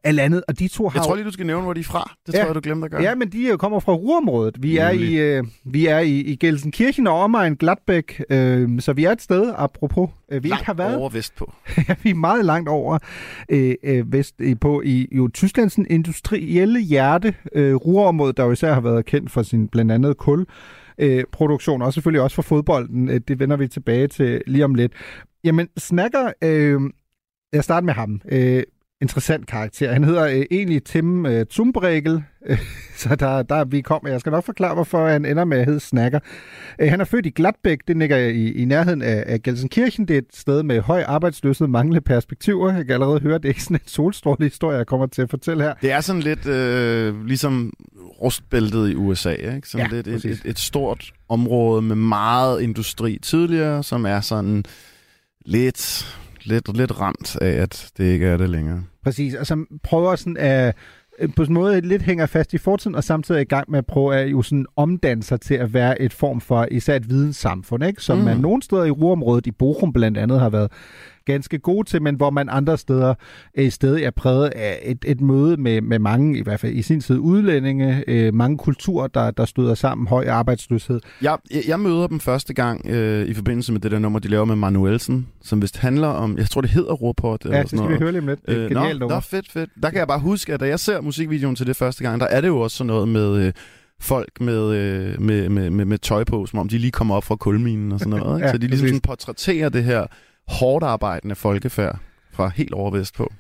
af 0.05 0.15
landet. 0.15 0.43
Og 0.49 0.59
de 0.59 0.69
to 0.69 0.89
har 0.89 0.99
Jeg 0.99 1.05
tror 1.07 1.15
lige, 1.15 1.25
du 1.27 1.31
skal 1.31 1.47
nævne, 1.47 1.63
hvor 1.65 1.73
de 1.73 1.81
er 1.81 1.85
fra. 1.85 2.17
Det 2.27 2.35
Ja. 2.35 2.39
tror 2.39 2.47
jeg, 2.47 2.55
du 2.55 2.61
glemte 2.61 2.85
at 2.85 2.91
gøre. 2.91 3.03
Ja, 3.03 3.15
men 3.15 3.29
de 3.33 3.57
kommer 3.59 3.81
fra 3.81 3.93
Ruhrområdet. 3.93 4.63
Vi 4.63 4.77
er, 4.77 4.91
Nemlig. 4.93 5.09
i, 5.11 5.19
øh, 5.19 5.45
vi 5.65 5.87
er 5.87 5.99
i, 5.99 6.19
i 6.21 6.37
Gelsenkirchen 6.37 7.07
og 7.07 7.21
omegn 7.21 7.55
Gladbæk, 7.57 8.23
øh, 8.31 8.81
så 8.81 8.93
vi 8.93 9.05
er 9.05 9.11
et 9.13 9.23
sted, 9.23 9.55
apropos, 9.57 10.11
øh, 10.33 10.43
vi 10.43 10.49
ikke 10.49 10.65
har 10.67 10.75
været. 10.75 10.97
over 10.97 11.09
vestpå. 11.11 11.53
Ja, 11.89 11.95
vi 12.03 12.11
er 12.11 12.15
meget 12.15 12.45
langt 12.45 12.69
over 12.69 12.99
øh, 13.49 13.75
øh, 13.85 14.13
vest 14.13 14.35
øh, 14.39 14.57
på 14.61 14.83
i 14.85 15.09
jo 15.13 15.29
Tysklands 15.35 15.79
industrielle 15.79 16.81
hjerte, 16.81 17.35
øh, 17.55 17.75
Ruhrområdet, 17.75 18.37
der 18.37 18.45
jo 18.45 18.53
især 18.53 18.75
har 18.75 18.81
været 18.81 19.05
kendt 19.05 19.31
for 19.31 19.43
sin 19.43 19.69
blandt 19.69 19.93
andet 19.93 20.17
kul. 20.17 20.47
Øh, 21.01 21.25
produktion, 21.33 21.83
og 21.83 21.93
selvfølgelig 21.95 22.23
også 22.23 22.35
for 22.35 22.43
fodbolden. 22.43 23.09
Øh, 23.11 23.21
det 23.29 23.39
vender 23.39 23.57
vi 23.57 23.69
tilbage 23.69 24.07
til 24.09 24.43
lige 24.47 24.65
om 24.65 24.75
lidt. 24.75 24.93
Jamen, 25.45 25.69
Snakker, 25.77 26.33
øh, 26.45 26.81
jeg 27.53 27.65
starter 27.65 27.85
med 27.87 27.95
ham. 27.95 28.21
Øh, 28.33 28.63
interessant 29.03 29.47
karakter. 29.47 29.93
Han 29.93 30.05
hedder 30.05 30.27
øh, 30.27 30.45
egentlig 30.51 30.85
Tim 30.85 31.27
øh, 31.27 31.47
Zumbregel, 31.51 32.23
øh, 32.47 32.59
så 32.97 33.17
der, 33.17 33.43
der 33.43 33.65
vi 33.65 33.81
kommer. 33.81 34.11
Jeg 34.11 34.21
skal 34.21 34.33
nok 34.33 34.45
forklare, 34.45 34.75
hvorfor 34.75 35.09
han 35.09 35.25
ender 35.25 35.45
med 35.45 35.59
at 35.59 35.65
hedde 35.65 35.81
Snakker. 35.81 36.21
Øh, 36.81 36.91
han 36.91 37.01
er 37.01 37.05
født 37.05 37.27
i 37.27 37.31
Gladbæk, 37.31 37.79
det 37.89 37.97
ligger 37.97 38.17
i, 38.17 38.53
i 38.53 38.65
nærheden 38.65 39.03
af, 39.03 39.25
af 39.27 39.43
Gelsenkirchen. 39.43 40.09
Det 40.09 40.15
er 40.15 40.19
et 40.19 40.35
sted 40.35 40.63
med 40.63 40.81
høj 40.81 41.03
arbejdsløshed, 41.07 41.67
manglende 41.67 42.01
perspektiver. 42.01 42.73
Jeg 42.73 42.87
kan 42.87 42.95
allerede 42.95 43.21
høre, 43.21 43.39
det 43.39 43.45
er 43.45 43.49
ikke 43.49 43.63
sådan 43.63 43.77
en 43.77 43.81
solstråle 43.87 44.45
historie, 44.45 44.77
jeg 44.77 44.87
kommer 44.87 45.07
til 45.07 45.23
at 45.23 45.31
fortælle 45.31 45.63
her. 45.63 45.75
Det 45.83 45.93
er 45.93 46.01
sådan 46.01 46.23
lidt 46.23 46.47
øh, 46.47 47.27
ligesom 47.27 47.73
rustbæltet 48.23 48.91
i 48.91 48.95
USA, 48.95 49.33
ikke? 49.33 49.69
Sådan 49.69 49.87
Ja, 49.91 49.97
lidt 49.97 50.09
et, 50.09 50.25
et, 50.25 50.43
et 50.45 50.59
stort 50.59 51.13
område 51.29 51.83
med 51.83 51.97
meget 51.97 52.61
industri 52.61 53.19
tidligere, 53.23 53.83
som 53.83 54.07
er 54.07 54.21
sådan 54.21 54.65
lidt, 55.47 56.07
lidt, 56.47 56.77
lidt 56.77 57.01
ramt 57.01 57.37
af, 57.37 57.51
at 57.51 57.91
det 57.99 58.05
ikke 58.05 58.27
er 58.27 58.37
det 58.37 58.51
længere. 58.51 58.83
Præcis, 59.05 59.35
og 59.35 59.47
som 59.47 59.67
prøver 59.83 60.17
sådan 60.17 60.37
at 60.37 60.75
øh, 61.19 61.29
på 61.37 61.43
en 61.43 61.53
måde 61.53 61.81
lidt 61.81 62.03
hænger 62.03 62.27
fast 62.27 62.55
i 62.55 62.59
fortiden, 62.59 62.95
og 62.95 63.05
samtidig 63.05 63.39
er 63.39 63.43
i 63.43 63.45
gang 63.45 63.71
med 63.71 63.79
at 63.79 63.87
prøve 63.87 64.17
at 64.17 64.31
jo 64.31 64.43
sådan 64.43 64.67
omdanne 64.77 65.23
sig 65.23 65.41
til 65.41 65.55
at 65.55 65.75
være 65.75 66.03
et 66.03 66.13
form 66.13 66.41
for 66.41 66.67
især 66.71 66.97
et 66.97 67.11
videnssamfund, 67.11 67.85
ikke? 67.85 68.03
som 68.03 68.17
Mm. 68.19 68.23
mm. 68.23 68.29
man 68.29 68.37
nogle 68.37 68.63
steder 68.63 68.85
i 68.85 68.91
Ruhrområdet, 68.91 69.47
i 69.47 69.51
Bochum 69.51 69.93
blandt 69.93 70.19
andet, 70.19 70.41
har 70.41 70.49
været 70.51 70.71
ganske 71.33 71.59
god 71.59 71.85
til, 71.85 72.03
men 72.03 72.15
hvor 72.15 72.31
man 72.31 72.49
andre 72.51 72.79
steder 72.79 73.15
øh, 73.59 73.71
stadig 73.71 74.05
er 74.05 74.11
præget 74.11 74.49
af 74.49 74.79
et, 74.85 75.05
et 75.07 75.21
møde 75.21 75.57
med, 75.57 75.81
med 75.81 75.99
mange, 75.99 76.39
i 76.39 76.43
hvert 76.43 76.61
fald 76.61 76.75
i 76.75 76.83
sin 76.83 77.01
tid 77.01 77.19
udlændinge, 77.19 78.05
øh, 78.09 78.35
mange 78.35 78.59
kulturer, 78.59 79.07
der, 79.07 79.31
der 79.31 79.45
støder 79.45 79.75
sammen, 79.75 80.07
høj 80.07 80.27
arbejdsløshed. 80.29 81.01
Jeg, 81.23 81.39
jeg, 81.69 81.81
møder 81.81 82.07
dem 82.07 82.21
første 82.21 82.55
gang 82.55 82.87
øh, 82.91 83.27
i 83.29 83.35
forbindelse 83.35 83.73
med 83.73 83.81
det 83.81 83.91
der 83.91 83.99
nummer, 83.99 84.19
de 84.19 84.29
laver 84.29 84.45
med 84.45 84.57
Manuelsen, 84.57 85.29
som 85.43 85.63
vist 85.63 85.79
handler 85.79 86.09
om, 86.09 86.39
jeg 86.39 86.47
tror 86.51 86.61
det 86.61 86.71
hedder 86.71 86.93
Ruhrport. 86.93 87.43
eller 87.43 87.57
Ja, 87.57 87.63
det 87.63 87.69
skal 87.69 87.79
vi 87.81 87.85
noget. 87.85 88.01
høre 88.01 88.13
lige 88.13 88.21
om 88.23 88.27
lidt. 88.29 88.41
Det 88.47 88.57
er 88.57 88.63
Øh, 88.65 88.69
genialt 88.71 89.01
nå, 89.01 89.09
nå, 89.09 89.21
fedt, 89.21 89.53
fedt. 89.53 89.71
Der 89.83 89.91
kan 89.91 89.99
jeg 89.99 90.09
bare 90.09 90.21
huske, 90.21 90.55
at 90.55 90.61
da 90.61 90.67
jeg 90.69 90.81
ser 90.81 91.01
musikvideoen 91.01 91.57
til 91.57 91.67
det 91.67 91.77
første 91.77 92.05
gang, 92.05 92.21
der 92.21 92.27
er 92.27 92.41
det 92.41 92.49
jo 92.49 92.61
også 92.61 92.77
sådan 92.77 92.87
noget 92.87 93.09
med 93.09 93.37
øh, 93.47 93.53
folk 94.01 94.41
med, 94.41 94.75
øh, 94.75 95.21
med, 95.23 95.49
med, 95.49 95.71
med, 95.71 95.85
med 95.85 95.99
tøj 95.99 96.25
på, 96.25 96.47
som 96.47 96.59
om 96.59 96.69
de 96.69 96.79
lige 96.79 96.91
kommer 96.91 97.15
op 97.15 97.25
fra 97.25 97.37
kulminen 97.37 97.93
og 97.93 97.99
sådan 97.99 98.19
noget. 98.19 98.39
Ikke? 98.39 98.47
Ja, 98.47 98.53
så 98.53 98.59
de 98.59 98.67
ligesom 98.67 98.89
sådan 98.89 99.01
portrætterer 99.01 99.69
det 99.69 99.85
her 99.85 100.07
hårdt 100.49 100.85
arbejdende 100.85 101.35
folkefærd 101.35 101.99
fra 102.33 102.49
helt 102.49 102.73
over 102.73 102.91
vestpå. 102.91 103.33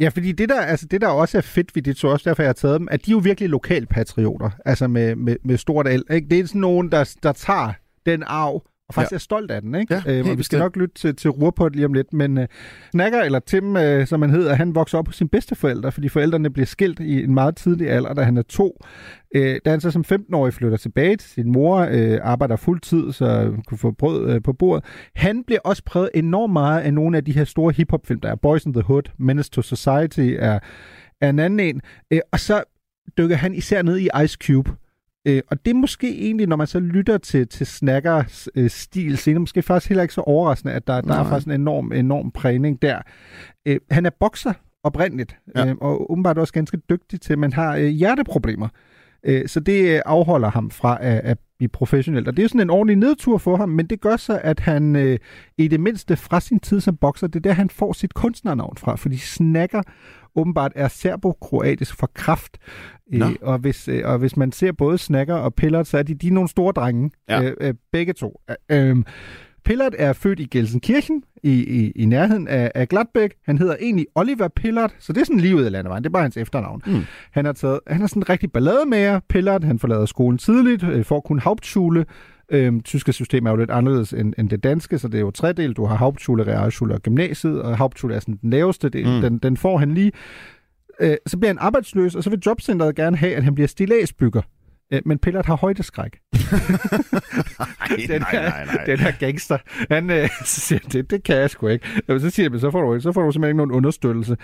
Ja, 0.00 0.08
fordi 0.08 0.32
det 0.32 0.48
der, 0.48 0.60
altså 0.60 0.86
det 0.86 1.00
der 1.00 1.08
også 1.08 1.38
er 1.38 1.42
fedt 1.42 1.74
ved 1.74 1.82
det, 1.82 1.98
så 1.98 2.08
også 2.08 2.30
derfor 2.30 2.42
jeg 2.42 2.48
har 2.48 2.52
taget 2.52 2.80
dem, 2.80 2.88
at 2.90 3.06
de 3.06 3.10
er 3.10 3.12
jo 3.12 3.18
virkelig 3.18 3.50
lokalpatrioter, 3.50 4.50
altså 4.64 4.88
med, 4.88 5.16
med, 5.16 5.36
med 5.44 5.56
stort 5.56 5.88
el. 5.88 6.02
Ikke? 6.10 6.28
Det 6.28 6.40
er 6.40 6.46
sådan 6.46 6.60
nogen, 6.60 6.92
der, 6.92 7.16
der 7.22 7.32
tager 7.32 7.72
den 8.06 8.22
arv, 8.26 8.62
og 8.88 8.94
faktisk 8.94 9.12
Ja. 9.12 9.16
er 9.16 9.18
stolt 9.18 9.50
af 9.50 9.62
den. 9.62 9.74
Ikke? 9.74 9.94
Ja, 9.94 10.00
helt 10.00 10.08
og 10.08 10.24
vi 10.24 10.24
skal 10.24 10.36
bestemt. 10.36 10.60
nok 10.60 10.76
lytte 10.76 10.94
til, 10.94 11.16
til 11.16 11.30
Ruhrpot 11.30 11.74
lige 11.76 11.86
om 11.86 11.92
lidt, 11.92 12.12
men 12.12 12.38
øh, 12.38 12.46
Snakker, 12.90 13.22
eller 13.22 13.38
Tim, 13.38 13.76
øh, 13.76 14.06
som 14.06 14.22
han 14.22 14.30
hedder, 14.30 14.54
han 14.54 14.74
vokser 14.74 14.98
op 14.98 15.08
hos 15.08 15.16
sine 15.16 15.28
bedsteforældre, 15.28 15.92
fordi 15.92 16.08
forældrene 16.08 16.50
bliver 16.50 16.66
skilt 16.66 17.00
i 17.00 17.22
en 17.24 17.34
meget 17.34 17.56
tidlig 17.56 17.90
alder, 17.90 18.14
da 18.14 18.22
han 18.22 18.36
er 18.36 18.42
to. 18.42 18.84
Øh, 19.34 19.56
da 19.64 19.70
han 19.70 19.80
så 19.80 19.90
som 19.90 20.04
15-årig 20.12 20.54
flytter 20.54 20.76
tilbage 20.78 21.16
til 21.16 21.30
sin 21.30 21.52
mor, 21.52 21.88
øh, 21.90 22.18
arbejder 22.22 22.56
fuldtid, 22.56 23.12
så 23.12 23.26
han 23.26 23.62
kunne 23.66 23.78
få 23.78 23.90
brød 23.90 24.30
øh, 24.34 24.42
på 24.42 24.52
bordet. 24.52 24.84
Han 25.16 25.44
bliver 25.46 25.60
også 25.64 25.82
præget 25.86 26.10
enormt 26.14 26.52
meget 26.52 26.80
af 26.80 26.94
nogle 26.94 27.16
af 27.16 27.24
de 27.24 27.32
her 27.32 27.44
store 27.44 27.72
hiphop-film, 27.72 28.20
der 28.20 28.30
er 28.30 28.36
Boys 28.36 28.64
in 28.64 28.72
the 28.72 28.82
Hood, 28.82 29.02
Menace 29.18 29.50
to 29.50 29.62
Society 29.62 30.34
er, 30.38 30.58
er 31.20 31.30
en 31.30 31.38
anden 31.38 31.60
en. 31.60 31.80
Øh, 32.10 32.20
og 32.32 32.40
så 32.40 32.62
dykker 33.18 33.36
han 33.36 33.54
især 33.54 33.82
ned 33.82 33.98
i 33.98 34.08
Ice 34.24 34.38
Cube. 34.42 34.70
Øh, 35.26 35.42
og 35.50 35.64
det 35.64 35.70
er 35.70 35.74
måske 35.74 36.18
egentlig, 36.24 36.46
når 36.46 36.56
man 36.56 36.66
så 36.66 36.80
lytter 36.80 37.18
til, 37.18 37.48
til 37.48 37.66
Snackers 37.66 38.48
øh, 38.54 38.70
stil 38.70 39.18
senere, 39.18 39.40
måske 39.40 39.62
faktisk 39.62 39.88
heller 39.88 40.02
ikke 40.02 40.14
så 40.14 40.20
overraskende, 40.20 40.74
at 40.74 40.86
der, 40.86 41.00
der 41.00 41.14
er 41.14 41.24
faktisk 41.24 41.46
en 41.46 41.52
enorm, 41.52 41.92
enorm 41.92 42.30
prægning 42.30 42.82
der. 42.82 42.98
Øh, 43.66 43.80
han 43.90 44.06
er 44.06 44.10
bokser 44.20 44.52
oprindeligt, 44.82 45.36
Ja. 45.56 45.66
øh, 45.66 45.74
og 45.80 46.10
åbenbart 46.12 46.38
også 46.38 46.52
ganske 46.52 46.76
dygtig 46.90 47.20
til, 47.20 47.38
men 47.38 47.52
har 47.52 47.76
øh, 47.76 47.86
hjerteproblemer. 47.86 48.68
Øh, 49.24 49.48
så 49.48 49.60
det 49.60 49.94
øh, 49.94 50.00
afholder 50.06 50.50
ham 50.50 50.70
fra 50.70 50.98
at, 51.00 51.20
at 51.24 51.38
blive 51.58 51.68
professionel. 51.68 52.28
Og 52.28 52.36
det 52.36 52.38
er 52.42 52.44
jo 52.44 52.48
sådan 52.48 52.60
en 52.60 52.70
ordentlig 52.70 52.96
nedtur 52.96 53.38
for 53.38 53.56
ham, 53.56 53.68
men 53.68 53.86
det 53.86 54.00
gør 54.00 54.16
så, 54.16 54.40
at 54.44 54.60
han 54.60 54.96
øh, 54.96 55.18
i 55.58 55.68
det 55.68 55.80
mindste 55.80 56.16
fra 56.16 56.40
sin 56.40 56.60
tid 56.60 56.80
som 56.80 56.96
bokser, 56.96 57.26
det 57.26 57.36
er 57.36 57.40
der, 57.40 57.52
han 57.52 57.70
får 57.70 57.92
sit 57.92 58.14
kunstnernavn 58.14 58.76
fra, 58.76 58.96
fordi 58.96 59.16
Snacker 59.16 59.82
åbenbart 60.36 60.72
er 60.74 60.88
serbo-kroatisk 60.88 61.96
for 61.98 62.10
kraft. 62.14 62.58
Øh, 63.12 63.20
og, 63.42 63.58
hvis, 63.58 63.88
øh, 63.88 64.02
og 64.04 64.18
hvis 64.18 64.36
man 64.36 64.52
ser 64.52 64.72
både 64.72 64.98
Snacker 64.98 65.34
og 65.34 65.54
Pillard, 65.54 65.84
så 65.84 65.98
er 65.98 66.02
de, 66.02 66.14
de 66.14 66.28
er 66.28 66.32
nogle 66.32 66.48
store 66.48 66.72
drenge. 66.72 67.10
Ja. 67.28 67.42
Øh, 67.42 67.52
øh, 67.60 67.74
begge 67.92 68.12
to. 68.12 68.40
Øh, 68.70 68.96
Pillard 69.64 69.92
er 69.98 70.12
født 70.12 70.40
i 70.40 70.44
Gelsenkirchen, 70.44 71.22
i, 71.42 71.52
i, 71.52 71.90
i 71.90 72.04
nærheden 72.04 72.48
af, 72.48 72.72
af 72.74 72.88
Gladbæk. 72.88 73.34
Han 73.46 73.58
hedder 73.58 73.76
egentlig 73.80 74.06
Oliver 74.14 74.48
Pillard, 74.48 74.92
så 74.98 75.12
det 75.12 75.20
er 75.20 75.24
sådan 75.24 75.40
lige 75.40 75.56
ud 75.56 75.62
af 75.62 75.72
landevejen. 75.72 76.04
Det 76.04 76.08
er 76.08 76.12
bare 76.12 76.22
hans 76.22 76.36
efternavn. 76.36 76.82
Mm. 76.86 77.02
Han, 77.30 77.44
har 77.44 77.52
taget, 77.52 77.80
han 77.86 78.02
er 78.02 78.06
sådan 78.06 78.22
en 78.22 78.30
rigtig 78.30 78.52
ballademager, 78.52 79.20
Pillard. 79.28 79.64
Han 79.64 79.78
forlader 79.78 80.06
skolen 80.06 80.38
tidligt, 80.38 80.82
øh, 80.82 81.04
får 81.04 81.20
kun 81.20 81.38
Hauptschule. 81.38 82.04
Øhm, 82.50 82.82
tyske 82.82 83.12
system 83.12 83.46
er 83.46 83.50
jo 83.50 83.56
lidt 83.56 83.70
anderledes 83.70 84.12
end, 84.12 84.34
end 84.38 84.50
det 84.50 84.62
danske, 84.64 84.98
så 84.98 85.08
det 85.08 85.14
er 85.18 85.20
jo 85.20 85.30
tredel. 85.30 85.72
Du 85.72 85.84
har 85.86 85.96
Hauptschule, 85.96 86.46
Realschule 86.46 86.94
og 86.94 87.00
gymnasiet, 87.02 87.62
og 87.62 87.76
Hauptschule 87.76 88.14
er 88.14 88.20
sådan 88.20 88.38
den 88.42 88.50
laveste 88.50 88.88
del. 88.88 89.06
Mm. 89.06 89.20
Den, 89.20 89.38
den 89.38 89.56
får 89.56 89.78
han 89.78 89.94
lige. 89.94 90.12
Øh, 91.00 91.16
så 91.26 91.38
bliver 91.38 91.48
han 91.50 91.58
arbejdsløs, 91.58 92.14
og 92.14 92.24
så 92.24 92.30
vil 92.30 92.38
jobcentret 92.46 92.94
gerne 92.96 93.16
have, 93.16 93.34
at 93.34 93.44
han 93.44 93.54
bliver 93.54 93.68
stillagsbygger. 93.68 94.42
Øh, 94.92 95.00
men 95.06 95.18
Pillard 95.18 95.46
har 95.46 95.56
højdeskræk. 95.56 96.18
den, 96.32 96.40
nej, 98.20 98.32
nej, 98.32 98.64
nej. 98.64 98.84
den 98.86 98.98
her 98.98 99.12
gangster, 99.18 99.58
han 99.90 100.10
øh, 100.10 100.28
så 100.44 100.60
siger, 100.60 100.78
det, 100.92 101.10
det 101.10 101.22
kan 101.22 101.36
jeg 101.36 101.50
sgu 101.50 101.66
ikke. 101.66 101.86
Så 102.08 102.30
siger 102.30 102.50
"Men 102.50 102.60
så 102.60 102.70
får 102.70 102.80
du, 102.94 103.00
så 103.00 103.12
får 103.12 103.22
du 103.22 103.32
simpelthen 103.32 103.50
ikke 103.50 103.56
nogen 103.58 103.72
understøttelse. 103.72 104.36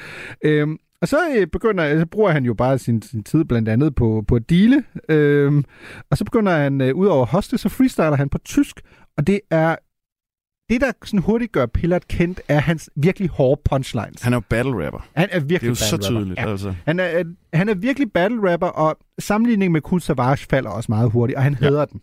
Øhm, 0.44 0.78
og 1.02 1.08
så 1.08 1.16
øh, 1.36 1.46
begynder, 1.46 1.98
så 1.98 2.06
bruger 2.06 2.30
han 2.30 2.44
jo 2.44 2.54
bare 2.54 2.78
sin, 2.78 3.02
sin 3.02 3.22
tid 3.24 3.44
blandt 3.44 3.68
andet 3.68 3.94
på, 3.94 4.24
på 4.28 4.34
at 4.36 4.50
deale. 4.50 4.84
Øhm, 5.08 5.64
og 6.10 6.18
så 6.18 6.24
begynder 6.24 6.52
han, 6.52 6.80
øh, 6.80 6.94
ud 6.94 7.06
over 7.06 7.26
hostes, 7.26 7.60
så 7.60 7.68
freestyler 7.68 8.16
han 8.16 8.28
på 8.28 8.38
tysk. 8.38 8.80
Og 9.18 9.26
det 9.26 9.40
er, 9.50 9.76
det 10.70 10.80
der 10.80 10.92
sådan 11.04 11.18
hurtigt 11.20 11.52
gør 11.52 11.66
Pillard 11.66 12.02
kendt, 12.08 12.40
er 12.48 12.58
hans 12.58 12.90
virkelig 12.96 13.28
hårde 13.28 13.60
punchlines. 13.64 14.22
Han 14.22 14.32
er 14.32 14.36
jo 14.36 14.40
battle 14.48 14.86
rapper. 14.86 15.06
Han 15.16 15.28
er 15.32 15.40
virkelig 15.40 15.60
Det 15.60 15.66
er 15.66 15.68
jo 15.68 15.74
så 15.74 15.96
rapper. 15.96 16.06
tydeligt, 16.06 16.38
Ja. 16.40 16.50
altså. 16.50 16.74
Han 16.84 17.00
er, 17.00 17.18
øh, 17.18 17.24
han 17.52 17.68
er 17.68 17.74
virkelig 17.74 18.12
battle 18.12 18.52
rapper, 18.52 18.66
og 18.66 18.98
sammenligningen 19.18 19.72
med 19.72 19.80
Kool 19.80 20.00
Savage 20.00 20.46
falder 20.50 20.70
også 20.70 20.86
meget 20.92 21.10
hurtigt, 21.10 21.36
og 21.36 21.42
han 21.42 21.56
Ja. 21.60 21.66
hader 21.66 21.84
den. 21.84 22.00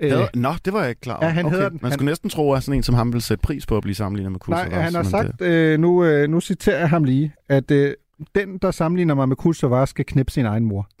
Øh, 0.00 0.10
Hader- 0.12 0.28
Nå, 0.34 0.52
det 0.64 0.72
var 0.72 0.80
jeg 0.80 0.88
ikke 0.88 1.00
klar 1.00 1.16
over. 1.16 1.26
Ja, 1.26 1.32
han 1.32 1.46
okay. 1.46 1.56
den. 1.56 1.62
Man 1.72 1.78
Han- 1.82 1.92
skulle 1.92 2.10
næsten 2.10 2.30
tro, 2.30 2.52
at 2.52 2.62
sådan 2.62 2.78
en 2.78 2.82
som 2.82 2.94
ham 2.94 3.12
ville 3.12 3.22
sætte 3.22 3.42
pris 3.42 3.66
på 3.66 3.76
at 3.76 3.82
blive 3.82 3.94
sammenlignet 3.94 4.32
med 4.32 4.40
Kool 4.40 4.54
Nej, 4.54 4.68
han 4.70 4.94
har 4.94 5.02
sagt, 5.02 5.40
øh, 5.42 5.80
nu, 5.80 6.04
øh, 6.04 6.28
nu 6.30 6.40
citerer 6.40 6.78
jeg 6.78 6.88
ham 6.90 7.04
lige, 7.04 7.32
at 7.48 7.70
øh, 7.70 7.94
den, 8.34 8.58
der 8.62 8.70
sammenligner 8.70 9.14
mig 9.14 9.28
med 9.28 9.54
Savage, 9.54 9.86
skal 9.86 10.04
knæppe 10.04 10.32
sin 10.32 10.46
egen 10.46 10.64
mor. 10.64 10.88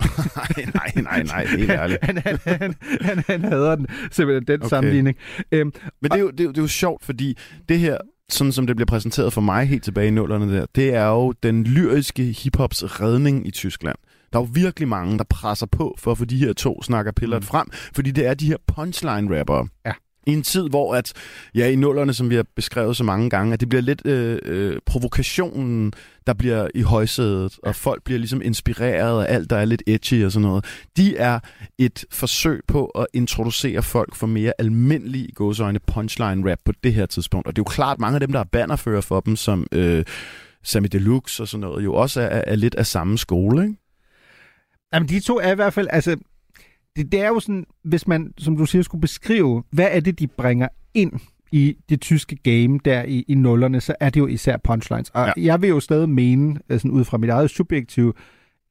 nej, 0.74 0.92
nej, 0.94 1.02
nej, 1.02 1.22
nej, 1.22 1.46
helt 1.46 1.70
ærligt. 1.70 2.04
han, 2.04 2.16
han, 2.16 2.38
han, 2.44 2.74
han, 3.00 3.24
han 3.26 3.44
hader 3.44 3.76
den, 3.76 3.86
simpelthen 4.10 4.46
den 4.46 4.60
okay. 4.60 4.68
sammenligning. 4.68 5.16
Øhm, 5.52 5.72
Men 6.02 6.10
det 6.10 6.16
er, 6.16 6.20
jo, 6.20 6.30
det, 6.30 6.40
er 6.40 6.44
jo, 6.44 6.50
det 6.50 6.58
er 6.58 6.62
jo 6.62 6.68
sjovt, 6.68 7.04
fordi 7.04 7.38
det 7.68 7.78
her, 7.78 7.98
sådan 8.28 8.52
som 8.52 8.66
det 8.66 8.76
bliver 8.76 8.86
præsenteret 8.86 9.32
for 9.32 9.40
mig 9.40 9.66
helt 9.66 9.84
tilbage 9.84 10.08
i 10.08 10.10
nullerne 10.10 10.54
der, 10.54 10.66
det 10.74 10.94
er 10.94 11.06
jo 11.06 11.32
den 11.32 11.64
lyriske 11.64 12.22
hiphops 12.22 13.00
redning 13.00 13.46
i 13.46 13.50
Tyskland. 13.50 13.96
Der 14.32 14.38
er 14.38 14.42
jo 14.42 14.48
virkelig 14.52 14.88
mange, 14.88 15.18
der 15.18 15.24
presser 15.24 15.66
på 15.66 15.94
for 15.98 16.10
at 16.10 16.18
få 16.18 16.24
de 16.24 16.38
her 16.38 16.52
to 16.52 16.82
snakker 16.82 17.12
pilleret 17.12 17.42
mm. 17.42 17.46
frem, 17.46 17.68
fordi 17.94 18.10
det 18.10 18.26
er 18.26 18.34
de 18.34 18.46
her 18.46 18.56
punchline-rappere. 18.66 19.68
Ja. 19.86 19.92
I 20.26 20.32
en 20.32 20.42
tid, 20.42 20.68
hvor 20.68 20.94
at, 20.94 21.12
ja, 21.54 21.70
i 21.70 21.76
nullerne, 21.76 22.14
som 22.14 22.30
vi 22.30 22.34
har 22.34 22.44
beskrevet 22.56 22.96
så 22.96 23.04
mange 23.04 23.30
gange, 23.30 23.52
at 23.52 23.60
det 23.60 23.68
bliver 23.68 23.82
lidt 23.82 24.06
øh, 24.06 24.38
øh, 24.42 24.76
provokationen, 24.86 25.92
der 26.26 26.32
bliver 26.34 26.68
i 26.74 26.82
højsædet, 26.82 27.58
og 27.62 27.76
folk 27.76 28.04
bliver 28.04 28.18
ligesom 28.18 28.42
inspireret 28.42 29.24
af 29.24 29.34
alt, 29.34 29.50
der 29.50 29.56
er 29.56 29.64
lidt 29.64 29.82
edgy 29.86 30.24
og 30.24 30.32
sådan 30.32 30.48
noget. 30.48 30.64
De 30.96 31.16
er 31.16 31.38
et 31.78 32.04
forsøg 32.10 32.60
på 32.68 32.86
at 32.86 33.06
introducere 33.12 33.82
folk 33.82 34.14
for 34.14 34.26
mere 34.26 34.52
almindelig 34.58 35.28
gåsøjne 35.34 35.78
punchline 35.78 36.50
rap 36.50 36.58
på 36.64 36.72
det 36.84 36.94
her 36.94 37.06
tidspunkt. 37.06 37.46
Og 37.46 37.56
det 37.56 37.60
er 37.60 37.64
jo 37.68 37.74
klart, 37.74 37.98
mange 37.98 38.16
af 38.16 38.20
dem, 38.20 38.32
der 38.32 38.40
er 38.40 38.44
bannerfører 38.44 39.00
for 39.00 39.20
dem, 39.20 39.36
som 39.36 39.66
øh, 39.72 40.04
Sammy 40.62 40.88
Deluxe 40.92 41.42
og 41.42 41.48
sådan 41.48 41.60
noget, 41.60 41.84
jo 41.84 41.94
også 41.94 42.20
er, 42.20 42.42
er 42.46 42.56
lidt 42.56 42.74
af 42.74 42.86
samme 42.86 43.18
skole, 43.18 43.62
ikke? 43.62 43.76
Jamen, 44.94 45.08
de 45.08 45.20
to 45.20 45.38
er 45.38 45.52
i 45.52 45.54
hvert 45.54 45.72
fald, 45.72 45.88
altså, 45.90 46.16
det, 46.96 47.12
det 47.12 47.20
er 47.20 47.28
jo 47.28 47.40
sådan, 47.40 47.66
hvis 47.82 48.08
man, 48.08 48.34
som 48.38 48.56
du 48.56 48.66
siger, 48.66 48.82
skulle 48.82 49.00
beskrive, 49.00 49.62
hvad 49.70 49.88
er 49.90 50.00
det, 50.00 50.18
de 50.18 50.26
bringer 50.26 50.68
ind 50.94 51.12
i 51.52 51.76
det 51.88 52.00
tyske 52.00 52.36
game 52.36 52.80
der 52.84 53.02
i, 53.02 53.24
i 53.28 53.34
nullerne, 53.34 53.80
så 53.80 53.94
er 54.00 54.10
det 54.10 54.20
jo 54.20 54.26
især 54.26 54.56
punchlines. 54.56 55.10
Og 55.10 55.26
ja. 55.26 55.32
jeg 55.44 55.62
vil 55.62 55.68
jo 55.68 55.80
stadig 55.80 56.08
mene, 56.08 56.60
øh, 56.68 56.78
sådan 56.78 56.90
ud 56.90 57.04
fra 57.04 57.18
mit 57.18 57.30
eget 57.30 57.50
subjektiv, 57.50 58.16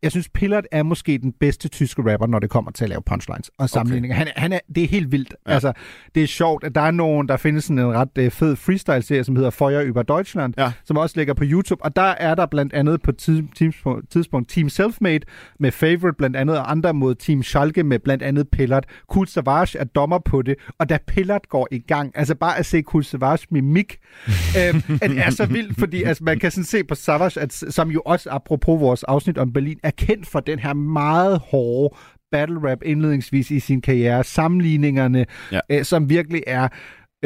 jeg 0.03 0.11
synes, 0.11 0.29
Pillard 0.29 0.63
er 0.71 0.83
måske 0.83 1.17
den 1.17 1.33
bedste 1.39 1.67
tyske 1.67 2.11
rapper, 2.13 2.27
når 2.27 2.39
det 2.39 2.49
kommer 2.49 2.71
til 2.71 2.83
at 2.83 2.89
lave 2.89 3.01
punchlines 3.05 3.51
og 3.57 3.69
sammenligninger. 3.69 4.15
Okay. 4.15 4.19
Han, 4.19 4.27
er- 4.27 4.39
han 4.41 4.53
er, 4.53 4.59
det 4.75 4.83
er 4.83 4.87
helt 4.87 5.11
vildt. 5.11 5.35
Ja. 5.47 5.53
Altså, 5.53 5.73
det 6.15 6.23
er 6.23 6.27
sjovt, 6.27 6.63
at 6.63 6.75
der 6.75 6.81
er 6.81 6.91
nogen, 6.91 7.27
der 7.27 7.37
findes 7.37 7.63
sådan 7.63 7.79
en 7.79 7.93
ret 7.93 8.09
uh, 8.25 8.29
fed 8.31 8.55
freestyle-serie, 8.55 9.23
som 9.23 9.35
hedder 9.35 9.49
Feuer 9.49 9.83
über 9.91 10.01
Deutschland, 10.03 10.53
Ja. 10.57 10.71
som 10.85 10.97
også 10.97 11.17
ligger 11.17 11.33
på 11.33 11.43
YouTube. 11.47 11.83
Og 11.83 11.95
der 11.95 12.01
er 12.01 12.35
der 12.35 12.45
blandt 12.45 12.73
andet 12.73 13.01
på 13.01 13.11
tid, 13.11 13.43
tidspunkt, 13.55 14.09
tidspunkt 14.11 14.49
Team 14.49 14.69
Selfmade 14.69 15.19
med 15.59 15.71
Favorite 15.71 16.17
blandt 16.17 16.35
andet, 16.35 16.57
og 16.57 16.71
andre 16.71 16.93
mod 16.93 17.15
Team 17.15 17.43
Schalke 17.43 17.83
med 17.83 17.99
blandt 17.99 18.23
andet 18.23 18.47
Pillard. 18.49 18.83
Kul 19.09 19.27
Savage 19.27 19.77
er 19.79 19.83
dommer 19.83 20.19
på 20.19 20.41
det, 20.41 20.55
og 20.79 20.89
da 20.89 20.97
Pillard 21.07 21.41
går 21.49 21.67
i 21.71 21.79
gang, 21.79 22.11
altså 22.15 22.35
bare 22.35 22.57
at 22.57 22.65
se 22.65 22.81
Kul 22.81 23.03
Savage 23.03 23.47
mimik, 23.51 23.97
øhm, 24.59 24.99
at 25.01 25.09
det 25.09 25.19
er 25.19 25.29
så 25.29 25.45
vildt, 25.45 25.79
fordi 25.79 26.03
altså, 26.03 26.23
man 26.23 26.39
kan 26.39 26.51
sådan 26.51 26.63
se 26.65 26.83
på 26.83 26.95
Savage, 26.95 27.39
at, 27.41 27.53
som 27.53 27.91
jo 27.91 28.01
også 28.05 28.29
apropos 28.31 28.79
vores 28.81 29.03
afsnit 29.03 29.37
om 29.37 29.53
Berlin, 29.53 29.77
er 29.89 30.05
kendt 30.05 30.27
for 30.27 30.39
den 30.39 30.59
her 30.59 30.73
meget 30.73 31.39
hårde 31.39 31.95
battle 32.31 32.71
rap 32.71 32.79
indledningsvis 32.85 33.51
i 33.51 33.59
sin 33.59 33.81
karriere, 33.81 34.23
sammenligningerne, 34.23 35.25
Ja. 35.51 35.59
øh, 35.69 35.83
som 35.83 36.09
virkelig 36.09 36.43
er 36.47 36.67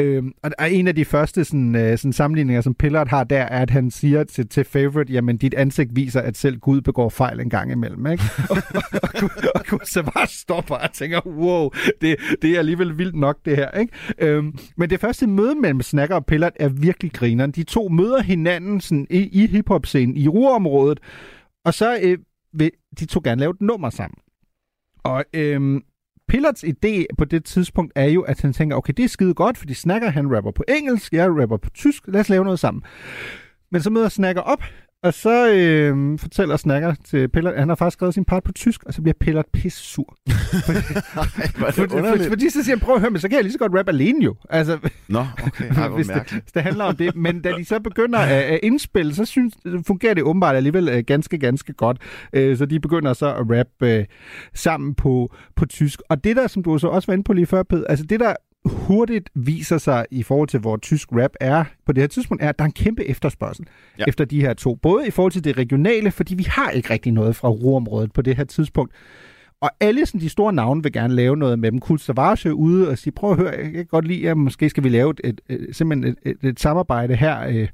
Øhm, 0.00 0.32
og 0.42 0.72
en 0.72 0.88
af 0.88 0.94
de 0.94 1.04
første 1.04 1.44
sådan, 1.44 1.74
øh, 1.76 1.98
sådan 1.98 2.12
sammenligninger, 2.12 2.60
som 2.60 2.74
Pillard 2.74 3.08
har 3.08 3.24
der, 3.24 3.38
er, 3.42 3.62
at 3.62 3.70
han 3.70 3.90
siger 3.90 4.24
til, 4.24 4.48
til 4.48 4.64
Favorite, 4.64 5.12
jamen 5.12 5.36
dit 5.36 5.54
ansigt 5.54 5.96
viser, 5.96 6.20
at 6.20 6.36
selv 6.36 6.58
Gud 6.58 6.80
begår 6.80 7.08
fejl 7.08 7.40
en 7.40 7.50
gang 7.50 7.72
imellem. 7.72 8.06
Ikke? 8.06 8.24
og, 8.50 8.56
og, 8.74 8.82
og, 9.02 9.30
og 9.54 9.64
Gud 9.66 9.78
så 9.84 10.02
bare 10.02 10.26
stopper 10.26 10.74
og 10.74 10.92
tænker, 10.92 11.26
wow, 11.26 11.70
det, 12.00 12.16
det 12.42 12.50
er 12.50 12.58
alligevel 12.58 12.98
vildt 12.98 13.14
nok 13.14 13.36
det 13.44 13.56
her. 13.56 13.70
Ikke? 13.70 13.92
Øhm, 14.18 14.58
men 14.76 14.90
det 14.90 15.00
første 15.00 15.26
møde 15.26 15.54
mellem 15.54 15.82
Snakker 15.82 16.16
og 16.16 16.26
Pillard 16.26 16.52
er 16.56 16.68
virkelig 16.68 17.12
grineren. 17.12 17.50
De 17.50 17.62
to 17.62 17.88
møder 17.88 18.22
hinanden 18.22 18.80
sådan, 18.80 19.06
i, 19.10 19.42
i 19.42 19.46
hiphop-scenen 19.46 20.16
i 20.16 20.28
Ruhrområdet, 20.28 20.98
og 21.64 21.74
så 21.74 21.98
øh, 22.02 22.18
vil 22.54 22.70
de 23.00 23.06
to 23.06 23.20
gerne 23.24 23.40
lave 23.40 23.50
et 23.50 23.60
nummer 23.60 23.90
sammen. 23.90 24.16
Og 25.04 25.24
øhm, 25.32 25.82
Pillards 26.28 26.64
idé 26.64 27.04
på 27.18 27.24
det 27.24 27.44
tidspunkt 27.44 27.92
er 27.94 28.04
jo, 28.04 28.22
at 28.22 28.40
han 28.40 28.52
tænker, 28.52 28.76
okay, 28.76 28.92
det 28.96 29.04
er 29.04 29.08
skide 29.08 29.34
godt, 29.34 29.58
fordi 29.58 29.74
Snakker 29.74 30.10
han 30.10 30.36
rapper 30.36 30.50
på 30.50 30.64
engelsk, 30.68 31.12
jeg 31.12 31.30
rapper 31.30 31.56
på 31.56 31.70
tysk, 31.70 32.02
lad 32.08 32.20
os 32.20 32.28
lave 32.28 32.44
noget 32.44 32.58
sammen. 32.58 32.82
Men 33.70 33.82
så 33.82 33.90
møder 33.90 34.08
Snakker 34.08 34.42
op, 34.42 34.62
og 35.04 35.14
så 35.14 35.50
øh, 35.52 36.18
fortæller 36.18 36.56
Snakker 36.56 36.94
til 37.04 37.28
Pillard, 37.28 37.54
at 37.54 37.60
han 37.60 37.68
har 37.68 37.76
faktisk 37.76 37.94
skrevet 37.96 38.14
sin 38.14 38.24
part 38.24 38.42
på 38.42 38.52
tysk, 38.52 38.82
og 38.84 38.94
så 38.94 39.02
bliver 39.02 39.14
Pillard 39.20 39.44
pisse 39.52 39.80
sur. 39.82 40.16
Hvor 41.56 41.66
er 41.66 41.66
det 41.66 41.74
fordi, 41.74 41.94
underligt. 41.94 42.28
fordi 42.28 42.50
så 42.50 42.64
siger 42.64 42.76
han, 42.76 42.80
prøv 42.80 42.94
at 42.94 43.00
høre, 43.00 43.10
men 43.10 43.20
så 43.20 43.28
kan 43.28 43.36
jeg 43.36 43.42
lige 43.44 43.52
så 43.52 43.58
godt 43.58 43.74
rappe 43.74 43.92
alene 43.92 44.24
jo. 44.24 44.34
Altså, 44.50 44.78
Nå, 45.08 45.26
okay. 45.46 45.70
Ej, 45.76 45.88
hvis, 45.96 46.06
det, 46.06 46.30
hvis 46.30 46.52
det 46.52 46.62
handler 46.62 46.84
om 46.84 46.96
det. 46.96 47.16
Men 47.16 47.40
da 47.42 47.52
de 47.52 47.64
så 47.64 47.80
begynder 47.80 48.18
at, 48.18 48.42
at 48.42 48.60
indspille, 48.62 49.14
så 49.14 49.24
synes, 49.24 49.54
fungerer 49.86 50.14
det 50.14 50.22
åbenbart 50.22 50.56
alligevel 50.56 50.88
øh, 50.88 51.04
ganske, 51.06 51.38
ganske 51.38 51.72
godt. 51.72 51.98
Øh, 52.32 52.56
Så 52.56 52.66
de 52.66 52.80
begynder 52.80 53.12
så 53.12 53.26
at 53.34 53.40
rappe 53.58 53.86
øh, 53.88 54.04
sammen 54.54 54.94
på, 54.94 55.34
på 55.56 55.66
tysk. 55.66 56.00
Og 56.08 56.24
det 56.24 56.36
der, 56.36 56.46
som 56.46 56.62
du 56.62 56.78
så 56.78 56.88
også 56.88 57.06
var 57.06 57.12
inde 57.12 57.24
på 57.24 57.32
lige 57.32 57.46
før, 57.46 57.62
Ped, 57.62 57.84
altså 57.88 58.04
det 58.04 58.20
der 58.20 58.34
hurtigt 58.64 59.30
viser 59.34 59.78
sig 59.78 60.06
i 60.10 60.22
forhold 60.22 60.48
til, 60.48 60.60
hvor 60.60 60.76
tysk 60.76 61.08
rap 61.12 61.30
er 61.40 61.64
på 61.86 61.92
det 61.92 62.02
her 62.02 62.08
tidspunkt, 62.08 62.42
er, 62.42 62.48
at 62.48 62.58
der 62.58 62.64
er 62.64 62.66
en 62.66 62.72
kæmpe 62.72 63.04
efterspørgsel 63.08 63.66
Ja. 63.98 64.04
efter 64.08 64.24
de 64.24 64.40
her 64.40 64.54
to. 64.54 64.74
Både 64.74 65.06
i 65.08 65.10
forhold 65.10 65.32
til 65.32 65.44
det 65.44 65.58
regionale, 65.58 66.10
fordi 66.10 66.34
vi 66.34 66.44
har 66.48 66.70
ikke 66.70 66.90
rigtig 66.90 67.12
noget 67.12 67.36
fra 67.36 67.48
Ruhrområdet 67.48 68.12
på 68.12 68.22
det 68.22 68.36
her 68.36 68.44
tidspunkt. 68.44 68.92
Og 69.60 69.70
alle 69.80 70.06
sådan, 70.06 70.20
de 70.20 70.28
store 70.28 70.52
navne 70.52 70.82
vil 70.82 70.92
gerne 70.92 71.14
lave 71.14 71.36
noget 71.36 71.58
med 71.58 71.72
dem. 71.72 71.80
Kult 71.80 72.00
Savage 72.00 72.54
ude 72.54 72.88
og 72.88 72.98
sige, 72.98 73.12
prøv 73.12 73.30
at 73.30 73.36
høre, 73.36 73.52
jeg 73.62 73.72
kan 73.72 73.86
godt 73.86 74.06
lide, 74.06 74.30
at 74.30 74.36
måske 74.36 74.70
skal 74.70 74.84
vi 74.84 74.88
lave 74.88 75.10
et, 75.10 75.20
et, 75.24 75.40
et, 75.48 75.76
simpelthen 75.76 76.16
et, 76.24 76.30
et, 76.42 76.48
et 76.48 76.60
samarbejde 76.60 77.16
her. 77.16 77.46
Øh, 77.48 77.68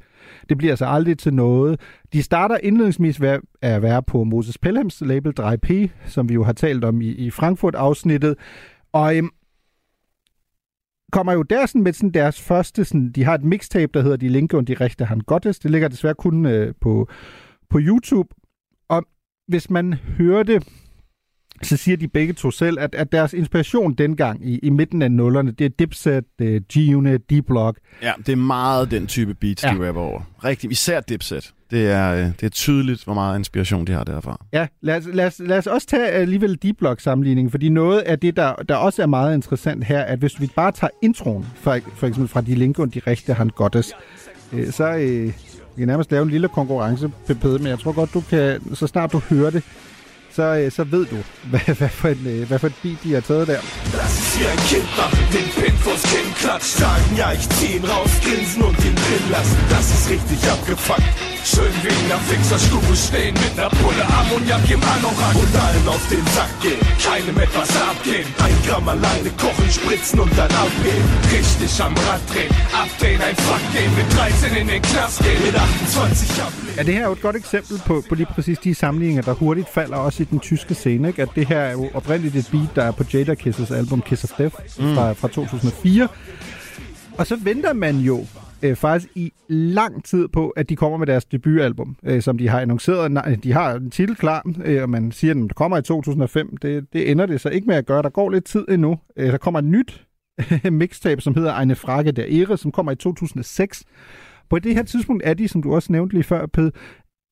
Det 0.48 0.58
bliver 0.58 0.72
altså 0.72 0.86
aldrig 0.86 1.18
til 1.18 1.34
noget. 1.34 1.80
De 2.12 2.22
starter 2.22 2.56
indledningsvis 2.62 3.20
ved 3.20 3.28
at- 3.28 3.40
at 3.62 3.82
være 3.82 4.02
på 4.02 4.24
Moses 4.24 4.58
Pelhams 4.58 5.00
label 5.06 5.32
3P, 5.40 5.88
som 6.06 6.28
vi 6.28 6.34
jo 6.34 6.44
har 6.44 6.52
talt 6.52 6.84
om 6.84 7.00
i, 7.00 7.08
i 7.08 7.30
Frankfurt-afsnittet. 7.30 8.34
Og 8.92 9.16
øhm, 9.16 9.28
kommer 11.10 11.32
jo 11.32 11.42
der 11.42 11.66
sådan 11.66 11.82
med 11.82 11.92
sådan 11.92 12.10
deres 12.10 12.40
første, 12.40 12.84
sådan, 12.84 13.12
de 13.12 13.24
har 13.24 13.34
et 13.34 13.44
mixtape, 13.44 13.90
der 13.94 14.02
hedder 14.02 14.16
De 14.16 14.28
Linke 14.28 14.58
und 14.58 14.66
de 14.66 14.74
Rechte 14.74 15.04
han 15.04 15.20
Gottes. 15.20 15.58
Det 15.58 15.70
ligger 15.70 15.88
desværre 15.88 16.14
kun 16.14 16.46
øh, 16.46 16.74
på, 16.80 17.08
på 17.70 17.78
YouTube. 17.80 18.28
Og 18.88 19.02
hvis 19.48 19.70
man 19.70 19.92
hører 19.92 20.42
det, 20.42 20.68
så 21.62 21.76
siger 21.76 21.96
de 21.96 22.08
begge 22.08 22.32
to 22.32 22.50
selv, 22.50 22.78
at, 22.80 22.94
at 22.94 23.12
deres 23.12 23.32
inspiration 23.32 23.94
dengang 23.94 24.48
i, 24.48 24.58
i 24.58 24.70
midten 24.70 25.02
af 25.02 25.10
nullerne, 25.10 25.50
det 25.50 25.64
er 25.64 25.70
Dipset, 25.78 26.24
G-Unit, 26.72 27.20
D-Block. 27.32 27.78
Ja, 28.02 28.12
det 28.26 28.32
er 28.32 28.36
meget 28.36 28.90
den 28.90 29.06
type 29.06 29.34
beats, 29.34 29.64
ja. 29.64 29.74
de 29.74 29.88
rapper 29.88 30.02
over. 30.02 30.20
Rigtig, 30.44 30.70
især 30.70 31.00
Dipset. 31.00 31.52
Det 31.70 31.90
er, 31.90 32.14
øh, 32.14 32.24
det 32.24 32.42
er 32.42 32.48
tydeligt, 32.48 33.04
hvor 33.04 33.14
meget 33.14 33.38
inspiration 33.38 33.86
de 33.86 33.92
har 33.92 34.04
derfra. 34.04 34.44
Ja, 34.52 34.66
lad 34.80 34.96
os, 34.96 35.04
lad 35.12 35.26
os, 35.26 35.40
lad 35.44 35.58
os 35.58 35.66
også 35.66 35.86
tage 35.86 36.06
alligevel 36.06 36.58
D-Block-sammenligningen, 36.64 37.50
fordi 37.50 37.68
noget 37.68 38.00
af 38.00 38.18
det, 38.18 38.36
der, 38.36 38.54
der 38.54 38.76
også 38.76 39.02
er 39.02 39.06
meget 39.06 39.34
interessant 39.34 39.84
her, 39.84 40.00
at 40.00 40.18
hvis 40.18 40.40
vi 40.40 40.50
bare 40.56 40.72
tager 40.72 40.90
introen, 41.02 41.46
for, 41.54 41.78
for 41.94 42.06
eksempel 42.06 42.28
fra 42.28 42.40
De 42.40 42.54
Linke 42.54 42.82
og 42.82 42.94
De 42.94 43.00
Rechte 43.06 43.34
Han 43.34 43.48
Gottes, 43.48 43.92
øh, 44.52 44.72
så 44.72 44.94
øh, 44.94 45.26
vi 45.26 45.32
kan 45.78 45.88
nærmest 45.88 46.10
lave 46.10 46.22
en 46.22 46.30
lille 46.30 46.48
konkurrence, 46.48 47.10
Pepede, 47.26 47.58
men 47.58 47.66
jeg 47.66 47.78
tror 47.78 47.92
godt, 47.92 48.14
du 48.14 48.20
kan, 48.20 48.74
så 48.74 48.86
snart 48.86 49.12
du 49.12 49.18
hører 49.18 49.50
det, 49.50 49.64
så, 50.32 50.42
øh, 50.42 50.72
så 50.72 50.84
ved 50.84 51.06
du, 51.06 51.16
hvad, 51.50 51.74
hvad, 51.78 51.88
for 51.88 52.08
en, 52.08 52.26
øh, 52.26 52.48
hvad 52.48 52.58
for 52.58 52.66
en 52.66 52.74
bil 52.82 52.98
de 53.04 53.14
har 53.14 53.20
taget 53.20 53.46
der. 53.48 53.60
Das 53.92 54.12
ist 54.20 54.38
wie 54.38 54.46
ein 54.52 54.62
Kind 54.70 54.88
den 55.32 55.48
Pin 55.58 55.74
vors 55.84 56.02
Kinn 56.10 56.34
klatscht. 56.40 56.76
Sagen, 56.78 57.16
ja, 57.16 57.32
ich 57.32 57.48
zieh 57.56 57.76
ihn 57.76 57.84
raus, 57.84 58.10
grinsen 58.24 58.62
und 58.62 58.78
ihn 58.86 58.96
drin 59.04 59.26
lassen. 59.30 59.58
Das 59.70 59.86
ist 59.94 60.10
richtig 60.10 60.50
abgefuckt. 60.50 61.29
Schön 61.44 61.72
wie 61.82 61.88
in 61.88 62.08
der 62.08 62.18
Fixerstube 62.28 62.94
stehen 62.94 63.34
mit 63.34 63.56
ner 63.56 63.70
Pulle 63.70 64.04
Ammoniak 64.18 64.70
im 64.70 64.82
Anorak 64.82 65.34
und 65.34 65.54
allen 65.56 65.88
auf 65.88 66.04
den 66.10 66.24
Sack 66.36 66.52
gehen. 66.60 66.80
Keinem 67.00 67.38
etwas 67.38 67.70
abgehen. 67.80 68.26
Ein 68.44 68.56
Gramm 68.66 68.88
alleine 68.88 69.30
kochen, 69.40 69.70
spritzen 69.70 70.20
und 70.20 70.32
dann 70.36 70.52
abgehen. 70.64 71.04
Richtig 71.32 71.82
am 71.82 71.94
Rad 71.94 72.20
drehen, 72.30 72.52
abdrehen, 72.82 73.20
ein 73.22 73.36
Fuck 73.36 73.64
gehen. 73.72 73.90
Mit 73.96 74.08
13 74.16 74.56
in 74.60 74.68
den 74.68 74.82
Knast 74.82 75.18
gehen, 75.24 75.42
mit 75.46 75.54
28 75.56 76.42
ablehnen. 76.42 76.76
Ja, 76.76 76.82
det 76.82 76.94
her 76.94 77.02
er 77.02 77.06
jo 77.06 77.12
et 77.12 77.22
godt 77.22 77.36
eksempel 77.36 77.82
på, 77.86 78.02
på 78.08 78.14
lige 78.14 78.28
præcis 78.34 78.58
de 78.58 78.74
sammenligninger, 78.74 79.22
der 79.22 79.32
hurtigt 79.32 79.68
falder 79.68 79.96
også 79.96 80.22
i 80.22 80.26
den 80.26 80.40
tyske 80.40 80.74
scene. 80.74 81.08
Ikke? 81.08 81.22
At 81.22 81.28
det 81.34 81.48
her 81.48 81.60
er 81.60 81.72
jo 81.72 81.90
oprindeligt 81.94 82.36
et 82.36 82.48
beat, 82.52 82.76
der 82.76 82.82
er 82.82 82.90
på 82.90 83.04
Jada 83.12 83.34
Kisses 83.34 83.70
album 83.70 84.02
Kiss 84.02 84.24
of 84.24 84.30
Death 84.38 84.56
mm. 84.78 84.94
fra, 84.94 85.12
fra 85.12 85.28
2004. 85.28 86.08
Og 87.18 87.26
så 87.26 87.36
venter 87.36 87.72
man 87.72 87.96
jo 87.96 88.26
øh, 88.62 88.76
faktisk 88.76 89.12
i 89.14 89.32
lang 89.48 90.04
tid 90.04 90.28
på, 90.28 90.48
at 90.48 90.68
de 90.68 90.76
kommer 90.76 90.98
med 90.98 91.06
deres 91.06 91.24
debutalbum, 91.24 91.96
øh, 92.02 92.22
som 92.22 92.38
de 92.38 92.48
har 92.48 92.60
annonceret. 92.60 93.12
Nej, 93.12 93.36
De 93.42 93.52
har 93.52 93.74
en 93.74 93.90
titel 93.90 94.16
klar, 94.16 94.42
øh, 94.64 94.82
og 94.82 94.90
man 94.90 95.12
siger, 95.12 95.34
at 95.34 95.36
det 95.36 95.54
kommer 95.54 95.78
i 95.78 95.82
2005. 95.82 96.56
Det, 96.56 96.86
det 96.92 97.10
ender 97.10 97.26
det 97.26 97.40
så 97.40 97.48
ikke 97.48 97.66
med 97.66 97.76
at 97.76 97.86
gøre. 97.86 98.02
Der 98.02 98.08
går 98.08 98.30
lidt 98.30 98.44
tid 98.44 98.64
endnu. 98.68 98.98
Øh, 99.16 99.32
der 99.32 99.38
kommer 99.38 99.58
et 99.58 99.64
nyt 99.64 100.06
mixtape, 100.70 101.20
som 101.20 101.34
hedder 101.34 101.60
Eine 101.60 101.74
Frage 101.74 102.12
der 102.12 102.24
Ehre, 102.24 102.56
som 102.56 102.72
kommer 102.72 102.92
i 102.92 102.96
2006. 102.96 103.84
På 104.50 104.58
det 104.58 104.74
her 104.74 104.82
tidspunkt 104.82 105.22
er 105.26 105.34
de, 105.34 105.48
som 105.48 105.62
du 105.62 105.74
også 105.74 105.92
nævnte 105.92 106.14
lige 106.14 106.24
før, 106.24 106.46
Ped, 106.46 106.70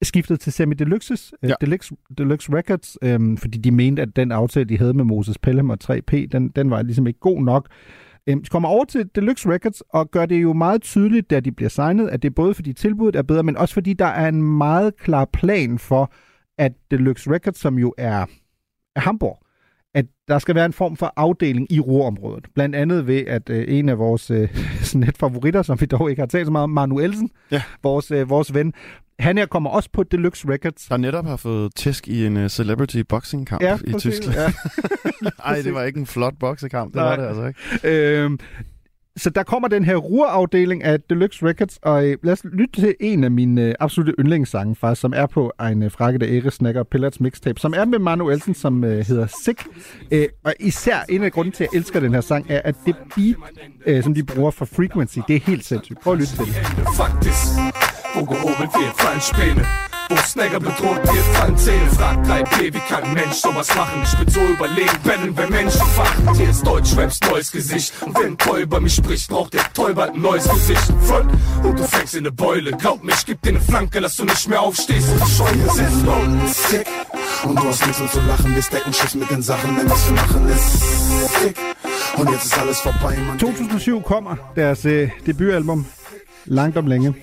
skiftet 0.02 0.40
til 0.40 0.52
Semi 0.52 0.74
Deluxes, 0.74 1.34
ja. 1.42 1.48
Ja. 1.48 1.54
Deluxe, 1.60 1.94
Deluxe 2.18 2.52
Records, 2.52 2.98
øhm, 3.02 3.36
fordi 3.36 3.58
de 3.58 3.70
mente, 3.70 4.02
at 4.02 4.16
den 4.16 4.32
aftale, 4.32 4.64
de 4.64 4.78
havde 4.78 4.94
med 4.94 5.04
Moses 5.04 5.38
Pelham 5.38 5.70
og 5.70 5.78
3P, 5.84 6.26
den, 6.32 6.48
den 6.48 6.70
var 6.70 6.82
ligesom 6.82 7.06
ikke 7.06 7.20
god 7.20 7.42
nok. 7.42 7.68
Øhm, 8.28 8.42
de 8.42 8.48
kommer 8.48 8.68
over 8.68 8.84
til 8.84 9.08
Deluxe 9.14 9.48
Records 9.50 9.80
og 9.80 10.10
gør 10.10 10.26
det 10.26 10.42
jo 10.42 10.52
meget 10.52 10.82
tydeligt, 10.82 11.30
da 11.30 11.40
de 11.40 11.52
bliver 11.52 11.68
signet, 11.68 12.08
at 12.08 12.22
det 12.22 12.28
er 12.30 12.34
både 12.34 12.54
fordi 12.54 12.72
tilbuddet 12.72 13.18
er 13.18 13.22
bedre, 13.22 13.42
men 13.42 13.56
også 13.56 13.74
fordi 13.74 13.92
der 13.92 14.06
er 14.06 14.28
en 14.28 14.42
meget 14.42 14.96
klar 14.96 15.24
plan 15.24 15.78
for, 15.78 16.12
at 16.58 16.72
Deluxe 16.90 17.30
Records, 17.30 17.58
som 17.58 17.78
jo 17.78 17.94
er, 17.98 18.26
er 18.96 19.00
Hamburg, 19.00 19.38
at 19.94 20.06
der 20.28 20.38
skal 20.38 20.54
være 20.54 20.66
en 20.66 20.72
form 20.72 20.96
for 20.96 21.12
afdeling 21.16 21.72
i 21.72 21.80
Ruhrområdet. 21.80 22.46
Blandt 22.54 22.76
andet 22.76 23.06
ved, 23.06 23.26
at 23.26 23.50
øh, 23.50 23.64
en 23.68 23.88
af 23.88 23.98
vores 23.98 24.30
øh, 24.30 24.48
sådan 24.82 25.00
lidt 25.04 25.18
favoritter, 25.18 25.62
som 25.62 25.80
vi 25.80 25.86
dog 25.86 26.10
ikke 26.10 26.22
har 26.22 26.26
talt 26.26 26.46
så 26.46 26.52
meget 26.52 26.62
om, 26.64 26.70
Manu 26.70 26.98
Elsen, 26.98 27.30
Ja. 27.50 27.62
vores, 27.82 28.10
øh, 28.10 28.30
vores 28.30 28.54
ven, 28.54 28.72
han 29.18 29.38
her 29.38 29.46
kommer 29.46 29.70
også 29.70 29.88
på 29.92 30.02
Deluxe 30.02 30.48
Records. 30.48 30.84
Der 30.88 30.96
netop 30.96 31.26
har 31.26 31.36
fået 31.36 31.74
tæsk 31.74 32.08
i 32.08 32.26
en 32.26 32.36
uh, 32.36 32.48
celebrity 32.48 33.00
boxing 33.08 33.46
kamp 33.46 33.62
Ja, 33.62 33.78
i 33.86 33.92
Tyskland. 33.98 34.38
ja. 34.38 34.52
Ej, 35.44 35.60
det 35.64 35.74
var 35.74 35.82
ikke 35.82 36.00
en 36.00 36.06
flot 36.06 36.34
boksekamp, 36.40 36.92
det 36.94 36.96
Nej. 36.96 37.04
var 37.08 37.16
det 37.16 37.26
altså 37.26 37.46
ikke. 37.82 38.20
Øhm, 38.22 38.38
så 39.16 39.30
der 39.30 39.42
kommer 39.42 39.68
den 39.68 39.84
her 39.84 39.96
rurafdeling 39.96 40.84
af 40.84 41.00
Deluxe 41.00 41.46
Records, 41.46 41.78
og 41.82 42.06
øh, 42.06 42.16
lad 42.22 42.32
os 42.32 42.44
lytte 42.52 42.80
til 42.80 42.94
en 43.00 43.24
af 43.24 43.30
mine 43.30 43.62
øh, 43.62 43.74
absolutte 43.80 44.14
yndlingssange, 44.18 44.76
faktisk, 44.76 45.00
som 45.00 45.12
er 45.16 45.26
på 45.26 45.52
en 45.72 45.82
øh, 45.82 45.90
frakke, 45.90 46.18
der 46.18 46.26
Eris 46.38 46.54
snakker 46.54 46.82
Pillars 46.82 47.20
mixtape, 47.20 47.60
som 47.60 47.74
er 47.76 47.84
med 47.84 47.98
Manu 47.98 48.30
Elsen, 48.30 48.54
som 48.54 48.84
øh, 48.84 49.06
hedder 49.06 49.26
Sick. 49.44 49.66
Øh, 50.10 50.26
og 50.44 50.54
især 50.60 50.96
en 51.08 51.22
af 51.22 51.32
grunden 51.32 51.52
til, 51.52 51.64
at 51.64 51.68
jeg 51.72 51.78
elsker 51.78 52.00
den 52.00 52.14
her 52.14 52.20
sang, 52.20 52.46
er, 52.48 52.60
at 52.64 52.74
det 52.86 52.96
beat, 53.16 53.36
øh, 53.86 54.02
som 54.02 54.14
de 54.14 54.22
bruger 54.24 54.50
for 54.50 54.64
Frequency, 54.64 55.18
det 55.28 55.36
er 55.36 55.40
helt 55.40 55.64
sindssygt. 55.64 56.00
Prøv 56.00 56.12
at 56.12 56.18
lytte 56.18 56.32
til 56.36 56.44
det. 56.46 57.87
Wo 58.18 58.24
gehobelt 58.24 58.74
wird, 58.74 59.00
fallen 59.00 59.20
Späne. 59.20 59.64
Wo 60.08 60.16
Snagger 60.16 60.58
bedroht 60.58 61.04
wird, 61.04 61.24
fallen 61.34 61.56
Zähne. 61.56 61.88
Fragt 61.90 62.26
3P, 62.26 62.74
wie 62.74 62.80
kann 62.80 63.04
ein 63.04 63.14
Mensch 63.14 63.36
sowas 63.36 63.72
machen? 63.76 64.02
Ich 64.02 64.18
bin 64.18 64.28
so 64.28 64.40
überlegen, 64.40 64.98
bellen, 65.04 65.36
wenn 65.36 65.50
Menschen 65.50 65.86
fachen. 65.86 66.34
Hier 66.34 66.50
ist 66.50 66.66
Deutschraps 66.66 67.20
neues 67.30 67.52
Gesicht. 67.52 67.92
Und 68.04 68.18
wenn 68.18 68.32
ein 68.32 68.38
Toy 68.38 68.62
über 68.62 68.80
mich 68.80 68.96
spricht, 68.96 69.28
braucht 69.28 69.54
der 69.54 69.72
Toy 69.72 69.94
bald 69.94 70.14
ein 70.14 70.20
neues 70.20 70.48
Gesicht. 70.48 70.82
Voll, 71.02 71.28
und 71.62 71.78
du 71.78 71.84
fängst 71.84 72.14
in 72.14 72.20
eine 72.20 72.32
Beule. 72.32 72.72
Glaub 72.72 73.04
mir, 73.04 73.12
ich 73.12 73.24
geb 73.24 73.40
dir 73.42 73.50
eine 73.50 73.60
Flanke, 73.60 74.00
dass 74.00 74.16
du 74.16 74.24
nicht 74.24 74.48
mehr 74.48 74.62
aufstehst. 74.62 75.08
Die 75.14 75.30
Scheune 75.36 75.70
sind 75.70 76.04
low. 76.04 76.48
Sick. 76.48 76.88
Und 77.44 77.56
du 77.56 77.68
hast 77.68 77.86
nichts 77.86 78.00
um 78.00 78.10
zu 78.10 78.20
lachen, 78.22 78.52
wir 78.52 78.62
stecken 78.62 78.92
Schiss 78.92 79.14
mit 79.14 79.30
den 79.30 79.42
Sachen, 79.42 79.76
denn 79.76 79.88
was 79.88 80.08
wir 80.08 80.16
machen 80.16 80.48
ist 80.48 80.98
sick. 81.40 81.56
Und 82.16 82.30
jetzt 82.30 82.46
ist 82.46 82.58
alles 82.58 82.80
vorbei, 82.80 83.16
man. 83.28 83.38
2007 83.38 84.02
kommer 84.02 84.38
deres 84.56 84.84
øh, 84.84 85.08
debutalbum, 85.24 85.86
Langt 86.46 86.76
om 86.76 86.86
længe. 86.86 87.14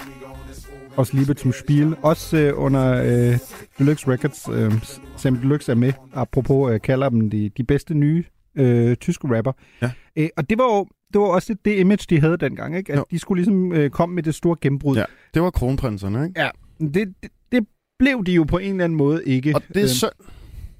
Også 0.97 1.17
Liebe 1.17 1.33
zum 1.33 1.51
Spiel. 1.53 1.95
Også 2.01 2.37
øh, 2.37 2.53
under 2.63 3.03
øh, 3.03 3.37
Deluxe 3.79 4.07
Records. 4.07 4.49
Øh, 4.51 4.73
Sam 5.17 5.35
Deluxe 5.37 5.71
er 5.71 5.75
med. 5.75 5.93
Apropos 6.13 6.73
øh, 6.73 6.81
kalder 6.81 7.09
dem 7.09 7.29
de, 7.29 7.49
de 7.57 7.63
bedste 7.63 7.93
nye 7.93 8.23
øh, 8.55 8.95
tyske 8.95 9.37
rapper. 9.37 9.51
Ja. 9.81 9.91
Øh, 10.15 10.29
og 10.37 10.49
det 10.49 10.57
var 10.57 10.63
jo 10.63 10.87
det 11.13 11.21
var 11.21 11.27
også 11.27 11.55
det, 11.65 11.79
image, 11.79 12.05
de 12.09 12.19
havde 12.19 12.37
dengang. 12.37 12.77
Ikke? 12.77 12.91
At 12.93 12.97
Jo. 12.99 13.05
de 13.11 13.19
skulle 13.19 13.39
ligesom 13.43 13.71
øh, 13.73 13.89
komme 13.89 14.15
med 14.15 14.23
det 14.23 14.35
store 14.35 14.57
gennembrud. 14.61 14.97
Ja, 14.97 15.03
det 15.33 15.41
var 15.41 15.49
kronprinserne, 15.49 16.23
ikke? 16.27 16.41
ja. 16.41 16.49
Det, 16.79 16.93
det, 16.93 17.31
det 17.51 17.67
blev 17.99 18.23
de 18.25 18.31
jo 18.33 18.43
på 18.43 18.57
en 18.57 18.71
eller 18.71 18.83
anden 18.83 18.97
måde 18.97 19.25
ikke. 19.25 19.55
Og 19.55 19.61
det 19.67 19.77
er 19.77 19.81
Øhm, 19.81 19.87
synd, 19.87 20.09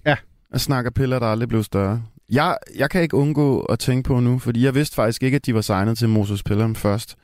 Ja. 0.06 0.16
at 0.52 0.62
snakke 0.62 0.92
piller, 0.92 1.20
der 1.20 1.26
aldrig 1.28 1.50
blev 1.50 1.64
større. 1.64 2.04
Jeg, 2.32 2.58
jeg 2.78 2.90
kan 2.90 3.02
ikke 3.02 3.18
undgå 3.18 3.60
at 3.60 3.80
tænke 3.80 4.08
på 4.08 4.20
nu, 4.20 4.40
fordi 4.40 4.64
jeg 4.66 4.76
vidste 4.76 4.96
faktisk 4.96 5.24
ikke, 5.24 5.36
at 5.36 5.46
de 5.46 5.54
var 5.56 5.62
signet 5.62 5.98
til 5.98 6.10
Moses 6.10 6.44
Pelham 6.44 6.76
først, 6.76 7.16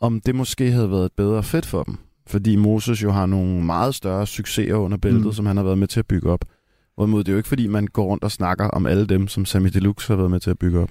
om 0.00 0.20
det 0.20 0.34
måske 0.34 0.70
havde 0.70 0.90
været 0.90 1.04
et 1.04 1.12
bedre 1.16 1.42
fedt 1.42 1.66
for 1.66 1.82
dem. 1.82 1.96
Fordi 2.26 2.56
Moses 2.56 3.02
jo 3.02 3.10
har 3.10 3.26
nogle 3.26 3.64
meget 3.64 3.94
større 3.94 4.26
succeser 4.26 4.74
under 4.74 4.96
bæltet, 4.98 5.24
Mm. 5.24 5.32
som 5.32 5.46
han 5.46 5.56
har 5.56 5.64
været 5.64 5.78
med 5.78 5.86
til 5.88 6.00
at 6.00 6.06
bygge 6.06 6.30
op. 6.30 6.44
Hvorimod 6.94 7.24
det 7.24 7.28
er 7.28 7.32
jo 7.32 7.36
ikke, 7.36 7.48
fordi 7.48 7.66
man 7.66 7.86
går 7.86 8.04
rundt 8.04 8.24
og 8.24 8.30
snakker 8.30 8.64
om 8.68 8.86
alle 8.86 9.06
dem, 9.06 9.28
som 9.28 9.44
Sammy 9.44 9.68
Deluxe 9.68 10.12
har 10.12 10.16
været 10.16 10.30
med 10.30 10.40
til 10.40 10.50
at 10.50 10.58
bygge 10.58 10.78
op. 10.80 10.88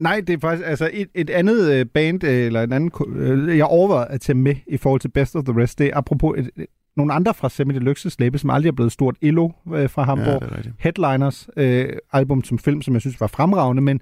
Nej, 0.00 0.20
det 0.26 0.34
er 0.34 0.38
faktisk 0.40 0.68
altså 0.68 0.90
et, 0.92 1.08
et 1.14 1.30
andet 1.30 1.72
øh, 1.72 1.86
band, 1.86 2.24
øh, 2.24 2.46
eller 2.46 2.62
en 2.62 2.72
anden, 2.72 2.90
øh, 3.16 3.56
jeg 3.58 3.64
overvejede 3.66 4.06
at 4.10 4.20
tage 4.20 4.36
med 4.36 4.54
i 4.66 4.76
forhold 4.76 5.00
til 5.00 5.08
Best 5.08 5.36
of 5.36 5.44
the 5.44 5.62
Rest. 5.62 5.78
Det 5.78 5.86
er 5.86 5.96
apropos 5.96 6.38
et, 6.38 6.66
nogle 6.96 7.12
andre 7.12 7.34
fra 7.34 7.48
Semi 7.48 7.74
Deluxe's 7.74 8.16
label, 8.18 8.40
som 8.40 8.50
aldrig 8.50 8.68
er 8.68 8.72
blevet 8.72 8.92
stort. 8.92 9.16
Illo 9.20 9.50
øh, 9.74 9.90
fra 9.90 10.02
Hamburg. 10.02 10.42
Ja, 10.42 10.46
er. 10.56 10.62
Headliners 10.78 11.48
øh, 11.56 11.88
album 12.12 12.44
som 12.44 12.58
film, 12.58 12.82
som 12.82 12.94
jeg 12.94 13.00
synes 13.00 13.20
var 13.20 13.26
fremragende, 13.26 13.82
men 13.82 14.00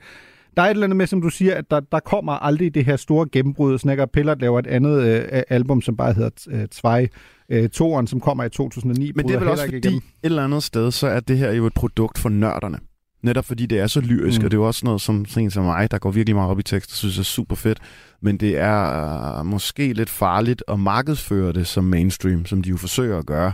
der 0.56 0.62
er 0.62 0.66
et 0.66 0.70
eller 0.70 0.84
andet 0.84 0.96
med, 0.96 1.06
som 1.06 1.22
du 1.22 1.28
siger, 1.28 1.54
at 1.54 1.70
der, 1.70 1.80
der 1.80 2.00
kommer 2.00 2.32
aldrig 2.32 2.74
det 2.74 2.84
her 2.84 2.96
store 2.96 3.26
gennembrud. 3.32 3.78
Snakker 3.78 4.06
Pillard 4.06 4.40
laver 4.40 4.58
et 4.58 4.66
andet 4.66 5.02
øh, 5.02 5.42
album, 5.48 5.80
som 5.82 5.96
bare 5.96 6.12
hedder 6.12 6.30
øh, 6.50 6.66
Zwei, 6.66 7.08
øh, 7.48 8.06
som 8.06 8.20
kommer 8.20 8.44
i 8.44 8.50
2009. 8.50 9.12
Men 9.14 9.28
det 9.28 9.34
er 9.34 9.38
vel 9.38 9.48
også 9.48 9.64
fordi, 9.64 9.76
ikke 9.76 9.88
et 9.88 10.02
eller 10.22 10.44
andet 10.44 10.62
sted, 10.62 10.90
så 10.90 11.06
er 11.06 11.20
det 11.20 11.38
her 11.38 11.52
jo 11.52 11.66
et 11.66 11.74
produkt 11.74 12.18
for 12.18 12.28
nørderne. 12.28 12.78
Netop 13.22 13.44
fordi 13.44 13.66
det 13.66 13.78
er 13.80 13.86
så 13.86 14.00
lyrisk, 14.00 14.40
Mm. 14.40 14.44
og 14.44 14.50
det 14.50 14.56
er 14.56 14.60
jo 14.60 14.66
også 14.66 14.80
noget 14.84 15.00
som 15.00 15.24
sådan 15.24 15.50
som 15.50 15.64
mig, 15.64 15.90
der 15.90 15.98
går 15.98 16.10
virkelig 16.10 16.36
meget 16.36 16.50
op 16.50 16.58
i 16.58 16.62
tekst, 16.62 16.90
og 16.90 16.96
synes 16.96 17.18
er 17.18 17.22
super 17.22 17.56
fedt. 17.56 17.78
Men 18.22 18.36
det 18.36 18.58
er 18.58 19.38
øh, 19.38 19.46
måske 19.46 19.92
lidt 19.92 20.10
farligt 20.10 20.64
at 20.68 20.80
markedsføre 20.80 21.52
det 21.52 21.66
som 21.66 21.84
mainstream, 21.84 22.46
som 22.46 22.62
de 22.62 22.70
jo 22.70 22.76
forsøger 22.76 23.18
at 23.18 23.26
gøre. 23.26 23.52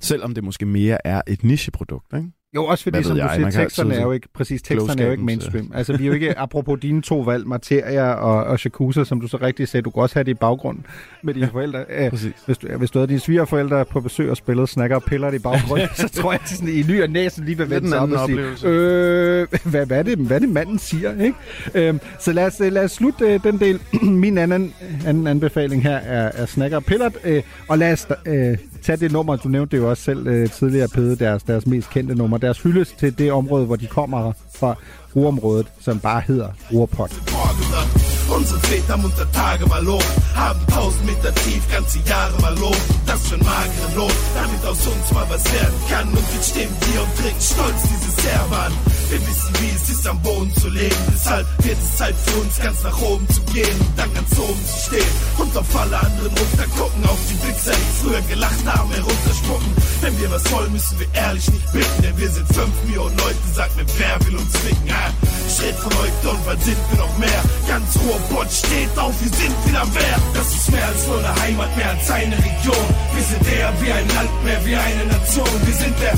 Selvom 0.00 0.34
det 0.34 0.44
måske 0.44 0.66
mere 0.66 1.06
er 1.06 1.22
et 1.26 1.44
nicheprodukt, 1.44 2.12
ikke? 2.16 2.28
Jo, 2.54 2.64
også 2.64 2.84
fordi, 2.84 3.02
som 3.02 3.16
ved 3.16 3.22
du 3.22 3.26
jeg, 3.26 3.34
siger, 3.34 3.50
kan 3.50 3.60
teksterne 3.60 3.94
er 3.94 4.02
jo 4.02 4.12
ikke, 4.12 4.28
præcis, 4.34 4.62
teksterne 4.62 5.02
er 5.02 5.06
jo 5.06 5.12
ikke 5.12 5.20
øh. 5.20 5.26
mainstream. 5.26 5.72
Altså, 5.74 5.96
vi 5.96 6.04
er 6.04 6.06
jo 6.06 6.12
ikke, 6.12 6.38
apropos 6.44 6.78
dine 6.82 7.02
to 7.02 7.20
valg, 7.20 7.46
Materia 7.46 8.12
og, 8.12 8.44
og 8.44 8.58
Shakusa, 8.58 9.04
som 9.04 9.20
du 9.20 9.28
så 9.28 9.36
rigtig 9.36 9.68
sagde, 9.68 9.82
du 9.82 9.90
kunne 9.90 10.02
også 10.02 10.14
have 10.14 10.24
det 10.24 10.30
i 10.30 10.34
baggrunden 10.34 10.86
med 11.22 11.34
dine 11.34 11.48
forældre. 11.52 11.84
Øh, 11.88 12.10
Præcis. 12.10 12.32
hvis, 12.46 12.58
du, 12.58 12.68
hvis 12.78 12.90
du 12.90 12.98
havde 12.98 13.08
dine 13.08 13.20
svigerforældre 13.20 13.84
på 13.84 14.00
besøg 14.00 14.30
og 14.30 14.36
spillede 14.36 14.66
snakker 14.66 14.96
og 14.96 15.02
piller 15.02 15.32
i 15.32 15.38
baggrunden, 15.38 15.88
så 15.96 16.08
tror 16.08 16.32
jeg, 16.32 16.40
at 16.42 16.48
sådan, 16.48 16.68
i 16.68 16.82
ny 16.82 17.02
og 17.02 17.10
næsen 17.10 17.44
lige 17.44 17.56
vil 17.56 17.68
Lidt 17.68 17.74
vende 17.74 17.88
sig 17.88 17.98
op 18.00 18.10
og 18.10 18.26
sige, 18.26 18.70
øh, 18.70 19.48
hvad, 19.64 19.86
hvad, 19.86 19.98
er 19.98 20.02
det, 20.02 20.18
hvad 20.18 20.36
er 20.36 20.40
det, 20.40 20.48
manden 20.48 20.78
siger? 20.78 21.22
Ikke? 21.22 21.88
Øhm, 21.88 22.00
så 22.20 22.32
lad 22.32 22.46
os, 22.46 22.60
øh, 22.60 22.72
lad 22.72 22.84
os 22.84 22.92
slutte 22.92 23.24
øh, 23.24 23.42
den 23.44 23.60
del. 23.60 23.80
Min 24.02 24.38
anden, 24.38 24.74
anden 25.06 25.26
anbefaling 25.26 25.82
her 25.82 25.96
er, 25.96 26.30
er 26.34 26.46
snakker 26.46 26.76
og 26.76 26.84
piller, 26.84 27.10
øh, 27.24 27.42
og 27.68 27.78
lad 27.78 27.92
os 27.92 28.06
øh, 28.26 28.58
tage 28.82 28.96
det 28.96 29.12
nummer, 29.12 29.36
du 29.36 29.48
nævnte 29.48 29.76
det 29.76 29.82
jo 29.82 29.90
også 29.90 30.02
selv 30.02 30.26
øh, 30.26 30.50
tidligere, 30.50 30.88
Pede, 30.88 31.16
deres, 31.16 31.42
deres 31.42 31.66
mest 31.66 31.90
kendte 31.90 32.14
nummer, 32.14 32.38
deres 32.38 32.62
hyldest 32.62 32.98
til 32.98 33.18
det 33.18 33.32
område, 33.32 33.66
hvor 33.66 33.76
de 33.76 33.86
kommer 33.86 34.32
fra, 34.54 34.74
Ruhrområdet, 35.16 35.66
som 35.80 36.00
bare 36.00 36.20
hedder 36.20 36.48
Ruhrpot. 36.72 38.07
Unsere 38.28 38.60
Väter 38.60 38.92
haben 38.92 39.04
unter 39.04 39.30
Tage 39.32 39.66
malobt, 39.66 40.04
haben 40.34 40.60
tausend 40.66 41.06
Meter 41.06 41.34
tief 41.34 41.62
ganze 41.70 41.98
Jahre 42.00 42.38
malobt. 42.40 42.80
Das 43.06 43.28
schon 43.28 43.40
magere 43.40 43.88
Lohn, 43.96 44.12
damit 44.34 44.64
aus 44.66 44.86
uns 44.86 45.12
mal 45.12 45.26
was 45.30 45.44
werden 45.52 45.80
kann. 45.88 46.08
Und 46.08 46.24
jetzt 46.34 46.50
stehen 46.50 46.70
wir 46.92 47.02
und 47.02 47.16
trinken 47.16 47.40
stolz 47.40 47.82
dieses 47.82 48.24
Erbe. 48.26 48.72
Wir 49.08 49.20
wissen, 49.26 49.52
wie 49.60 49.74
es 49.74 49.88
ist, 49.88 50.06
am 50.06 50.20
Boden 50.20 50.54
zu 50.56 50.68
leben. 50.68 50.96
Deshalb 51.14 51.46
wird 51.64 51.78
es 51.78 51.96
Zeit 51.96 52.14
für 52.26 52.40
uns, 52.40 52.58
ganz 52.58 52.82
nach 52.82 53.00
oben 53.00 53.26
zu 53.30 53.40
gehen 53.52 53.80
und 53.80 53.98
dann 53.98 54.12
ganz 54.12 54.38
oben 54.38 54.60
zu 54.66 54.78
stehen. 54.86 55.12
Und 55.38 55.56
auf 55.56 55.76
alle 55.76 55.98
anderen 55.98 56.36
runtergucken, 56.36 57.04
auf 57.08 57.18
die 57.30 57.48
Wichser, 57.48 57.72
die 57.72 58.04
früher 58.04 58.20
gelacht 58.28 58.64
haben, 58.66 58.90
herunterspucken. 58.92 59.72
Wenn 60.02 60.20
wir 60.20 60.30
was 60.30 60.52
wollen, 60.52 60.72
müssen 60.72 60.98
wir 61.00 61.08
ehrlich 61.14 61.50
nicht 61.50 61.72
bitten, 61.72 62.02
denn 62.02 62.18
wir 62.18 62.30
sind 62.30 62.46
fünf 62.52 62.74
Millionen 62.84 63.16
Leute. 63.16 63.38
Sag 63.54 63.74
mir, 63.76 63.86
wer 63.96 64.26
will 64.26 64.36
uns 64.36 64.56
ficken? 64.58 64.90
Ah, 64.90 65.10
Schritt 65.48 65.76
von 65.76 65.92
heute 65.96 66.28
und 66.28 66.46
wann 66.46 66.60
sind 66.60 66.78
wir 66.90 66.98
noch 66.98 67.18
mehr? 67.18 67.42
Ganz 67.66 67.96
Robot 68.18 68.50
steht 68.50 68.98
auf, 68.98 69.14
wir 69.20 69.28
sind 69.28 69.54
wieder 69.66 69.84
wer. 69.92 70.16
Das 70.34 70.52
ist 70.54 70.70
mehr 70.70 70.86
als 70.86 71.06
nur 71.06 71.18
eine 71.18 71.40
Heimat, 71.40 71.76
mehr 71.76 71.90
als 71.90 72.10
eine 72.10 72.36
Region. 72.36 72.86
Wir 73.14 73.24
sind 73.24 73.52
eher 73.52 73.72
wie 73.80 73.92
ein 73.92 74.08
Land, 74.08 74.44
mehr 74.44 74.64
wie 74.64 74.76
eine 74.76 75.04
Nation. 75.06 75.48
Wir 75.64 75.74
sind 75.74 75.94
der 76.00 76.14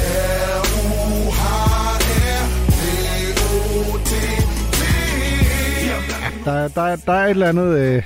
Der, 6.42 6.68
der, 6.70 6.96
der 6.96 7.14
er 7.14 7.24
et 7.26 7.30
eller 7.30 7.48
andet 7.50 7.78
øh, 7.78 8.02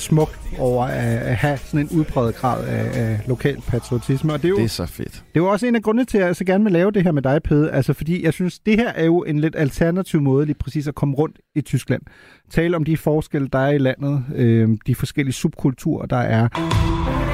smukt 0.00 0.40
over 0.58 0.84
at, 0.84 1.18
at 1.18 1.36
have 1.36 1.56
sådan 1.58 1.80
en 1.80 1.98
udpræget 1.98 2.34
grad 2.34 2.64
af, 2.64 3.00
af 3.02 3.20
lokal 3.26 3.60
patriotisme. 3.60 4.32
Og 4.32 4.42
det 4.42 4.44
er 4.44 4.48
jo, 4.48 4.56
Det 4.56 4.64
er 4.64 4.68
så 4.68 4.86
fedt. 4.86 5.12
Det 5.12 5.40
er 5.40 5.44
jo 5.44 5.46
også 5.46 5.66
en 5.66 5.74
af 5.74 5.82
grundene 5.82 6.04
til, 6.04 6.18
at 6.18 6.26
jeg 6.26 6.36
så 6.36 6.44
gerne 6.44 6.64
vil 6.64 6.72
lave 6.72 6.90
det 6.90 7.02
her 7.02 7.12
med 7.12 7.22
dig, 7.22 7.42
Pede. 7.42 7.70
Altså, 7.70 7.92
fordi 7.92 8.24
jeg 8.24 8.32
synes, 8.32 8.58
det 8.58 8.76
her 8.76 8.88
er 8.88 9.04
jo 9.04 9.22
en 9.22 9.38
lidt 9.40 9.56
alternativ 9.56 10.20
måde 10.20 10.46
lige 10.46 10.56
præcis 10.60 10.88
at 10.88 10.94
komme 10.94 11.14
rundt 11.14 11.38
i 11.54 11.60
Tyskland. 11.60 12.02
Tale 12.50 12.76
om 12.76 12.84
de 12.84 12.96
forskelle, 12.96 13.48
der 13.48 13.58
er 13.58 13.70
i 13.70 13.78
landet. 13.78 14.24
Øh, 14.34 14.68
de 14.86 14.94
forskellige 14.94 15.34
subkulturer, 15.34 16.06
der 16.06 16.16
er. 16.16 16.48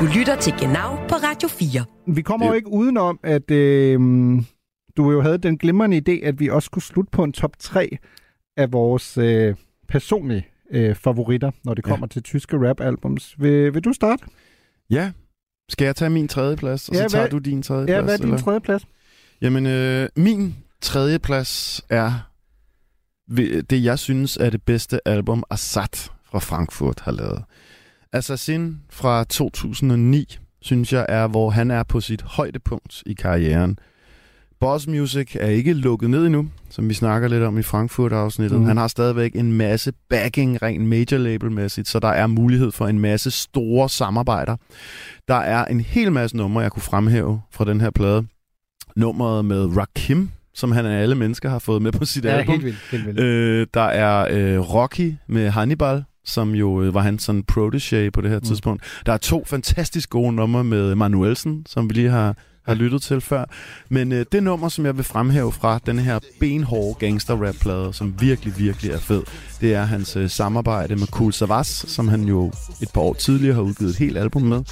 Du 0.00 0.04
lytter 0.18 0.36
til 0.36 0.52
Genau 0.60 0.96
på 1.08 1.14
Radio 1.14 1.48
4. 1.48 1.84
Vi 2.14 2.22
kommer 2.22 2.46
jo 2.46 2.52
ikke 2.52 2.68
udenom, 2.68 3.20
at 3.22 3.50
øh, 3.50 4.00
du 4.96 5.10
jo 5.10 5.20
havde 5.20 5.38
den 5.38 5.58
glimrende 5.58 6.02
idé, 6.08 6.26
at 6.26 6.40
vi 6.40 6.48
også 6.48 6.66
skulle 6.66 6.84
slutte 6.84 7.10
på 7.10 7.24
en 7.24 7.32
top 7.32 7.58
3 7.58 7.98
af 8.56 8.72
vores 8.72 9.18
øh, 9.18 9.54
personlige 9.88 10.46
øh, 10.70 10.94
favoritter, 10.94 11.50
når 11.64 11.74
det 11.74 11.84
kommer 11.84 12.06
ja. 12.06 12.08
til 12.12 12.22
tyske 12.22 12.68
rap-albums. 12.68 13.34
Vil, 13.38 13.74
vil 13.74 13.84
du 13.84 13.92
starte? 13.92 14.24
Ja. 14.90 15.12
Skal 15.68 15.84
jeg 15.84 15.96
tage 15.96 16.10
min 16.10 16.28
tredje 16.28 16.56
plads, 16.56 16.88
og 16.88 16.94
Ja, 16.94 17.02
så 17.02 17.08
tager 17.08 17.22
hvad- 17.22 17.30
du 17.30 17.38
din 17.38 17.62
tredje 17.62 17.80
Ja, 17.80 17.86
plads? 17.86 18.04
hvad 18.04 18.14
er 18.14 18.16
din 18.18 18.26
eller? 18.26 18.38
tredje 18.38 18.60
plads? 18.60 18.86
Jamen, 19.42 19.66
øh, 19.66 20.08
min 20.16 20.54
tredje 20.80 21.18
plads 21.18 21.82
er 21.90 22.30
det, 23.70 23.84
jeg 23.84 23.98
synes 23.98 24.36
er 24.36 24.50
det 24.50 24.62
bedste 24.62 25.08
album, 25.08 25.44
Assad 25.50 26.10
fra 26.24 26.38
Frankfurt 26.38 27.00
har 27.00 27.12
lavet. 27.12 27.44
Assassin 28.12 28.80
fra 28.90 29.24
2009, 29.24 30.38
synes 30.60 30.92
jeg, 30.92 31.06
er, 31.08 31.26
hvor 31.26 31.50
han 31.50 31.70
er 31.70 31.82
på 31.82 32.00
sit 32.00 32.22
højdepunkt 32.22 33.02
i 33.06 33.14
karrieren. 33.14 33.78
Boss 34.60 34.86
Music 34.86 35.36
er 35.40 35.48
ikke 35.48 35.72
lukket 35.72 36.10
ned 36.10 36.26
endnu, 36.26 36.48
som 36.70 36.88
vi 36.88 36.94
snakker 36.94 37.28
lidt 37.28 37.42
om 37.42 37.58
i 37.58 37.62
Frankfurt-afsnittet. 37.62 38.60
Mm. 38.60 38.66
Han 38.66 38.76
har 38.76 38.88
stadigvæk 38.88 39.36
en 39.36 39.52
masse 39.52 39.92
backing, 40.10 40.62
rent 40.62 40.84
major 40.84 41.18
label-mæssigt, 41.18 41.88
så 41.88 41.98
der 41.98 42.08
er 42.08 42.26
mulighed 42.26 42.72
for 42.72 42.86
en 42.86 42.98
masse 42.98 43.30
store 43.30 43.88
samarbejder. 43.88 44.56
Der 45.28 45.34
er 45.34 45.64
en 45.64 45.80
hel 45.80 46.12
masse 46.12 46.36
numre, 46.36 46.62
jeg 46.62 46.72
kunne 46.72 46.82
fremhæve 46.82 47.40
fra 47.52 47.64
den 47.64 47.80
her 47.80 47.90
plade. 47.90 48.26
Nummeret 48.96 49.44
med 49.44 49.76
Rakim, 49.76 50.30
som 50.54 50.72
han 50.72 50.86
af 50.86 51.02
alle 51.02 51.14
mennesker 51.14 51.50
har 51.50 51.58
fået 51.58 51.82
med 51.82 51.92
på 51.92 52.04
sit 52.04 52.24
Ja, 52.24 52.30
album. 52.30 52.52
helt 52.52 52.64
vildt. 52.64 52.78
Helt 52.90 53.06
vildt. 53.06 53.20
Øh, 53.20 53.66
der 53.74 53.80
er 53.80 54.26
øh, 54.30 54.74
Rocky 54.74 55.14
med 55.28 55.50
Hannibal, 55.50 56.04
som 56.24 56.54
jo 56.54 56.82
øh, 56.82 56.94
var 56.94 57.00
han 57.00 57.18
sådan 57.18 57.42
protege 57.42 58.10
på 58.10 58.20
det 58.20 58.30
her 58.30 58.38
mm. 58.38 58.44
tidspunkt. 58.44 58.82
Der 59.06 59.12
er 59.12 59.16
to 59.16 59.44
fantastisk 59.46 60.10
gode 60.10 60.32
numre 60.32 60.64
med 60.64 60.94
Manuelsen, 60.94 61.66
som 61.68 61.88
vi 61.90 61.94
lige 61.94 62.10
har, 62.10 62.36
har 62.66 62.74
lyttet 62.74 63.02
til 63.02 63.20
før. 63.20 63.44
Men 63.88 64.12
øh, 64.12 64.26
det 64.32 64.42
nummer, 64.42 64.68
som 64.68 64.86
jeg 64.86 64.96
vil 64.96 65.04
fremhæve 65.04 65.52
fra 65.52 65.80
den 65.86 65.98
her 65.98 66.18
benhårde 66.40 66.94
gangster-rap-plade, 66.98 67.92
som 67.92 68.14
virkelig, 68.20 68.58
virkelig 68.58 68.92
er 68.92 68.98
fed, 68.98 69.22
det 69.60 69.74
er 69.74 69.84
hans 69.84 70.16
øh, 70.16 70.30
samarbejde 70.30 70.96
med 70.96 71.06
Kool 71.06 71.32
Savas, 71.32 71.66
som 71.88 72.08
han 72.08 72.22
jo 72.22 72.52
et 72.82 72.88
par 72.94 73.00
år 73.00 73.14
tidligere 73.14 73.54
har 73.54 73.62
udgivet 73.62 73.90
et 73.90 73.96
helt 73.96 74.18
album 74.18 74.42
med. 74.42 74.64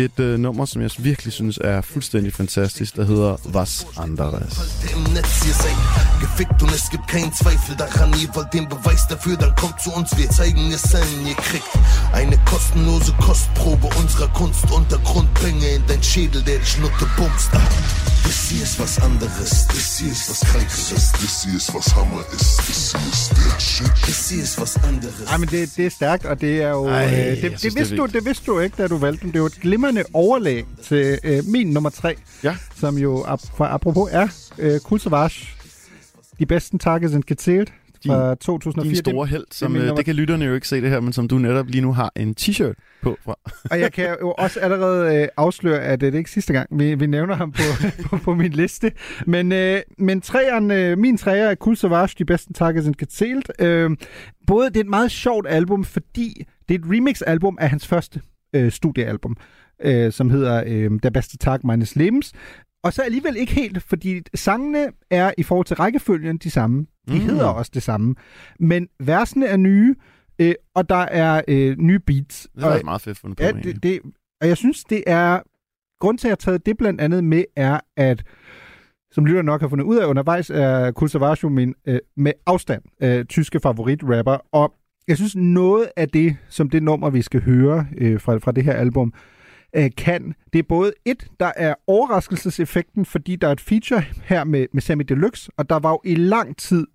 Et 0.00 0.20
øh, 0.20 0.38
nummer, 0.38 0.64
som 0.64 0.82
jeg 0.82 0.90
virkelig 0.98 1.32
synes 1.32 1.58
er 1.64 1.80
fuldstændig 1.80 2.32
fantastisk, 2.32 2.96
der 2.96 3.04
hedder 3.04 3.36
Was 3.52 3.86
Anderes. 3.96 4.54
gefickt 6.20 6.62
und 6.62 6.72
es 6.72 6.88
gibt 6.90 7.06
keinen 7.06 7.32
Zweifel 7.32 7.74
daran. 7.76 8.08
Ihr 8.22 8.34
wollt 8.34 8.52
den 8.52 8.66
Beweis 8.68 9.06
dafür, 9.08 9.36
dann 9.36 9.54
kommt 9.56 9.80
zu 9.84 9.90
uns, 9.92 10.08
wir 10.16 10.28
zeigen 10.30 10.72
es 10.72 10.94
allen. 10.94 11.26
Ihr 11.26 11.34
kriegt 11.34 11.70
eine 12.12 12.38
kostenlose 12.46 13.12
Kostprobe 13.26 13.88
unserer 14.00 14.28
Kunst. 14.28 14.70
Untergrundbänge 14.70 15.68
in 15.76 15.82
dein 15.86 16.02
Schädel, 16.02 16.42
der 16.42 16.58
dich 16.58 16.78
nutte 16.78 17.06
bumst. 17.16 17.50
Ah, 17.52 18.09
Das 18.24 18.48
hier 18.50 18.62
ist 18.62 18.78
was 18.80 18.98
anderes, 18.98 19.50
das 19.66 19.98
hier 19.98 20.12
ist 20.12 20.30
was 20.30 20.40
Krankeres, 20.40 21.12
das 21.12 21.44
hier 21.44 21.56
ist 21.56 21.74
was 21.74 21.94
Hammer 21.96 22.22
ist, 22.36 22.58
das 22.68 22.92
hier 22.92 23.08
ist 23.12 23.30
der 23.30 23.60
Shit. 23.60 23.90
Das 24.06 24.28
hier 24.30 24.42
ist 24.42 24.60
was 24.60 24.76
anderes. 24.76 25.30
Ej, 25.30 25.38
men 25.38 25.48
det, 25.48 25.76
det 25.76 25.86
er 25.86 25.90
stærkt, 25.90 26.24
og 26.24 26.40
det 26.40 26.62
er 26.62 26.70
jo... 26.70 26.86
Ej, 26.88 27.04
øh, 27.06 27.12
jeg 27.12 27.26
det, 27.30 27.38
synes, 27.38 27.52
det, 27.52 27.62
det 27.62 27.70
er 27.76 27.80
vidste 27.80 27.96
du, 27.96 28.06
det 28.06 28.24
vidste 28.24 28.46
du 28.46 28.58
ikke, 28.60 28.76
da 28.82 28.86
du 28.88 28.96
valgte 28.96 29.24
den. 29.24 29.32
Det 29.32 29.40
var 29.40 29.46
et 29.46 29.60
glimrende 29.60 30.04
overlæg 30.12 30.64
til 30.84 31.18
øh, 31.24 31.44
min 31.46 31.66
nummer 31.66 31.90
tre, 31.90 32.16
Ja. 32.44 32.56
som 32.80 32.98
jo, 32.98 33.24
ap, 33.26 33.40
for 33.56 33.64
apropos, 33.64 34.08
er 34.12 34.28
øh, 34.58 34.80
Kool 34.80 35.00
Savas. 35.00 35.32
De 36.38 36.46
bedste 36.46 36.78
targets 36.78 37.14
and 37.14 37.22
Gezählt 38.02 38.12
fra 38.12 38.34
2004. 38.34 38.88
Din 38.88 38.96
store 38.96 39.26
held, 39.26 39.44
som, 39.50 39.70
min 39.70 39.82
det, 39.82 39.96
det 39.96 40.04
kan 40.04 40.14
lytterne 40.14 40.44
jo 40.44 40.54
ikke 40.54 40.68
se 40.68 40.80
det 40.80 40.90
her, 40.90 41.00
men 41.00 41.12
som 41.12 41.28
du 41.28 41.38
netop 41.38 41.66
lige 41.66 41.80
nu 41.80 41.92
har 41.92 42.12
en 42.16 42.34
t-shirt 42.40 43.00
på 43.02 43.18
fra. 43.24 43.38
Og 43.70 43.80
jeg 43.80 43.92
kan 43.92 44.16
jo 44.20 44.32
også 44.38 44.60
allerede 44.60 45.16
øh, 45.16 45.28
afsløre, 45.36 45.80
at 45.80 46.02
øh, 46.02 46.06
det 46.06 46.14
er 46.14 46.18
ikke 46.18 46.30
sidste 46.30 46.52
gang, 46.52 46.78
vi, 46.78 46.94
vi 46.94 47.06
nævner 47.06 47.34
ham 47.34 47.52
på, 47.52 47.62
på, 48.08 48.16
på 48.16 48.34
min 48.34 48.52
liste. 48.52 48.92
Men, 49.26 49.52
øh, 49.52 49.80
men 49.98 50.20
træeren, 50.20 50.70
øh, 50.70 50.98
min 50.98 51.16
træer 51.16 51.50
er 51.50 51.54
Cool 51.54 51.76
Savage, 51.76 52.14
de 52.18 52.24
bedste 52.24 52.52
takkes 52.52 52.86
and 52.86 52.94
Gezählt. 53.02 53.64
Øh, 53.66 53.90
både, 54.46 54.68
det 54.68 54.76
er 54.76 54.80
et 54.80 54.90
meget 54.90 55.10
sjovt 55.10 55.46
album, 55.48 55.84
fordi 55.84 56.46
det 56.68 56.74
er 56.74 56.78
et 56.78 56.84
remix-album 56.90 57.58
af 57.60 57.70
hans 57.70 57.86
første 57.86 58.20
øh, 58.54 58.72
studiealbum, 58.72 59.36
øh, 59.82 60.12
som 60.12 60.30
hedder 60.30 60.62
øh, 60.66 60.90
Der 61.02 61.10
bedste 61.10 61.38
tag 61.38 61.58
meines 61.64 61.96
Lebens. 61.96 62.32
Og 62.82 62.92
så 62.92 63.02
alligevel 63.02 63.36
ikke 63.36 63.52
helt, 63.52 63.82
fordi 63.82 64.20
sangene 64.34 64.88
er 65.10 65.32
i 65.38 65.42
forhold 65.42 65.66
til 65.66 65.76
rækkefølgen 65.76 66.36
de 66.36 66.50
samme. 66.50 66.86
De 67.10 67.18
Mm. 67.18 67.24
hedder 67.24 67.46
også 67.46 67.70
det 67.74 67.82
samme. 67.82 68.14
Men 68.60 68.88
versene 69.00 69.46
er 69.46 69.56
nye, 69.56 69.94
øh, 70.38 70.54
og 70.74 70.88
der 70.88 70.96
er 70.96 71.42
øh, 71.48 71.76
nye 71.78 71.98
beats. 71.98 72.48
Det 72.56 72.64
er 72.64 72.68
og, 72.70 72.80
meget 72.84 73.00
fedt 73.00 73.18
fundet 73.18 73.38
på. 73.38 73.44
Ja, 73.44 73.52
det, 73.52 73.82
det, 73.82 74.00
og 74.40 74.48
jeg 74.48 74.56
synes, 74.56 74.84
det 74.84 75.04
er... 75.06 75.40
Grunden 76.00 76.18
til, 76.18 76.26
at 76.26 76.28
jeg 76.28 76.32
har 76.32 76.36
taget 76.36 76.66
det 76.66 76.76
blandt 76.78 77.00
andet 77.00 77.24
med, 77.24 77.44
er, 77.56 77.80
at 77.96 78.22
som 79.12 79.26
lytter 79.26 79.42
nok 79.42 79.60
har 79.60 79.68
fundet 79.68 79.84
ud 79.84 79.96
af 79.96 80.06
undervejs, 80.06 80.50
er 80.50 80.90
Kool 80.92 81.08
Savas 81.08 81.42
jo 81.42 81.48
min 81.48 81.74
øh, 81.86 81.98
med 82.16 82.32
afstand 82.46 82.82
øh, 83.02 83.24
tyske 83.24 83.60
favoritrapper. 83.60 84.36
Og 84.52 84.74
jeg 85.08 85.16
synes, 85.16 85.36
noget 85.36 85.88
af 85.96 86.08
det, 86.08 86.36
som 86.48 86.70
det 86.70 86.82
nummer, 86.82 87.10
vi 87.10 87.22
skal 87.22 87.42
høre 87.42 87.86
øh, 87.98 88.20
fra, 88.20 88.36
fra 88.38 88.52
det 88.52 88.64
her 88.64 88.72
album, 88.72 89.12
øh, 89.76 89.90
kan, 89.96 90.34
det 90.52 90.58
er 90.58 90.62
både 90.68 90.92
et, 91.04 91.26
der 91.40 91.52
er 91.56 91.74
overraskelseseffekten, 91.86 93.04
fordi 93.04 93.36
der 93.36 93.48
er 93.48 93.52
et 93.52 93.60
feature 93.60 94.02
her 94.24 94.44
med, 94.44 94.66
med 94.72 94.82
Sammy 94.82 95.04
Deluxe, 95.08 95.50
og 95.56 95.70
der 95.70 95.78
var 95.78 95.90
jo 95.90 96.00
i 96.04 96.14
lang 96.14 96.56
tid 96.56 96.86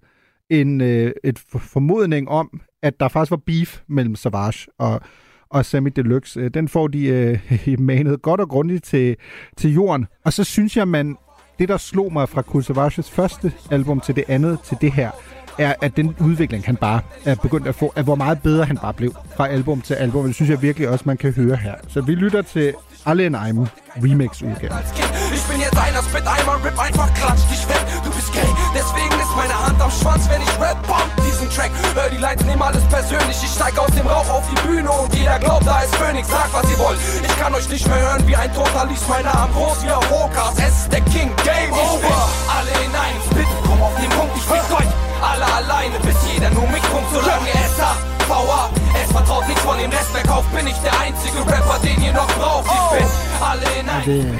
en 0.50 0.82
øh, 0.82 1.12
et 1.24 1.40
formodning 1.60 2.30
om, 2.30 2.62
at 2.84 3.00
der 3.00 3.08
faktisk 3.08 3.32
var 3.32 3.42
beef 3.46 3.82
mellem 3.88 4.16
Savage 4.16 4.68
og, 4.80 5.02
og 5.50 5.66
Sammy 5.66 5.92
Deluxe. 5.96 6.40
Øh, 6.40 6.50
den 6.54 6.68
får 6.68 6.88
de 6.88 7.08
øh, 7.08 7.80
manet 7.80 8.22
godt 8.22 8.42
og 8.42 8.50
grundigt 8.50 8.84
til, 8.84 9.16
til 9.58 9.74
jorden. 9.74 10.06
Og 10.26 10.34
så 10.34 10.44
synes 10.44 10.78
jeg, 10.78 10.88
man 10.88 11.18
det, 11.60 11.70
der 11.70 11.78
slog 11.78 12.14
mig 12.14 12.30
fra 12.30 12.42
Kool 12.42 12.64
Savages 12.64 13.12
første 13.12 13.54
album 13.72 14.00
til 14.00 14.16
det 14.16 14.24
andet 14.28 14.60
til 14.60 14.78
det 14.82 14.92
her, 14.92 15.12
er, 15.60 15.74
at 15.82 15.98
den 15.98 16.16
udvikling, 16.22 16.66
han 16.66 16.76
bare 16.76 17.02
er 17.26 17.36
begyndt 17.36 17.68
at 17.68 17.76
få, 17.76 17.94
at 17.96 18.04
hvor 18.04 18.16
meget 18.16 18.42
bedre 18.42 18.66
han 18.66 18.78
bare 18.78 18.94
blev 18.94 19.16
fra 19.36 19.48
album 19.48 19.82
til 19.82 19.94
album. 19.94 20.26
Det 20.26 20.36
synes 20.36 20.50
jeg 20.50 20.62
virkelig 20.62 20.90
også, 20.90 21.04
man 21.08 21.18
kan 21.18 21.34
høre 21.34 21.56
her. 21.56 21.76
Så 21.88 22.02
vi 22.02 22.16
lytter 22.16 22.42
til 22.42 22.74
Allen 23.06 23.36
in 23.36 23.42
einem 23.48 23.68
Remix-udgave. 23.96 25.15
Bin 25.56 25.64
jetzt 25.64 25.78
einer, 25.78 26.04
spit 26.04 26.28
einmal, 26.28 26.58
rip 26.58 26.78
einfach, 26.78 27.08
klatsch 27.14 27.48
dich 27.50 27.64
weg. 27.70 27.80
Du 28.04 28.12
bist 28.12 28.32
gay, 28.34 28.52
deswegen 28.76 29.16
ist 29.24 29.34
meine 29.38 29.56
Hand 29.56 29.80
am 29.82 29.90
Schwanz, 29.90 30.28
wenn 30.28 30.42
ich 30.42 30.52
rap, 30.60 30.76
bomb 30.86 31.08
diesen 31.24 31.50
Track. 31.50 31.72
Hör 31.96 32.10
die 32.10 32.18
Lines, 32.18 32.44
nehm 32.44 32.62
alles 32.62 32.84
persönlich. 32.92 33.38
Ich 33.42 33.52
steig 33.52 33.78
aus 33.80 33.92
dem 33.96 34.06
Rauch 34.06 34.28
auf 34.30 34.44
die 34.52 34.68
Bühne 34.68 34.92
und 34.92 35.16
jeder 35.16 35.40
glaubt, 35.40 35.66
da 35.66 35.80
ist 35.80 35.96
Phoenix. 35.96 36.28
Sag, 36.28 36.52
was 36.52 36.70
ihr 36.70 36.80
wollt. 36.80 37.00
Ich 37.24 37.40
kann 37.40 37.56
euch 37.56 37.70
nicht 37.70 37.88
mehr 37.88 38.00
hören 38.00 38.28
wie 38.28 38.36
ein 38.36 38.54
Toter, 38.54 38.86
lies 38.88 39.08
mein 39.08 39.24
Namen 39.24 39.54
groß 39.54 39.84
wie 39.84 39.92
ein 39.92 40.04
Rokas. 40.12 40.54
Es 40.58 40.76
ist 40.76 40.92
der 40.92 41.02
King, 41.16 41.32
Game 41.48 41.72
Over. 41.72 42.30
Alle 42.52 42.72
in 42.84 42.92
einem 42.92 43.22
Spit, 43.24 43.48
komm 43.66 43.82
auf 43.82 43.96
den 43.96 44.10
Punkt, 44.10 44.36
ich 44.36 44.44
fick 44.44 44.68
euch. 44.76 44.92
Alle 45.24 45.48
alleine, 45.56 45.98
bis 46.04 46.16
jeder 46.34 46.50
nur 46.50 46.68
mich 46.68 46.84
pumpt, 46.92 47.12
solange 47.14 47.48
es 47.48 47.82
hat. 47.82 47.96
VA, 48.28 48.70
es 49.02 49.12
vertraut 49.12 49.48
nichts 49.48 49.62
von 49.62 49.78
dem 49.78 49.92
Rest 49.92 50.12
mehr 50.12 50.24
kauft, 50.24 50.52
bin 50.54 50.68
ich 50.68 50.76
der 50.84 51.00
einzige 51.00 51.40
Rapper, 51.48 51.80
den 51.80 52.04
ihr 52.04 52.12
noch 52.12 52.28
braucht. 52.36 52.66
Ich 52.66 53.00
bin 53.00 53.08
alle 53.40 53.66
in 53.80 53.90
einem 53.90 54.40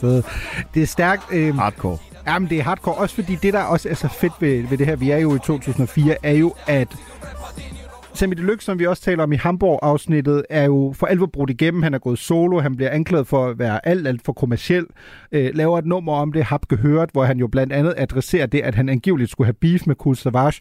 det, 0.00 0.16
er- 0.16 0.22
det 0.74 0.82
er 0.82 0.86
stærkt. 0.86 1.22
Øh, 1.32 1.54
Hardcore. 1.56 1.98
Jamen, 2.26 2.50
det 2.50 2.58
er 2.58 2.62
hardcore. 2.62 2.94
Også 2.94 3.14
fordi 3.14 3.34
det, 3.42 3.52
der 3.52 3.62
også 3.62 3.88
er 3.88 3.94
så 3.94 4.08
fedt 4.08 4.32
ved, 4.40 4.62
ved 4.68 4.78
det 4.78 4.86
her, 4.86 4.96
vi 4.96 5.10
er 5.10 5.18
jo 5.18 5.34
i 5.34 5.38
2004, 5.38 6.16
er 6.22 6.32
jo, 6.32 6.54
at 6.66 6.88
Sammy 8.14 8.32
Deluxe, 8.34 8.64
som 8.64 8.78
vi 8.78 8.86
også 8.86 9.02
taler 9.02 9.22
om 9.22 9.32
i 9.32 9.36
Hamburg-afsnittet, 9.36 10.44
er 10.50 10.64
jo 10.64 10.94
for 10.96 11.06
alvor 11.06 11.26
brudt 11.26 11.50
igennem. 11.50 11.82
Han 11.82 11.94
er 11.94 11.98
gået 11.98 12.18
solo, 12.18 12.60
han 12.60 12.76
bliver 12.76 12.90
anklaget 12.90 13.26
for 13.26 13.46
at 13.46 13.58
være 13.58 13.88
alt, 13.88 14.06
alt 14.08 14.24
for 14.24 14.32
kommersiel. 14.32 14.86
Øh, 15.32 15.50
laver 15.54 15.78
et 15.78 15.86
nummer 15.86 16.12
om 16.12 16.32
det, 16.32 16.44
Hab 16.44 16.60
gehørt, 16.68 17.08
hvor 17.12 17.24
han 17.24 17.38
jo 17.38 17.46
blandt 17.46 17.72
andet 17.72 17.94
adresserer 17.96 18.46
det, 18.46 18.60
at 18.60 18.74
han 18.74 18.88
angiveligt 18.88 19.30
skulle 19.30 19.46
have 19.46 19.54
beef 19.60 19.86
med 19.86 19.94
Kool 19.94 20.16
Savage. 20.16 20.60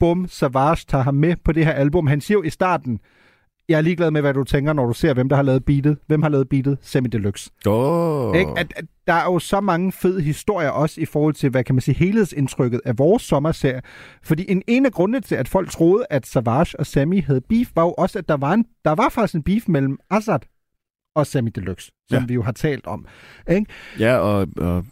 Bum, 0.00 0.26
Savage 0.28 0.84
tager 0.88 1.04
ham 1.04 1.14
med 1.14 1.34
på 1.44 1.52
det 1.52 1.64
her 1.64 1.72
album. 1.72 2.06
Han 2.06 2.20
siger 2.20 2.38
jo 2.38 2.42
i 2.42 2.50
starten, 2.50 3.00
jeg 3.68 3.76
er 3.76 3.80
ligeglad 3.80 4.10
med, 4.10 4.20
hvad 4.20 4.34
du 4.34 4.44
tænker, 4.44 4.72
når 4.72 4.86
du 4.86 4.92
ser, 4.92 5.14
hvem 5.14 5.28
der 5.28 5.36
har 5.36 5.42
lavet 5.42 5.64
beatet. 5.64 5.98
Hvem 6.06 6.22
har 6.22 6.28
lavet 6.28 6.48
beatet? 6.48 6.78
Sammy 6.82 7.08
Deluxe. 7.12 7.50
Oh. 7.66 8.36
Ikke? 8.36 8.50
At, 8.56 8.72
at 8.76 8.84
der 9.06 9.12
er 9.12 9.24
jo 9.24 9.38
så 9.38 9.60
mange 9.60 9.92
fede 9.92 10.22
historier 10.22 10.68
også 10.70 11.00
i 11.00 11.04
forhold 11.04 11.34
til, 11.34 11.50
hvad 11.50 11.64
kan 11.64 11.74
man 11.74 11.82
sige, 11.82 11.94
helhedsindtrykket 11.94 12.80
af 12.84 12.98
vores 12.98 13.22
sommerserie. 13.22 13.80
Fordi 14.22 14.44
en 14.48 14.62
ene 14.66 14.86
af 14.86 14.92
grundene 14.92 15.20
til, 15.20 15.34
at 15.34 15.48
folk 15.48 15.70
troede, 15.70 16.06
at 16.10 16.26
Savage 16.26 16.78
og 16.78 16.86
Sammy 16.86 17.24
havde 17.24 17.40
beef, 17.40 17.68
var 17.74 17.82
jo 17.82 17.92
også, 17.98 18.18
at 18.18 18.28
der 18.28 18.36
var, 18.36 18.52
en, 18.52 18.64
der 18.84 18.92
var 18.92 19.08
faktisk 19.08 19.34
en 19.34 19.42
beef 19.42 19.68
mellem 19.68 19.98
Azad 20.10 20.38
og 21.14 21.26
Sammy 21.26 21.50
Deluxe, 21.54 21.90
som 22.10 22.18
Ja. 22.20 22.26
vi 22.26 22.34
jo 22.34 22.42
har 22.42 22.52
talt 22.52 22.86
om. 22.86 23.06
Ikke? 23.50 23.66
Ja, 23.98 24.16
og, 24.16 24.46
og 24.56 24.84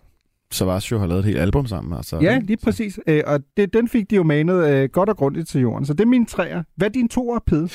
Savasio 0.53 0.99
har 0.99 1.07
lavet 1.07 1.19
et 1.19 1.25
helt 1.25 1.39
album 1.39 1.67
sammen. 1.67 1.97
Altså, 1.97 2.19
Ja, 2.23 2.39
lige 2.39 2.57
præcis. 2.57 2.99
Øh, 3.07 3.23
og 3.27 3.41
det, 3.57 3.73
den 3.73 3.89
fik 3.89 4.11
de 4.11 4.17
jo 4.17 4.23
manet 4.23 4.69
øh, 4.71 4.89
godt 4.93 5.09
og 5.09 5.17
grundigt 5.17 5.49
til 5.49 5.61
jorden. 5.61 5.87
Så 5.87 5.93
det 5.93 6.01
er 6.01 6.07
mine 6.09 6.27
træer. 6.27 6.63
Hvad 6.77 6.87
er 6.89 6.93
din 6.93 7.09
toer, 7.09 7.39
Pede? 7.47 7.69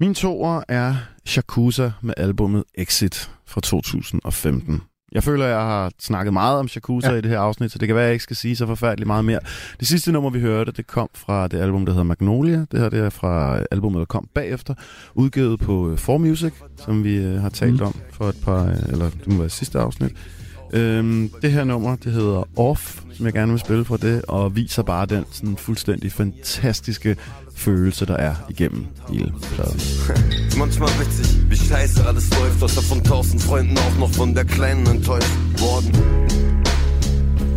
Min 0.00 0.14
toer 0.14 0.60
er 0.68 0.94
Shakusa 1.26 1.90
med 2.02 2.14
albumet 2.16 2.64
Exit 2.74 3.30
fra 3.46 3.60
2015. 3.60 4.80
Jeg 5.12 5.22
føler, 5.24 5.46
jeg 5.46 5.58
har 5.60 5.90
snakket 6.00 6.32
meget 6.32 6.58
om 6.58 6.68
Shakusa 6.68 7.10
Ja. 7.10 7.16
i 7.18 7.20
det 7.20 7.30
her 7.30 7.38
afsnit, 7.38 7.72
så 7.72 7.78
det 7.78 7.88
kan 7.88 7.94
være, 7.94 8.04
at 8.04 8.08
jeg 8.08 8.12
ikke 8.12 8.22
skal 8.22 8.36
sige 8.36 8.56
så 8.56 8.66
forfærdeligt 8.66 9.06
meget 9.06 9.24
mere. 9.24 9.38
Det 9.80 9.88
sidste 9.88 10.12
nummer, 10.12 10.30
vi 10.30 10.40
hørte, 10.40 10.72
det 10.72 10.86
kom 10.86 11.08
fra 11.14 11.48
det 11.48 11.60
album, 11.60 11.86
der 11.86 11.92
hedder 11.92 12.04
Magnolia. 12.04 12.64
Det 12.72 12.80
her 12.80 12.88
det 12.88 12.98
er 13.00 13.10
fra 13.10 13.60
albumet, 13.70 13.98
der 13.98 14.04
kom 14.04 14.28
bagefter. 14.34 14.74
Udgivet 15.14 15.60
på 15.60 15.96
4Music, 15.98 16.52
som 16.84 17.04
vi 17.04 17.16
øh, 17.16 17.40
har 17.40 17.48
talt 17.48 17.80
Mm. 17.80 17.86
om 17.86 17.94
for 18.12 18.28
et 18.28 18.36
par, 18.44 18.64
øh, 18.66 18.76
eller 18.88 19.10
det 19.10 19.32
må 19.32 19.38
være 19.38 19.48
sidste 19.48 19.78
afsnit. 19.78 20.12
Øhm, 20.72 21.30
det 21.42 21.52
her 21.52 21.64
nummer, 21.64 21.96
det 21.96 22.12
hedder 22.12 22.48
Off, 22.58 23.00
som 23.12 23.26
jeg 23.26 23.32
gerne 23.32 23.52
vil 23.52 23.60
spille 23.60 23.84
for 23.84 23.96
det, 23.96 24.22
og 24.22 24.56
viser 24.56 24.82
bare 24.82 25.06
den 25.06 25.24
sådan 25.30 25.56
fuldstændig 25.56 26.12
fantastiske 26.12 27.16
følelse, 27.56 28.06
der 28.06 28.16
er 28.16 28.34
igennem 28.48 28.86
hele 29.08 29.32
pladen. 29.54 29.80
Manchmal 30.58 30.88
witzig, 31.00 31.50
wie 31.50 31.56
scheiße 31.56 32.06
alles 32.08 32.30
läuft, 32.30 32.62
außer 32.62 32.82
von 32.82 33.02
tausend 33.04 33.42
Freunden 33.42 33.78
auch 33.78 33.98
noch 33.98 34.10
von 34.10 34.34
der 34.34 34.44
Kleinen 34.44 34.86
enttäuscht 34.86 35.36
worden. 35.58 35.92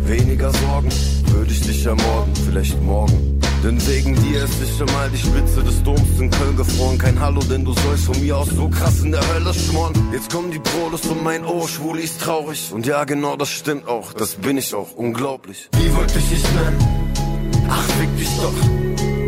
Weniger 0.06 0.52
Sorgen, 0.52 0.90
würde 1.32 1.50
ich 1.50 1.60
dich 1.60 1.86
ermorden, 1.86 2.34
vielleicht 2.46 2.82
morgen. 2.82 3.33
Denn 3.64 3.80
wegen 3.86 4.14
dir 4.16 4.44
ist 4.44 4.60
sich 4.60 4.76
schon 4.76 4.92
mal 4.92 5.08
die 5.08 5.16
Spitze 5.16 5.62
des 5.62 5.82
Doms 5.82 6.20
in 6.20 6.30
Köln 6.30 6.54
gefroren. 6.54 6.98
Kein 6.98 7.18
Hallo, 7.18 7.40
denn 7.48 7.64
du 7.64 7.72
sollst 7.72 8.04
von 8.04 8.20
mir 8.20 8.36
aus 8.36 8.50
so 8.50 8.68
krass 8.68 9.00
in 9.00 9.10
der 9.10 9.26
Hölle 9.32 9.54
schmoren. 9.54 9.94
Jetzt 10.12 10.30
kommen 10.30 10.50
die 10.50 10.58
Prolos 10.58 11.06
und 11.06 11.24
mein 11.24 11.46
Ohr, 11.46 11.66
Schwuli 11.66 12.02
ist 12.02 12.20
traurig. 12.20 12.70
Und 12.74 12.84
ja, 12.84 13.04
genau, 13.04 13.36
das 13.36 13.48
stimmt 13.48 13.88
auch, 13.88 14.12
das 14.12 14.34
bin 14.34 14.58
ich 14.58 14.74
auch, 14.74 14.94
unglaublich. 14.94 15.70
Wie 15.78 15.96
wollte 15.96 16.18
ich 16.18 16.28
dich 16.28 16.44
nennen? 16.52 17.14
Ach, 17.70 17.82
fick 17.98 18.14
dich 18.18 18.28
doch. 18.36 18.52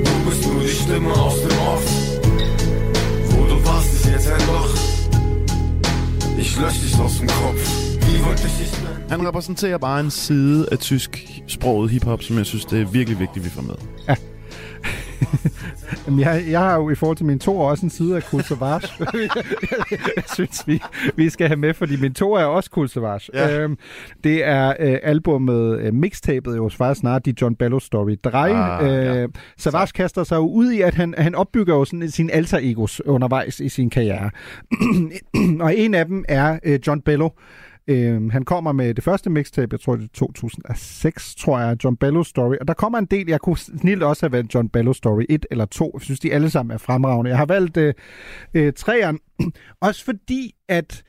Du 0.05 0.31
bist 0.31 0.47
nur 0.47 0.63
die 0.63 0.69
Stimme 0.69 1.13
aus 1.15 1.41
dem 1.41 1.59
Off. 1.61 1.85
Wo 3.31 3.45
du 3.47 3.65
warst, 3.65 3.95
ist 3.95 4.05
jetzt 4.05 4.29
ein 4.29 4.47
Loch. 4.49 4.75
Ich 6.37 6.59
lösch 6.59 6.81
dich 6.83 6.99
aus 6.99 7.19
dem 7.21 7.27
Kopf. 7.27 7.71
Wie 8.07 8.23
wollte 8.23 8.43
ich 8.47 8.69
dich 8.69 8.83
nennen? 8.83 8.96
Han 9.09 9.29
repræsenterer 9.29 9.79
bare 9.79 10.01
en 10.01 10.11
side 10.11 10.69
af 10.73 10.79
tysk 10.79 11.41
sproget 11.47 11.91
hiphop, 11.91 12.23
som 12.23 12.37
jeg 12.37 12.47
synes, 12.47 12.65
det 12.65 12.81
er 12.81 12.87
virkelig 12.87 13.19
vigtigt, 13.19 13.45
vi 13.45 13.51
får 13.51 13.63
med. 13.63 13.75
Jamen, 16.07 16.21
jeg, 16.21 16.45
jeg 16.51 16.61
har 16.61 16.77
jo 16.77 16.91
i 16.91 16.95
forhold 16.95 17.17
til 17.17 17.27
min 17.27 17.39
to 17.39 17.59
også 17.61 17.87
en 17.87 17.91
side 17.91 18.17
af 18.17 18.23
Cool 18.23 18.43
Savage. 18.43 18.89
jeg 20.17 20.25
synes, 20.35 20.69
vi, 20.69 20.83
vi 21.17 21.31
skal 21.31 21.47
have 21.47 21.57
med, 21.57 21.75
fordi 21.75 21.97
min 21.97 22.15
to 22.15 22.33
er 22.33 22.45
også 22.45 22.71
Cool 22.73 22.89
Savage. 22.89 23.31
Ja. 23.35 23.61
Øhm, 23.61 23.79
det 24.25 24.45
er 24.45 24.75
øh, 24.81 24.99
albumet, 25.03 25.81
øh, 25.81 25.95
mixtapet 25.95 26.57
jo 26.57 26.69
faktisk 26.69 27.01
snart, 27.01 27.27
de 27.27 27.35
John 27.43 27.57
Bello 27.57 27.79
Story 27.79 28.17
3. 28.25 28.31
Ah, 28.33 28.87
ja. 28.87 29.23
øh, 29.23 29.29
Savage 29.59 29.93
kaster 29.95 30.25
sig 30.25 30.37
jo 30.37 30.49
ud 30.49 30.71
i, 30.71 30.81
at 30.81 30.95
han, 30.95 31.15
han 31.19 31.35
opbygger 31.35 31.75
jo 31.75 31.85
sådan 31.85 32.11
sin 32.11 32.31
alter 32.31 32.59
egos 32.63 33.01
undervejs 33.07 33.61
i 33.61 33.69
sin 33.69 33.91
karriere. 33.91 34.31
og 35.65 35.77
en 35.77 35.95
af 35.95 36.07
dem 36.07 36.25
er 36.29 36.59
øh, 36.65 36.79
John 36.87 37.01
Bello. 37.01 37.29
Øh, 37.89 38.31
han 38.31 38.45
kommer 38.45 38.73
med 38.73 38.95
det 38.95 39.05
første 39.05 39.31
mixtape, 39.31 39.75
jeg 39.75 39.81
tror 39.81 39.97
det 39.97 40.05
er 40.05 40.09
2006, 40.15 41.35
tror 41.35 41.59
jeg, 41.61 41.85
John 41.85 41.97
Bello 41.97 42.23
Story. 42.23 42.57
Og 42.61 42.69
der 42.69 42.75
kommer 42.75 42.99
en 42.99 43.07
del, 43.07 43.29
jeg 43.29 43.41
kunne 43.41 43.59
snilt 43.59 44.03
også 44.03 44.27
have 44.27 44.33
valgt 44.33 44.55
John 44.55 44.69
Bello 44.69 44.93
Story 44.93 45.25
1 45.29 45.47
eller 45.51 45.65
2. 45.65 45.91
Jeg 45.95 46.03
synes, 46.03 46.21
de 46.21 46.33
alle 46.33 46.51
sammen 46.51 46.75
er 46.75 46.79
fremragende. 46.79 47.31
Jeg 47.31 47.39
har 47.39 47.47
valgt 47.47 47.77
øh, 47.77 47.95
øh, 48.55 48.73
træeren, 48.73 49.19
også 49.81 50.05
fordi, 50.05 50.55
at 50.69 51.03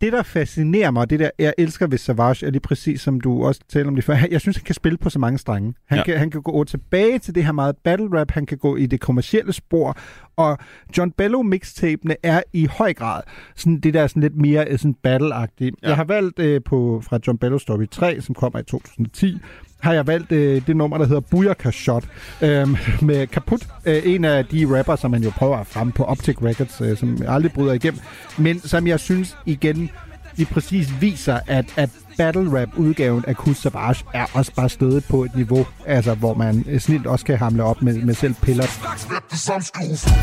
det, 0.00 0.12
der 0.12 0.22
fascinerer 0.22 0.90
mig, 0.90 1.10
det 1.10 1.20
der, 1.20 1.30
jeg 1.38 1.54
elsker 1.58 1.86
ved 1.86 1.98
Savage, 1.98 2.46
er 2.46 2.50
lige 2.50 2.60
præcis, 2.60 3.00
som 3.00 3.20
du 3.20 3.44
også 3.44 3.60
talte 3.68 3.88
om 3.88 3.94
det 3.94 4.04
før. 4.04 4.16
Jeg 4.30 4.40
synes, 4.40 4.56
han 4.56 4.64
kan 4.64 4.74
spille 4.74 4.98
på 4.98 5.10
så 5.10 5.18
mange 5.18 5.38
strenge. 5.38 5.74
Han, 5.86 5.96
Ja. 5.96 6.00
ja. 6.00 6.04
kan, 6.04 6.18
han 6.18 6.30
kan 6.30 6.42
gå 6.42 6.64
tilbage 6.64 7.18
til 7.18 7.34
det 7.34 7.44
her 7.44 7.52
meget 7.52 7.76
battle 7.84 8.20
rap, 8.20 8.30
han 8.30 8.46
kan 8.46 8.58
gå 8.58 8.76
i 8.76 8.86
det 8.86 9.00
kommercielle 9.00 9.52
spor, 9.52 9.96
og 10.36 10.58
John 10.98 11.10
Bello 11.10 11.42
mixtapene 11.42 12.16
er 12.22 12.42
i 12.52 12.66
høj 12.66 12.92
grad 12.94 13.22
sådan 13.56 13.80
det 13.80 13.94
der 13.94 14.06
sådan 14.06 14.22
lidt 14.22 14.36
mere 14.36 14.66
øh, 14.70 14.78
sådan 14.78 14.96
battle-agtigt. 15.06 15.74
Ja. 15.82 15.88
Jeg 15.88 15.96
har 15.96 16.04
valgt 16.04 16.38
øh, 16.38 16.60
på, 16.64 17.02
fra 17.04 17.18
John 17.26 17.38
Bello 17.38 17.58
Story 17.58 17.86
3, 17.90 18.20
som 18.20 18.34
kommer 18.34 18.58
i 18.58 18.62
2010, 18.64 19.38
har 19.84 19.92
jeg 19.92 20.06
valgt 20.06 20.32
øh, 20.32 20.66
det 20.66 20.76
nummer, 20.76 20.98
der 20.98 21.06
hedder 21.06 21.20
Booyaka 21.20 21.70
Shot 21.70 22.04
øh, 22.42 22.68
med 23.02 23.26
Kaput. 23.26 23.66
Øh, 23.84 24.02
en 24.04 24.24
af 24.24 24.46
de 24.46 24.78
rapper, 24.78 24.96
som 24.96 25.10
man 25.10 25.22
jo 25.22 25.30
prøver 25.30 25.56
at 25.56 25.66
fremme 25.66 25.92
på 25.92 26.04
Optic 26.04 26.36
Records, 26.42 26.80
øh, 26.80 26.96
som 26.96 27.18
aldrig 27.28 27.52
bryder 27.52 27.72
igennem, 27.72 28.00
men 28.38 28.60
som 28.60 28.86
jeg 28.86 29.00
synes 29.00 29.36
igen 29.46 29.90
lige 30.36 30.46
præcis 30.52 30.88
viser, 31.00 31.40
at, 31.46 31.66
at 31.76 31.90
battle 32.16 32.46
rap 32.58 32.68
udgaven 32.76 33.24
af 33.26 33.36
Kus 33.36 33.56
Savage 33.56 34.04
er 34.14 34.26
også 34.32 34.52
bare 34.56 34.68
stedet 34.68 35.04
på 35.04 35.24
et 35.24 35.34
niveau, 35.36 35.66
altså 35.86 36.14
hvor 36.14 36.34
man 36.34 36.64
øh, 36.68 36.80
snilt 36.80 37.06
også 37.06 37.24
kan 37.24 37.38
hamle 37.38 37.62
op 37.64 37.82
med, 37.82 37.94
med 38.08 38.14
selv 38.14 38.34
piller. 38.42 38.66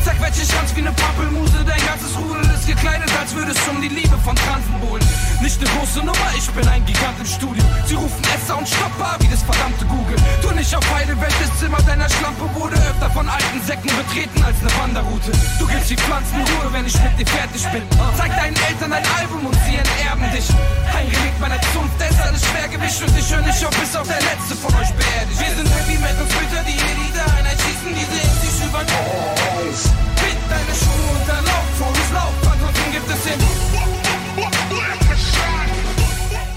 Sag 0.04 0.16
welche 0.22 0.44
Schwanz 0.50 0.70
wie 0.76 0.82
ne 0.82 0.92
Pappelmuse, 1.02 1.58
dein 1.70 1.82
ganzes 1.90 2.12
Rudel 2.18 2.46
ist 2.56 2.66
gekleidet, 2.72 3.10
als 3.20 3.30
würde 3.36 3.50
es 3.56 3.68
um 3.70 3.78
die 3.84 3.92
Liebe 4.00 4.16
von 4.26 4.36
Transen 4.36 4.76
buhlen. 4.82 5.06
Nicht 5.42 5.58
ne 5.62 5.66
große 5.74 6.00
Nummer, 6.08 6.28
ich 6.38 6.48
bin 6.56 6.66
ein 6.74 6.84
Gigant 6.86 7.18
im 7.22 7.26
Studio. 7.26 7.64
Sie 7.88 7.96
rufen 8.02 8.22
Esser 8.34 8.56
und 8.58 8.68
Stopper 8.68 9.12
wie 9.20 9.30
das 9.34 9.42
verdammte 9.42 9.84
Google. 9.94 10.18
Du 10.42 10.48
nicht 10.60 10.72
auf 10.78 10.86
Heide, 10.94 11.14
welches 11.26 11.50
Zimmer 11.60 11.80
deiner 11.90 12.08
Schlampe 12.08 12.46
wurde 12.54 12.76
öfter 12.90 13.10
von 13.10 13.26
alten 13.28 13.60
Säcken 13.66 13.92
betreten 14.00 14.38
als 14.48 14.58
ne 14.62 14.70
Wanderroute. 14.78 15.32
Du 15.58 15.66
gibst 15.66 15.90
die 15.90 15.96
Pflanzen 15.96 16.38
Ruhe, 16.48 16.66
wenn 16.74 16.86
ich 16.86 16.96
mit 17.04 17.14
dir 17.18 17.26
fertig 17.26 17.62
bin. 17.74 17.82
Zeig 18.18 18.30
deinen 18.40 18.56
Eltern 18.68 18.92
ein 18.92 19.06
Album 19.18 19.40
und 19.48 19.56
sie 19.66 19.76
enterben 19.82 20.26
dich. 20.34 20.48
Ein 20.96 21.06
Relikt 21.14 21.38
meiner 21.40 21.60
Zunft, 21.72 21.81
der 21.98 22.10
ist 22.10 22.20
alles 22.20 22.42
Schwergewicht 22.44 23.02
und 23.02 23.18
ich 23.18 23.32
höre 23.32 23.42
nicht 23.42 23.64
auf, 23.64 23.74
bis 23.78 23.96
auf 23.96 24.06
der 24.06 24.20
letzte 24.20 24.54
von 24.56 24.74
euch 24.74 24.92
beerdigt. 24.94 25.38
Wir 25.40 25.52
sind 25.56 25.68
Heavy 25.68 25.98
Metal 25.98 26.26
Splitter, 26.28 26.62
die 26.66 26.78
da 27.16 27.24
Einheit 27.36 27.58
schießen, 27.60 27.92
die 27.94 28.06
sehen 28.12 28.34
sich 28.42 28.66
über 28.66 28.82
Bind 28.84 30.42
deine 30.50 30.74
Schuhe 30.76 31.06
und 31.16 31.24
dann 31.28 31.44
lauf, 31.44 31.71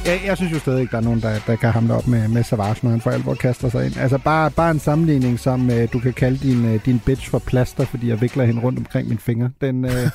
Jeg, 0.05 0.21
jeg 0.25 0.37
synes 0.37 0.53
jo 0.53 0.59
stadig 0.59 0.81
ikke, 0.81 0.91
der 0.91 0.97
er 0.97 1.01
nogen, 1.01 1.21
der, 1.21 1.39
der 1.47 1.55
kan 1.55 1.71
hamle 1.71 1.93
op 1.93 2.07
med, 2.07 2.27
med 2.27 2.43
Savage, 2.43 2.79
når 2.83 2.89
han 2.91 3.01
for 3.01 3.11
alvor 3.11 3.33
kaster 3.35 3.69
sig 3.69 3.85
ind. 3.85 3.97
Altså 3.97 4.17
bare, 4.17 4.51
bare 4.51 4.71
en 4.71 4.79
sammenligning, 4.79 5.39
som 5.39 5.71
øh, 5.71 5.87
du 5.93 5.99
kan 5.99 6.13
kalde 6.13 6.37
din, 6.37 6.65
øh, 6.65 6.85
din 6.85 6.99
bitch 7.05 7.29
for 7.29 7.39
plaster, 7.39 7.85
fordi 7.85 8.09
jeg 8.09 8.21
vikler 8.21 8.45
hende 8.45 8.61
rundt 8.61 8.79
omkring 8.79 9.07
mine 9.07 9.19
fingre. 9.19 9.51
Den, 9.61 9.85
øh, 9.85 9.91
nej, 9.91 10.09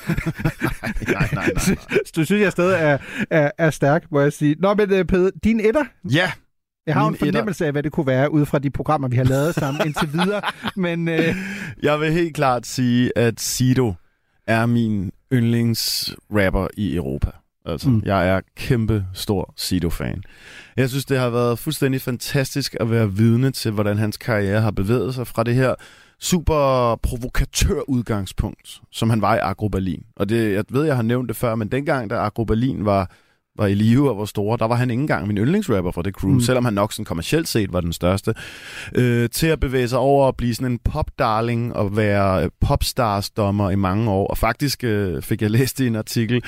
nej, 1.07 1.29
nej, 1.33 1.49
nej. 1.67 1.77
du 2.15 2.25
synes, 2.25 2.41
jeg 2.41 2.51
stadig 2.51 2.77
er, 2.81 2.97
er, 3.29 3.51
er 3.57 3.69
stærk, 3.69 4.03
må 4.11 4.19
jeg 4.21 4.33
sige. 4.33 4.55
Nå, 4.59 4.73
men 4.73 4.93
øh, 4.93 5.05
Peder, 5.05 5.29
din 5.43 5.59
etter? 5.59 5.83
Ja, 6.11 6.31
Jeg 6.87 6.95
har 6.95 7.03
Min 7.03 7.13
en 7.13 7.17
fornemmelse 7.19 7.65
af, 7.65 7.71
hvad 7.71 7.83
det 7.83 7.91
kunne 7.91 8.07
være, 8.07 8.31
ud 8.31 8.45
fra 8.45 8.59
de 8.59 8.69
programmer, 8.69 9.07
vi 9.07 9.15
har 9.15 9.23
lavet 9.23 9.55
sammen 9.55 9.81
indtil 9.87 10.13
videre. 10.13 10.41
Men 10.75 11.07
øh, 11.07 11.35
Jeg 11.83 11.99
vil 11.99 12.11
helt 12.13 12.35
klart 12.35 12.65
sige, 12.67 13.17
at 13.17 13.39
Sido 13.39 13.93
er 14.47 14.65
min 14.65 15.11
yndlingsrapper 15.33 16.67
i 16.77 16.95
Europa. 16.95 17.31
Altså, 17.65 17.89
Mm. 17.89 18.01
jeg 18.05 18.29
er 18.29 18.41
kæmpe 18.57 19.05
stor 19.13 19.53
Sido-fan. 19.57 20.23
Jeg 20.77 20.89
synes, 20.89 21.05
det 21.05 21.19
har 21.19 21.29
været 21.29 21.59
fuldstændig 21.59 22.01
fantastisk 22.01 22.75
at 22.79 22.91
være 22.91 23.13
vidne 23.13 23.51
til, 23.51 23.71
hvordan 23.71 23.97
hans 23.97 24.17
karriere 24.17 24.61
har 24.61 24.71
bevæget 24.71 25.15
sig 25.15 25.27
fra 25.27 25.43
det 25.43 25.55
her 25.55 25.75
super 26.19 26.95
provokatør 27.03 27.81
udgangspunkt, 27.89 28.81
som 28.91 29.09
han 29.09 29.21
var 29.21 29.35
i 29.35 29.39
Agro 29.41 29.67
Berlin. 29.67 30.03
Og 30.15 30.29
det, 30.29 30.53
jeg 30.53 30.63
ved, 30.69 30.85
jeg 30.85 30.95
har 30.95 31.03
nævnt 31.03 31.27
det 31.29 31.35
før, 31.37 31.55
men 31.55 31.67
dengang, 31.67 32.09
da 32.09 32.15
Agro 32.15 32.43
Berlin 32.43 32.85
var, 32.85 33.11
var 33.57 33.67
i 33.67 33.73
live 33.73 34.09
og 34.09 34.17
var 34.17 34.25
store, 34.25 34.57
der 34.57 34.67
var 34.67 34.75
han 34.75 34.89
ikke 34.89 35.01
engang 35.01 35.27
min 35.27 35.37
yndlingsrapper 35.37 35.91
fra 35.91 36.01
det 36.01 36.13
crew, 36.13 36.31
Mm. 36.31 36.39
selvom 36.41 36.65
han 36.65 36.73
nok 36.73 36.93
sådan 36.93 37.05
kommercielt 37.05 37.47
set 37.47 37.73
var 37.73 37.81
den 37.81 37.93
største. 37.93 38.33
Øh, 38.95 39.29
til 39.29 39.47
at 39.47 39.59
bevæge 39.59 39.87
sig 39.87 39.99
over 39.99 40.25
og 40.27 40.35
blive 40.37 40.55
sådan 40.55 40.71
en 40.71 40.79
popdarling 40.79 41.75
og 41.75 41.97
være 41.97 42.49
popstarsdommer 42.61 43.69
i 43.69 43.75
mange 43.75 44.11
år. 44.11 44.27
Og 44.27 44.37
faktisk 44.37 44.83
øh, 44.83 45.21
fik 45.21 45.41
jeg 45.41 45.51
læst 45.51 45.79
i 45.79 45.87
en 45.87 45.95
artikel, 45.95 46.43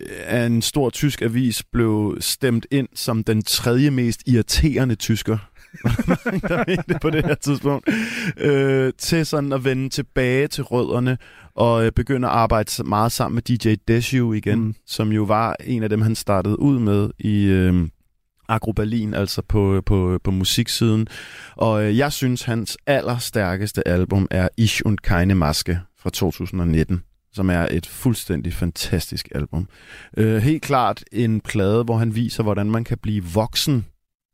øh, 0.00 0.08
at 0.26 0.46
en 0.46 0.62
stor 0.62 0.90
tysk 0.90 1.22
avis 1.22 1.62
blev 1.72 2.16
stemt 2.20 2.66
ind 2.70 2.88
som 2.94 3.24
den 3.24 3.42
tredje 3.42 3.90
mest 3.90 4.22
irriterende 4.26 4.94
tysker. 4.94 5.38
der 6.48 6.64
mente 6.66 6.98
på 7.02 7.10
det 7.10 7.24
her 7.26 7.34
tidspunkt. 7.34 7.88
Øh, 8.36 8.92
til 8.98 9.26
sådan 9.26 9.52
at 9.52 9.64
vende 9.64 9.88
tilbage 9.88 10.48
til 10.48 10.64
rødderne 10.64 11.18
og 11.54 11.84
øh, 11.86 11.92
begynde 11.92 12.28
at 12.28 12.34
arbejde 12.34 12.84
meget 12.84 13.12
sammen 13.12 13.34
med 13.34 13.42
DJ 13.42 13.74
Deshu 13.88 14.32
igen, 14.32 14.58
Mm. 14.58 14.64
mm. 14.64 14.74
som 14.86 15.12
jo 15.12 15.22
var 15.22 15.56
en 15.64 15.82
af 15.82 15.88
dem, 15.88 16.02
han 16.02 16.14
startede 16.14 16.60
ud 16.60 16.78
med 16.78 17.10
i 17.18 17.44
øh, 17.44 17.88
Agro 18.48 18.72
Berlin, 18.72 19.14
altså 19.14 19.42
på, 19.42 19.82
på, 19.86 20.20
på 20.24 20.30
musiksiden. 20.30 21.06
Og 21.56 21.84
øh, 21.84 21.98
jeg 21.98 22.12
synes, 22.12 22.42
hans 22.42 22.78
allerstærkeste 22.86 23.88
album 23.88 24.28
er 24.30 24.48
Ich 24.56 24.82
und 24.84 24.98
keine 25.02 25.34
Maske 25.34 25.80
fra 25.98 26.10
2019 26.10 27.02
som 27.36 27.50
er 27.50 27.66
et 27.70 27.86
fuldstændig 27.86 28.52
fantastisk 28.52 29.28
album. 29.34 29.68
Øh, 30.16 30.36
helt 30.36 30.62
klart 30.62 31.04
en 31.12 31.40
plade, 31.40 31.84
hvor 31.84 31.96
han 31.96 32.14
viser, 32.14 32.42
hvordan 32.42 32.70
man 32.70 32.84
kan 32.84 32.98
blive 32.98 33.24
voksen 33.24 33.86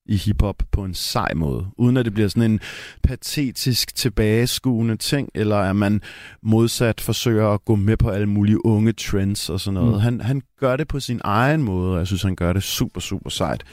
i 0.06 0.16
hiphop 0.16 0.62
på 0.72 0.84
en 0.84 0.94
sej 0.94 1.34
måde, 1.34 1.66
uden 1.78 1.96
at 1.96 2.04
det 2.04 2.14
bliver 2.14 2.28
sådan 2.28 2.50
en 2.50 2.60
patetisk 3.02 3.94
tilbageskuende 3.94 4.96
ting, 4.96 5.28
eller 5.34 5.56
at 5.56 5.76
man 5.76 6.00
modsat 6.42 7.00
forsøger 7.00 7.48
at 7.48 7.64
gå 7.64 7.74
med 7.74 7.96
på 7.96 8.10
alle 8.10 8.26
mulige 8.26 8.66
unge 8.66 8.92
trends 8.92 9.50
og 9.50 9.60
sådan 9.60 9.74
noget. 9.74 9.94
Mm. 9.94 10.00
Han, 10.00 10.20
han 10.20 10.42
gør 10.60 10.76
det 10.76 10.88
på 10.88 11.00
sin 11.00 11.20
egen 11.24 11.62
måde, 11.62 11.92
og 11.92 11.98
jeg 11.98 12.06
synes, 12.06 12.22
han 12.22 12.36
gør 12.36 12.52
det 12.52 12.62
super, 12.62 13.00
super 13.00 13.30
sejt. 13.30 13.64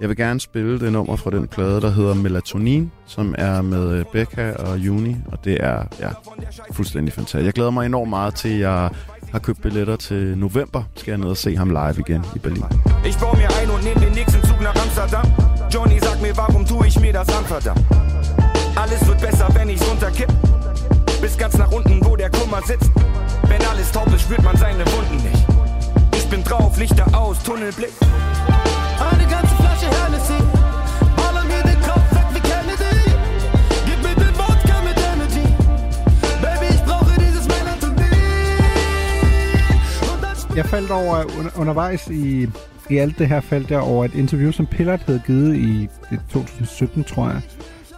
Jeg 0.00 0.08
vil 0.08 0.16
gerne 0.16 0.40
spille 0.40 0.80
det 0.80 0.92
nummer 0.92 1.16
fra 1.16 1.30
den 1.30 1.48
plade, 1.48 1.80
der 1.80 1.90
hedder 1.90 2.14
Melatonin, 2.14 2.92
som 3.06 3.34
er 3.38 3.62
med 3.62 3.90
øh, 3.92 4.04
Becca 4.12 4.52
og 4.52 4.78
Juni, 4.78 5.16
og 5.32 5.44
det 5.44 5.56
er 5.60 5.82
ja, 6.00 6.08
fuldstændig 6.72 7.14
fantastisk. 7.14 7.44
Jeg 7.44 7.52
glæder 7.52 7.70
mig 7.70 7.86
enormt 7.86 8.10
meget 8.10 8.34
til, 8.34 8.48
at 8.48 8.60
jeg 8.60 8.90
har 9.32 9.38
købt 9.38 9.62
billetter 9.62 9.96
til 9.96 10.38
november. 10.38 10.82
Skal 10.96 11.10
jeg 11.10 11.18
ned 11.18 11.28
og 11.28 11.36
se 11.36 11.56
ham 11.56 11.70
live 11.70 11.94
igen 11.98 12.24
i 12.36 12.38
Berlin. 12.38 12.64
Ich 13.06 13.18
baue 13.18 13.36
mir 13.36 13.50
ein 13.60 13.70
und 13.74 13.84
nehme 13.84 14.00
den 14.06 14.12
nächsten 14.12 14.42
Zug 14.48 14.60
nach 14.60 14.76
Amsterdam. 14.84 15.26
Johnny 15.74 15.98
sagt 15.98 16.20
mir, 16.22 16.36
warum 16.36 16.64
tue 16.66 16.86
ich 16.86 17.00
mir 17.00 17.12
das 17.12 17.28
an, 17.38 17.44
verdammt? 17.44 17.84
Alles 18.82 19.00
wird 19.08 19.20
besser, 19.20 19.46
wenn 19.54 19.68
ich's 19.68 19.84
runterkipp. 19.90 20.30
Bis 21.22 21.36
ganz 21.38 21.54
nach 21.58 21.72
unten, 21.72 22.04
wo 22.06 22.16
der 22.16 22.30
Kummer 22.30 22.62
sitzt. 22.70 22.90
Wenn 23.50 23.62
alles 23.70 23.90
taub 23.92 24.08
ist, 24.14 24.22
spürt 24.22 24.44
man 24.44 24.56
seine 24.56 24.84
Wunden 24.92 25.16
nicht. 25.26 25.44
Ich 26.18 26.26
bin 26.30 26.44
drauf, 26.44 26.78
Lichter 26.78 27.06
aus, 27.20 27.36
Tunnelblick. 27.42 27.92
Jeg 40.58 40.66
faldt 40.66 40.90
over 40.90 41.38
under, 41.38 41.50
undervejs 41.58 42.08
i, 42.10 42.46
i 42.90 42.96
alt 42.96 43.18
det 43.18 43.28
her, 43.28 43.40
faldt 43.40 43.70
jeg 43.70 43.80
over 43.80 44.04
et 44.04 44.14
interview, 44.14 44.50
som 44.50 44.66
Pillard 44.66 45.00
havde 45.06 45.22
givet 45.26 45.56
i 45.56 45.82
i 46.12 46.16
2017, 46.30 47.04
tror 47.04 47.28
jeg, 47.28 47.42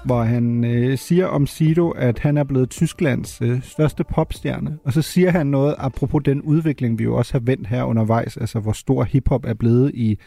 hvor 0.05 0.23
han 0.23 0.65
øh, 0.65 0.99
siger 0.99 1.27
om 1.27 1.47
Sido, 1.47 1.91
at 1.91 2.19
han 2.19 2.37
er 2.37 2.45
blevet 2.45 2.71
Tysklands 2.71 3.43
øh, 3.43 3.63
største 3.63 4.05
popstjerne. 4.05 4.79
Og 4.85 4.93
så 4.93 5.03
siger 5.03 5.31
han 5.31 5.47
noget 5.47 5.75
apropos 5.79 6.23
den 6.25 6.43
udvikling, 6.43 6.99
vi 6.99 7.05
jo 7.05 7.17
også 7.17 7.33
har 7.33 7.41
vendt 7.41 7.67
her 7.67 7.83
undervejs, 7.83 8.37
altså 8.37 8.61
hvor 8.61 8.73
stor 8.73 9.05
hiphop 9.05 9.45
er 9.45 9.55
blevet 9.55 9.91
i, 9.95 10.19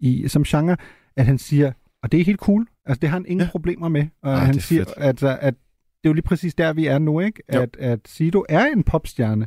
i 0.00 0.28
som 0.28 0.44
genre, 0.44 0.76
at 1.16 1.26
han 1.26 1.38
siger, 1.38 1.72
og 2.02 2.12
det 2.12 2.20
er 2.20 2.24
helt 2.24 2.40
cool, 2.40 2.66
altså 2.86 3.00
det 3.00 3.08
har 3.08 3.16
han 3.16 3.26
ingen 3.28 3.46
ja. 3.46 3.50
problemer 3.50 3.88
med. 3.88 4.06
Og 4.22 4.32
Ej, 4.32 4.38
han 4.38 4.54
det 4.54 4.60
er 4.60 4.62
siger, 4.62 4.84
fedt. 4.84 4.98
at, 4.98 5.22
at 5.22 5.54
det 6.02 6.04
er 6.04 6.10
jo 6.10 6.12
lige 6.12 6.22
præcis 6.22 6.54
der, 6.54 6.72
vi 6.72 6.86
er 6.86 6.98
nu, 6.98 7.20
ikke? 7.20 7.42
Jo. 7.54 7.60
At, 7.60 7.76
at 7.78 8.00
Sido 8.06 8.44
er 8.48 8.64
en 8.64 8.82
popstjerne, 8.82 9.46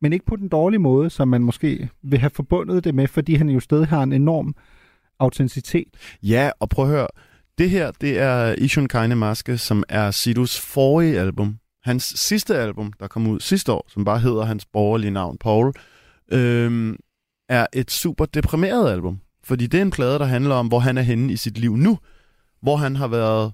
men 0.00 0.12
ikke 0.12 0.26
på 0.26 0.36
den 0.36 0.48
dårlige 0.48 0.78
måde, 0.80 1.10
som 1.10 1.28
man 1.28 1.42
måske 1.42 1.88
vil 2.02 2.18
have 2.18 2.30
forbundet 2.30 2.84
det 2.84 2.94
med, 2.94 3.08
fordi 3.08 3.34
han 3.34 3.48
jo 3.48 3.60
stadig 3.60 3.86
har 3.86 4.02
en 4.02 4.12
enorm 4.12 4.54
autenticitet. 5.18 5.88
Ja, 6.22 6.50
og 6.60 6.68
prøv 6.68 6.84
at 6.84 6.90
høre. 6.90 7.08
Det 7.58 7.70
her, 7.70 7.90
det 8.00 8.18
er 8.18 8.54
Ishun 8.58 8.88
Keine 8.88 9.16
Maske, 9.16 9.58
som 9.58 9.84
er 9.88 10.10
Sidus 10.10 10.60
forrige 10.60 11.20
album. 11.20 11.58
hans 11.84 12.04
sidste 12.16 12.56
album, 12.58 12.92
der 13.00 13.08
kom 13.08 13.26
ud 13.26 13.40
sidste 13.40 13.72
år, 13.72 13.86
som 13.88 14.04
bare 14.04 14.18
hedder 14.18 14.44
hans 14.44 14.66
borgerlige 14.66 15.10
navn, 15.10 15.38
Paul, 15.38 15.72
øhm, 16.32 16.96
er 17.48 17.66
et 17.72 17.90
super 17.90 18.24
deprimeret 18.24 18.92
album. 18.92 19.20
Fordi 19.44 19.66
det 19.66 19.78
er 19.78 19.82
en 19.82 19.90
plade, 19.90 20.18
der 20.18 20.24
handler 20.24 20.54
om, 20.54 20.66
hvor 20.66 20.78
han 20.78 20.98
er 20.98 21.02
henne 21.02 21.32
i 21.32 21.36
sit 21.36 21.58
liv 21.58 21.76
nu. 21.76 21.98
Hvor 22.62 22.76
han 22.76 22.96
har 22.96 23.08
været 23.08 23.52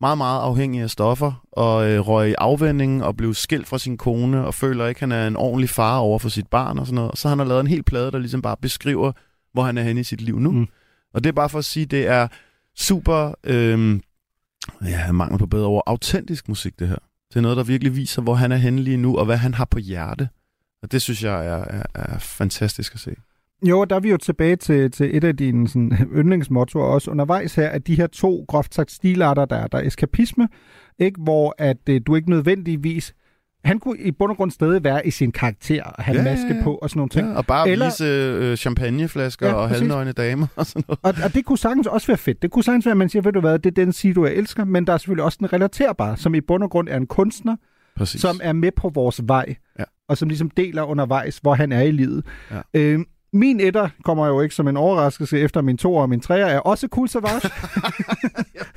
meget, 0.00 0.18
meget 0.18 0.40
afhængig 0.40 0.82
af 0.82 0.90
stoffer, 0.90 1.44
og 1.52 1.90
øh, 1.90 2.00
røg 2.00 2.30
i 2.30 2.34
afvænding, 2.38 3.04
og 3.04 3.16
blev 3.16 3.34
skilt 3.34 3.66
fra 3.66 3.78
sin 3.78 3.96
kone, 3.96 4.44
og 4.44 4.54
føler 4.54 4.86
ikke, 4.86 4.98
at 4.98 5.00
han 5.00 5.12
er 5.12 5.26
en 5.26 5.36
ordentlig 5.36 5.70
far 5.70 5.98
over 5.98 6.18
for 6.18 6.28
sit 6.28 6.46
barn 6.46 6.78
og 6.78 6.86
sådan 6.86 6.94
noget. 6.94 7.18
Så 7.18 7.28
han 7.28 7.38
har 7.38 7.46
lavet 7.46 7.60
en 7.60 7.66
hel 7.66 7.82
plade, 7.82 8.10
der 8.10 8.18
ligesom 8.18 8.42
bare 8.42 8.56
beskriver, 8.62 9.12
hvor 9.52 9.62
han 9.62 9.78
er 9.78 9.82
henne 9.82 10.00
i 10.00 10.04
sit 10.04 10.20
liv 10.20 10.38
nu. 10.38 10.50
Mm. 10.50 10.66
Og 11.14 11.24
det 11.24 11.28
er 11.28 11.32
bare 11.32 11.48
for 11.48 11.58
at 11.58 11.64
sige, 11.64 11.86
det 11.86 12.06
er 12.06 12.28
super, 12.76 13.34
øh, 13.44 14.00
ja, 14.84 15.12
mangel 15.12 15.38
på 15.38 15.46
bedre 15.46 15.66
ord, 15.66 15.82
autentisk 15.86 16.48
musik, 16.48 16.78
det 16.78 16.88
her. 16.88 16.98
Det 17.28 17.36
er 17.36 17.40
noget, 17.40 17.56
der 17.56 17.62
virkelig 17.62 17.96
viser, 17.96 18.22
hvor 18.22 18.34
han 18.34 18.52
er 18.52 18.56
henne 18.56 18.82
lige 18.82 18.96
nu, 18.96 19.16
og 19.16 19.24
hvad 19.24 19.36
han 19.36 19.54
har 19.54 19.64
på 19.64 19.78
hjerte. 19.78 20.28
Og 20.82 20.92
det 20.92 21.02
synes 21.02 21.24
jeg 21.24 21.46
er, 21.46 21.64
er, 21.64 21.82
er 21.94 22.18
fantastisk 22.18 22.94
at 22.94 23.00
se. 23.00 23.14
Jo, 23.62 23.84
der 23.84 23.96
er 23.96 24.00
vi 24.00 24.10
jo 24.10 24.16
tilbage 24.16 24.56
til, 24.56 24.90
til 24.90 25.16
et 25.16 25.24
af 25.24 25.36
dine 25.36 25.68
sådan, 25.68 25.92
yndlingsmottoer 26.18 26.84
også 26.84 27.10
undervejs 27.10 27.54
her, 27.54 27.68
at 27.68 27.86
de 27.86 27.94
her 27.94 28.06
to 28.06 28.44
groft 28.48 28.74
sagt 28.74 28.90
stilarter, 28.90 29.44
der 29.44 29.56
er 29.56 29.66
der 29.66 29.78
er 29.78 29.82
eskapisme, 29.86 30.48
ikke? 30.98 31.20
hvor 31.22 31.54
at 31.58 31.76
øh, 31.88 32.00
du 32.06 32.14
ikke 32.14 32.30
nødvendigvis 32.30 33.14
han 33.64 33.78
kunne 33.78 33.98
i 33.98 34.10
bund 34.10 34.30
og 34.30 34.36
grund 34.36 34.50
stadig 34.50 34.84
være 34.84 35.06
i 35.06 35.10
sin 35.10 35.32
karakter 35.32 35.82
og 35.84 36.04
have 36.04 36.16
Ja, 36.18 36.24
maske 36.24 36.60
på 36.64 36.74
og 36.74 36.90
sådan 36.90 36.98
nogle 36.98 37.10
ting. 37.10 37.28
Ja, 37.28 37.34
og 37.36 37.46
bare 37.46 37.68
Eller- 37.68 37.86
vise 37.86 38.04
øh, 38.04 38.56
champagneflasker 38.56 39.46
Ja, 39.48 39.54
og 39.54 39.68
halvnøgne 39.68 40.12
damer 40.12 40.46
og 40.56 40.66
sådan 40.66 40.82
noget. 40.88 40.98
Og, 41.02 41.24
og 41.24 41.34
det 41.34 41.44
kunne 41.44 41.58
sagtens 41.58 41.86
også 41.86 42.06
være 42.06 42.16
fedt. 42.16 42.42
Det 42.42 42.50
kunne 42.50 42.64
sagtens 42.64 42.86
være, 42.86 42.90
at 42.90 42.96
man 42.96 43.08
siger, 43.08 43.22
ved 43.22 43.32
du 43.32 43.40
hvad, 43.40 43.58
det 43.58 43.66
er 43.78 43.84
den 43.84 43.92
side, 43.92 44.14
du 44.14 44.24
jeg 44.26 44.34
elsker, 44.34 44.64
men 44.64 44.86
der 44.86 44.92
er 44.92 44.96
selvfølgelig 44.98 45.24
også 45.24 45.36
den 45.40 45.52
relaterbare, 45.52 46.16
som 46.16 46.34
i 46.34 46.40
bund 46.40 46.62
og 46.62 46.70
grund 46.70 46.88
er 46.88 46.96
en 46.96 47.06
kunstner, 47.06 47.56
Præcis. 47.96 48.20
som 48.20 48.40
er 48.42 48.52
med 48.52 48.70
på 48.76 48.88
vores 48.94 49.20
vej, 49.24 49.54
Ja. 49.78 49.84
og 50.08 50.16
som 50.18 50.28
ligesom 50.28 50.50
deler 50.50 50.82
undervejs, 50.82 51.38
hvor 51.38 51.54
han 51.54 51.72
er 51.72 51.82
i 51.82 51.90
livet. 51.90 52.24
Ja. 52.50 52.60
Øhm, 52.74 53.04
min 53.32 53.60
etter 53.60 53.88
kommer 54.04 54.26
jo 54.26 54.40
ikke 54.40 54.54
som 54.54 54.68
en 54.68 54.76
overraskelse 54.76 55.38
efter 55.38 55.62
min 55.62 55.76
to 55.76 55.94
og 55.94 56.08
min 56.08 56.20
treer 56.20 56.46
er 56.46 56.58
også 56.58 56.88
Cool 56.90 57.08
Savage. 57.08 57.40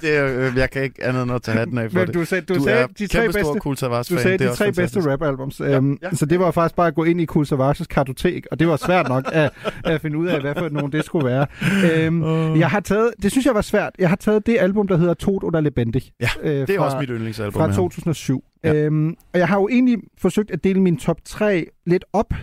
Det 0.01 0.17
er, 0.17 0.47
øh, 0.47 0.57
jeg 0.57 0.69
kan 0.69 0.83
ikke 0.83 1.03
andet 1.03 1.23
end 1.23 1.31
at 1.31 1.41
tage 1.41 1.57
hatten 1.57 1.77
af 1.77 1.91
for 1.91 1.97
Men 1.99 2.07
det. 2.07 2.15
du 2.15 2.25
sagde, 2.25 2.45
du, 2.45 2.55
du 2.55 2.63
sagde 2.63 2.87
de 2.99 3.07
tre 3.07 3.25
bedste, 3.25 3.59
Cool 3.59 3.77
Savage 3.77 4.15
du 4.15 4.21
sagde 4.21 4.37
de 4.37 4.55
tre 4.55 4.71
bedste 4.71 5.11
rap-albums. 5.11 5.59
Ja, 5.59 5.75
øhm, 5.77 5.97
ja. 6.01 6.09
Så 6.15 6.25
det 6.25 6.39
var 6.39 6.51
faktisk 6.51 6.75
bare 6.75 6.87
at 6.87 6.95
gå 6.95 7.03
ind 7.03 7.21
i 7.21 7.25
Cool 7.25 7.45
Savages 7.45 7.87
kartotek, 7.87 8.45
og 8.51 8.59
det 8.59 8.67
var 8.67 8.77
svært 8.77 9.07
nok 9.07 9.29
at, 9.33 9.51
at 9.85 10.01
finde 10.01 10.17
ud 10.17 10.27
af, 10.27 10.41
hvad 10.41 10.55
for 10.55 10.69
nogen 10.69 10.91
det 10.91 11.05
skulle 11.05 11.25
være. 11.25 11.47
Øhm, 11.93 12.55
jeg 12.59 12.69
har 12.69 12.79
taget, 12.79 13.11
det 13.23 13.31
synes 13.31 13.45
jeg 13.45 13.55
var 13.55 13.61
svært, 13.61 13.93
jeg 13.99 14.09
har 14.09 14.15
taget 14.15 14.45
det 14.45 14.57
album, 14.59 14.87
der 14.87 14.97
hedder 14.97 15.13
Tod 15.13 15.43
oder 15.43 15.61
Lebendig. 15.61 16.03
Ja, 16.19 16.29
øh, 16.43 16.67
det 16.67 16.69
er 16.69 16.79
også 16.79 16.97
mit 16.99 17.09
yndlingsalbum 17.09 17.59
Fra 17.59 17.67
med 17.67 17.75
ham. 17.75 17.83
2007. 17.83 18.43
Ja. 18.63 18.73
Øhm, 18.73 19.15
og 19.33 19.39
jeg 19.39 19.47
har 19.47 19.57
jo 19.59 19.67
egentlig 19.67 19.97
forsøgt 20.17 20.51
at 20.51 20.63
dele 20.63 20.81
min 20.81 20.97
top 20.97 21.17
3 21.25 21.65
lidt 21.85 22.05
op, 22.13 22.33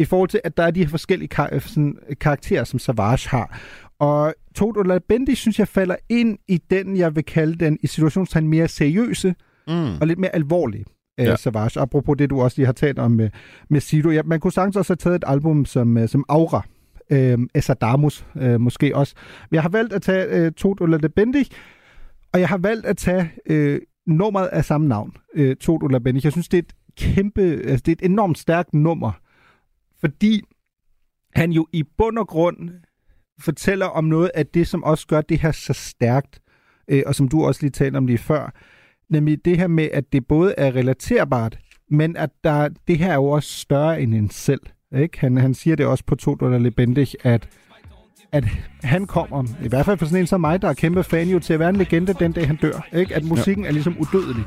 i 0.00 0.04
forhold 0.04 0.28
til, 0.28 0.40
at 0.44 0.56
der 0.56 0.62
er 0.62 0.70
de 0.70 0.80
her 0.80 0.88
forskellige 0.88 1.28
kar- 1.28 1.58
sådan, 1.58 1.96
karakterer, 2.20 2.64
som 2.64 2.78
Savage 2.78 3.28
har. 3.28 3.58
Og 3.98 4.34
oder 4.76 4.94
Lebendig, 4.94 5.36
synes 5.36 5.58
jeg, 5.58 5.68
falder 5.68 5.96
ind 6.08 6.38
i 6.48 6.60
den, 6.70 6.96
jeg 6.96 7.16
vil 7.16 7.24
kalde 7.24 7.54
den 7.64 7.78
i 7.82 7.86
situationstegn 7.86 8.48
mere 8.48 8.68
seriøse 8.68 9.34
Mm. 9.68 9.94
og 10.00 10.06
lidt 10.06 10.18
mere 10.18 10.34
alvorlige 10.34 10.84
øh, 11.20 11.26
Ja. 11.26 11.36
Savage. 11.36 11.80
Apropos 11.80 12.16
det, 12.18 12.30
du 12.30 12.40
også 12.40 12.58
lige 12.58 12.66
har 12.66 12.72
talt 12.72 12.98
om 12.98 13.10
med, 13.10 13.30
med 13.70 13.80
Sido. 13.80 14.10
Ja, 14.10 14.22
man 14.22 14.40
kunne 14.40 14.52
sagtens 14.52 14.76
også 14.76 14.90
have 14.92 14.96
taget 14.96 15.16
et 15.16 15.24
album 15.26 15.64
som, 15.64 15.96
øh, 15.98 16.08
som 16.08 16.24
Aura. 16.28 16.62
Øh, 17.10 17.38
Esadamus 17.54 18.26
øh, 18.36 18.60
måske 18.60 18.96
også. 18.96 19.14
Men 19.50 19.54
jeg 19.54 19.62
har 19.62 19.68
valgt 19.68 19.92
at 19.92 20.02
tage 20.02 20.26
øh, 20.26 20.52
oder 20.64 20.98
Lebendig, 20.98 21.46
og 22.32 22.40
jeg 22.40 22.48
har 22.48 22.58
valgt 22.58 22.86
at 22.86 22.96
tage 22.96 23.30
øh, 23.46 23.80
nummeret 24.06 24.46
af 24.46 24.64
samme 24.64 24.88
navn, 24.88 25.12
øh, 25.34 25.56
oder 25.68 25.88
Lebendig. 25.88 26.24
Jeg 26.24 26.32
synes, 26.32 26.48
det 26.48 26.58
er 26.58 26.62
et 26.62 26.72
kæmpe, 27.14 27.42
altså 27.42 27.82
det 27.86 27.88
er 27.88 28.06
et 28.06 28.10
enormt 28.10 28.38
stærkt 28.38 28.74
nummer, 28.74 29.12
fordi 30.00 30.42
han 31.34 31.52
jo 31.52 31.66
i 31.72 31.82
bund 31.98 32.18
og 32.18 32.28
grund 32.28 32.70
fortæller 33.40 33.86
om 33.86 34.04
noget 34.04 34.30
af 34.34 34.46
det, 34.46 34.68
som 34.68 34.84
også 34.84 35.06
gør 35.06 35.20
det 35.20 35.40
her 35.40 35.52
så 35.52 35.72
stærkt, 35.72 36.40
øh, 36.88 37.02
og 37.06 37.14
som 37.14 37.28
du 37.28 37.44
også 37.44 37.62
lige 37.62 37.70
talte 37.70 37.96
om 37.96 38.06
lige 38.06 38.18
før, 38.18 38.54
nemlig 39.08 39.44
det 39.44 39.58
her 39.58 39.66
med, 39.66 39.88
at 39.92 40.12
det 40.12 40.26
både 40.26 40.54
er 40.58 40.74
relaterbart, 40.74 41.58
men 41.90 42.16
at 42.16 42.30
der, 42.44 42.68
det 42.88 42.98
her 42.98 43.10
er 43.10 43.14
jo 43.14 43.24
også 43.24 43.50
større 43.50 44.02
end 44.02 44.14
en 44.14 44.30
selv. 44.30 44.60
Ikke? 44.96 45.20
Han, 45.20 45.36
han 45.36 45.54
siger 45.54 45.76
det 45.76 45.86
også 45.86 46.04
på 46.04 46.14
to 46.14 46.34
dollar 46.34 46.58
Lebendig, 46.58 47.08
at, 47.24 47.48
at 48.32 48.44
han 48.82 49.06
kommer, 49.06 49.44
i 49.64 49.68
hvert 49.68 49.84
fald 49.84 49.98
for 49.98 50.06
sådan 50.06 50.20
en 50.20 50.26
som 50.26 50.40
mig, 50.40 50.62
der 50.62 50.68
er 50.68 50.74
kæmpe 50.74 51.04
fan, 51.04 51.28
jo 51.28 51.38
til 51.38 51.52
at 51.52 51.58
være 51.58 51.68
en 51.68 51.76
legende 51.76 52.14
den 52.14 52.32
dag, 52.32 52.46
han 52.46 52.56
dør. 52.56 52.86
Ikke? 52.92 53.14
At 53.14 53.24
musikken 53.24 53.64
ja. 53.64 53.68
er 53.68 53.72
ligesom 53.72 53.96
udødelig. 53.98 54.44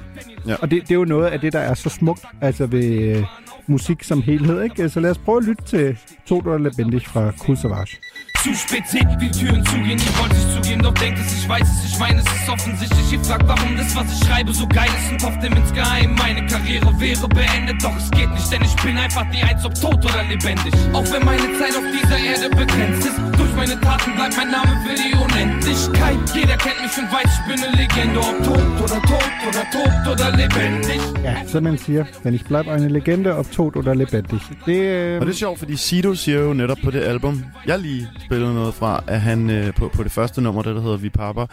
Ja. 0.48 0.56
Og 0.62 0.72
det, 0.72 0.82
det 0.82 0.92
er 0.92 0.96
jo 0.96 1.06
noget 1.06 1.26
af 1.28 1.40
det, 1.40 1.54
der 1.54 1.60
er 1.60 1.74
så 1.74 1.90
smukt 1.90 2.26
altså 2.42 2.66
ved 2.66 3.18
øh, 3.18 3.24
musik 3.68 4.04
som 4.04 4.22
helhed. 4.22 4.64
Ikke? 4.64 4.90
Så 4.90 5.00
lad 5.00 5.12
os 5.12 5.18
prøve 5.18 5.38
at 5.38 5.44
lytte 5.44 5.64
til 5.64 5.98
to 6.26 6.40
eller 6.40 6.58
Lebendig 6.58 7.06
fra 7.06 7.32
Cool 7.32 7.58
Savage. 7.58 7.98
Zu 8.44 8.54
spät 8.56 8.84
will 8.94 9.32
Türen 9.32 9.64
zugehen, 9.66 9.98
ich 9.98 10.20
wollte 10.20 10.36
nicht 10.36 10.52
zugehen, 10.52 10.82
doch 10.82 10.94
denk 10.96 11.18
es, 11.18 11.32
ich 11.40 11.48
weiß 11.48 11.64
es, 11.64 11.92
ich 11.94 11.98
meine, 11.98 12.20
es 12.20 12.26
ist 12.26 12.50
offensichtlich. 12.50 13.14
Ich 13.14 13.20
frag, 13.26 13.42
warum 13.48 13.78
das, 13.78 13.96
was 13.96 14.12
ich 14.12 14.28
schreibe, 14.28 14.52
so 14.54 14.68
geil 14.68 14.90
ist 15.00 15.12
und 15.14 15.24
hoffe 15.24 15.40
dem 15.40 15.54
insgeheim. 15.54 16.14
Meine 16.16 16.46
Karriere 16.48 16.92
wäre 17.00 17.28
beendet, 17.30 17.82
doch 17.82 17.96
es 17.96 18.12
geht 18.12 18.30
nicht, 18.32 18.52
denn 18.52 18.62
ich 18.64 18.76
bin 18.84 18.98
einfach 18.98 19.26
die 19.32 19.42
Eins, 19.44 19.64
ob 19.64 19.74
tot 19.76 20.04
oder 20.04 20.24
lebendig. 20.28 20.74
Auch 20.92 21.08
wenn 21.14 21.24
meine 21.24 21.48
Zeit 21.58 21.74
auf 21.80 21.88
dieser 21.96 22.18
Erde 22.20 22.50
begrenzt 22.50 23.08
ist, 23.08 23.18
durch 23.38 23.54
meine 23.56 23.80
Taten 23.80 24.14
bleibt 24.16 24.36
mein 24.36 24.52
Name 24.52 24.74
für 24.86 24.96
die 24.96 25.14
Unendlichkeit. 25.24 26.20
Jeder 26.36 26.58
kennt 26.58 26.82
mich 26.82 26.98
und 26.98 27.10
weiß, 27.14 27.30
ich 27.40 27.46
bin 27.48 27.64
eine 27.64 27.76
Legende, 27.78 28.20
ob 28.20 28.44
tot 28.44 28.84
oder 28.84 29.02
tot 29.08 29.32
oder 29.48 29.64
tot 29.72 30.14
oder 30.14 30.32
lebendig. 30.36 31.00
Ja, 31.24 31.36
som 31.48 31.64
man 31.64 31.78
siger, 31.78 32.06
men 32.24 32.34
ich 32.34 32.44
bleib 32.44 32.68
eine 32.68 32.90
Legende, 32.90 33.38
ob 33.38 33.50
tot 33.52 33.78
oder 33.78 33.96
lebendig. 33.96 34.42
Det, 34.66 34.76
øh, 34.76 35.20
Og 35.22 35.28
det 35.28 35.34
er 35.34 35.38
sjovt, 35.38 35.60
fordi 35.60 35.76
Sido 35.78 36.16
siger 36.16 36.40
jo 36.40 36.54
netop 36.54 36.78
på 36.84 36.92
det 36.92 37.02
album, 37.02 37.46
jeg 37.68 37.80
lige 37.80 38.10
spillede 38.34 38.54
noget 38.54 38.74
fra, 38.74 39.04
at 39.08 39.22
han 39.22 39.50
øh, 39.50 39.74
på, 39.74 39.88
på 39.88 40.04
det 40.04 40.12
første 40.12 40.42
nummer, 40.42 40.62
det 40.62 40.76
der 40.76 40.82
hedder 40.82 40.98
Vi 40.98 41.10
Papper, 41.10 41.46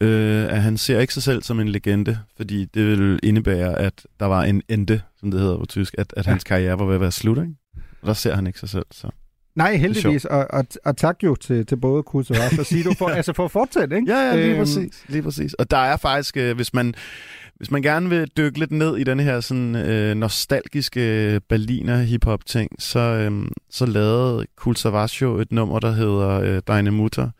øh, 0.00 0.44
at 0.44 0.62
han 0.62 0.76
ser 0.76 1.00
ikke 1.00 1.14
sig 1.14 1.22
selv 1.22 1.42
som 1.42 1.60
en 1.60 1.68
legende, 1.68 2.18
fordi 2.36 2.64
det 2.64 2.86
vil 2.86 3.20
indebære, 3.22 3.78
at 3.78 4.06
der 4.20 4.26
var 4.26 4.42
en 4.42 4.62
ende, 4.68 5.00
som 5.20 5.30
det 5.30 5.40
hedder 5.40 5.58
på 5.58 5.66
tysk, 5.66 5.94
at, 5.98 6.14
at 6.16 6.26
hans 6.26 6.44
karriere 6.44 6.78
var 6.78 6.84
ved 6.84 6.94
at 6.94 7.00
være 7.00 7.12
slut, 7.12 7.38
ikke? 7.38 7.54
Og 8.02 8.06
der 8.06 8.12
ser 8.12 8.34
han 8.34 8.46
ikke 8.46 8.58
sig 8.58 8.68
selv, 8.68 8.86
så... 8.90 9.10
Nej, 9.54 9.76
heldigvis, 9.76 10.24
og, 10.24 10.46
og, 10.50 10.66
og 10.84 10.96
tak 10.96 11.16
jo 11.24 11.34
til, 11.34 11.66
til 11.66 11.76
både 11.76 12.02
Kus 12.02 12.30
og 12.30 12.36
Ras 12.36 12.58
og 12.58 12.66
Sido 12.66 12.94
for, 12.98 13.08
altså 13.18 13.32
for 13.32 13.44
at 13.44 13.50
fortsætte, 13.50 13.96
ikke? 13.96 14.12
Ja, 14.12 14.18
ja, 14.18 14.36
lige 14.36 14.50
Øhm, 14.50 14.58
præcis. 14.58 15.04
Lige 15.08 15.22
præcis. 15.22 15.54
Og 15.54 15.70
der 15.70 15.76
er 15.76 15.96
faktisk, 15.96 16.36
øh, 16.36 16.56
hvis 16.56 16.74
man 16.74 16.94
hvis 17.64 17.70
man 17.70 17.82
gerne 17.82 18.08
vil 18.08 18.30
dykke 18.36 18.58
lidt 18.58 18.70
ned 18.70 18.96
i 18.96 19.04
denne 19.04 19.22
her 19.22 19.40
sådan 19.40 19.76
øh, 19.76 20.14
nostalgiske 20.14 21.40
Berliner 21.48 21.96
hiphop 21.96 22.46
ting, 22.46 22.70
så 22.78 23.00
øh, 23.00 23.46
så 23.70 23.86
lavede 23.86 24.46
Cool 24.56 24.76
Savage 24.76 25.24
jo 25.24 25.36
et 25.36 25.52
nummer 25.52 25.78
der 25.78 25.90
hedder 25.90 26.28
øh, 26.40 26.62
Deine 26.66 26.90
Mutter, 26.90 27.30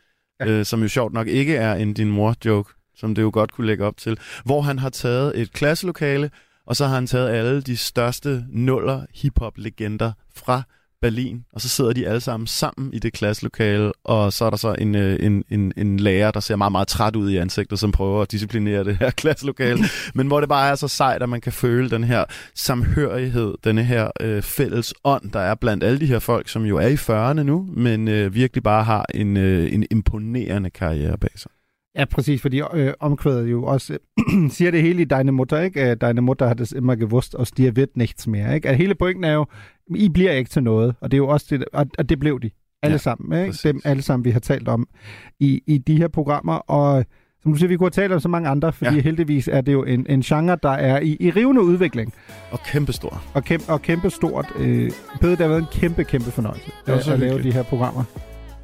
ja. 0.41 0.47
øh, 0.47 0.65
som 0.65 0.83
jo 0.83 0.89
sjovt 0.89 1.13
nok 1.13 1.27
ikke 1.27 1.57
er 1.57 1.75
en 1.75 1.95
din 1.95 2.11
mor 2.11 2.35
joke, 2.45 2.73
som 2.97 3.15
det 3.15 3.23
jo 3.23 3.31
godt 3.33 3.53
kunne 3.53 3.67
lægge 3.67 3.85
op 3.85 3.97
til, 3.97 4.19
hvor 4.45 4.63
han 4.63 4.79
har 4.79 4.91
taget 4.91 5.41
et 5.41 5.53
klasselokale, 5.53 6.31
og 6.67 6.77
så 6.77 6.87
har 6.87 6.95
han 6.95 7.07
taget 7.07 7.29
alle 7.29 7.61
de 7.61 7.77
største 7.77 8.45
nuller 8.49 9.07
hiphop 9.15 9.53
legender 9.57 10.13
fra 10.35 10.63
Berlin, 11.05 11.45
og 11.53 11.61
så 11.61 11.69
sidder 11.69 11.93
de 11.93 12.09
alle 12.09 12.21
sammen 12.21 12.47
sammen 12.47 12.95
i 12.95 12.99
det 12.99 13.13
klasselokale, 13.13 13.93
og 14.05 14.33
så 14.33 14.45
er 14.45 14.51
der 14.51 14.57
så 14.57 14.75
en, 14.79 14.95
øh, 14.95 15.27
en, 15.27 15.45
en, 15.51 15.73
en 15.77 16.01
lærer, 16.01 16.31
der 16.31 16.41
ser 16.41 16.57
meget, 16.57 16.73
meget 16.73 16.89
træt 16.89 17.17
ud 17.17 17.31
i 17.31 17.37
ansigtet, 17.37 17.79
som 17.79 17.93
prøver 17.93 18.23
at 18.23 18.31
disciplinere 18.31 18.85
det 18.85 18.97
her 18.97 19.11
klasselokale, 19.23 19.79
men 20.15 20.27
hvor 20.27 20.41
det 20.41 20.49
bare 20.49 20.71
er 20.71 20.75
så 20.75 20.89
sejt, 20.89 21.23
at 21.23 21.29
man 21.29 21.41
kan 21.41 21.53
føle 21.53 21.91
den 21.91 22.05
her 22.05 22.25
samhørighed, 22.55 23.55
denne 23.65 23.85
her 23.85 24.11
øh, 24.21 24.43
fælles 24.43 24.95
ånd, 25.05 25.31
der 25.33 25.41
er 25.41 25.55
blandt 25.55 25.85
alle 25.85 26.01
de 26.01 26.07
her 26.07 26.19
folk, 26.19 26.49
som 26.49 26.65
jo 26.65 26.77
er 26.77 26.87
i 26.87 26.95
40'erne 26.95 27.43
nu, 27.43 27.69
men 27.73 28.09
øh, 28.09 28.35
virkelig 28.35 28.63
bare 28.63 28.85
har 28.85 29.07
en, 29.15 29.37
øh, 29.37 29.73
en 29.73 29.87
imponerende 29.91 30.71
karriere 30.71 31.19
bag 31.19 31.31
sig. 31.37 31.51
Ja, 31.99 32.05
præcis, 32.05 32.43
fordi 32.43 32.63
øh, 32.75 32.93
omkvædet 33.01 33.51
jo 33.51 33.65
også 33.65 33.93
øh, 33.93 34.51
siger 34.57 34.71
det 34.71 34.83
hele 34.83 35.03
i 35.03 35.05
Deine 35.05 35.33
Mutter, 35.33 35.61
ikke? 35.61 35.91
Øh, 35.91 35.97
Deine 36.01 36.21
Mutter 36.21 36.47
har 36.47 36.55
det 36.55 36.73
immer 36.73 36.95
gewusst, 36.95 37.35
og 37.35 37.47
dir 37.57 37.71
wird 37.73 37.89
nichts 37.97 38.27
mere, 38.27 38.55
ikke? 38.55 38.69
At 38.69 38.77
hele 38.77 38.95
pointen 38.95 39.25
er 39.25 39.33
jo, 39.33 39.47
I 39.97 40.09
bliver 40.09 40.33
ikke 40.33 40.51
til 40.51 40.63
noget, 40.63 40.95
og 41.01 41.11
det 41.11 41.17
er 41.17 41.19
jo 41.19 41.29
også 41.29 41.47
det, 41.51 41.65
og, 41.73 41.87
og 41.99 42.09
det 42.09 42.19
blev 42.21 42.41
de. 42.41 42.51
Alle 42.83 42.93
Ja, 42.95 42.99
sammen, 42.99 43.47
ikke? 43.47 43.59
Dem 43.65 43.81
alle 43.85 44.03
sammen, 44.03 44.25
vi 44.25 44.31
har 44.31 44.41
talt 44.41 44.69
om 44.69 44.89
i, 45.41 45.63
i 45.67 45.79
de 45.79 45.97
her 45.97 46.09
programmer, 46.09 46.55
og 46.55 47.05
som 47.43 47.53
du 47.53 47.59
siger, 47.59 47.69
vi 47.69 47.77
kunne 47.77 47.85
have 47.87 47.91
talt 48.03 48.13
om 48.13 48.21
så 48.21 48.29
mange 48.29 48.49
andre, 48.49 48.73
fordi 48.73 48.95
ja. 48.95 49.01
Heldigvis 49.03 49.49
er 49.49 49.61
det 49.61 49.73
jo 49.73 49.85
en, 49.85 50.07
en 50.09 50.21
genre, 50.23 50.59
der 50.63 50.71
er 50.71 51.01
i, 51.01 51.17
i 51.21 51.31
rivende 51.31 51.63
udvikling. 51.63 52.13
Og 52.51 52.61
kæmpestor. 52.67 53.23
Og, 53.35 53.45
kæmpe, 53.45 53.73
og 53.73 53.83
kæmpe 53.83 54.11
stort. 54.11 54.47
Øh, 54.59 54.91
Pede, 55.21 55.31
det 55.31 55.41
har 55.41 55.49
været 55.49 55.61
en 55.61 55.67
kæmpe, 55.73 56.05
kæmpe 56.05 56.31
fornøjelse 56.31 56.71
at, 56.87 57.09
at 57.09 57.19
lave 57.19 57.43
de 57.43 57.53
her 57.53 57.63
programmer. 57.63 58.05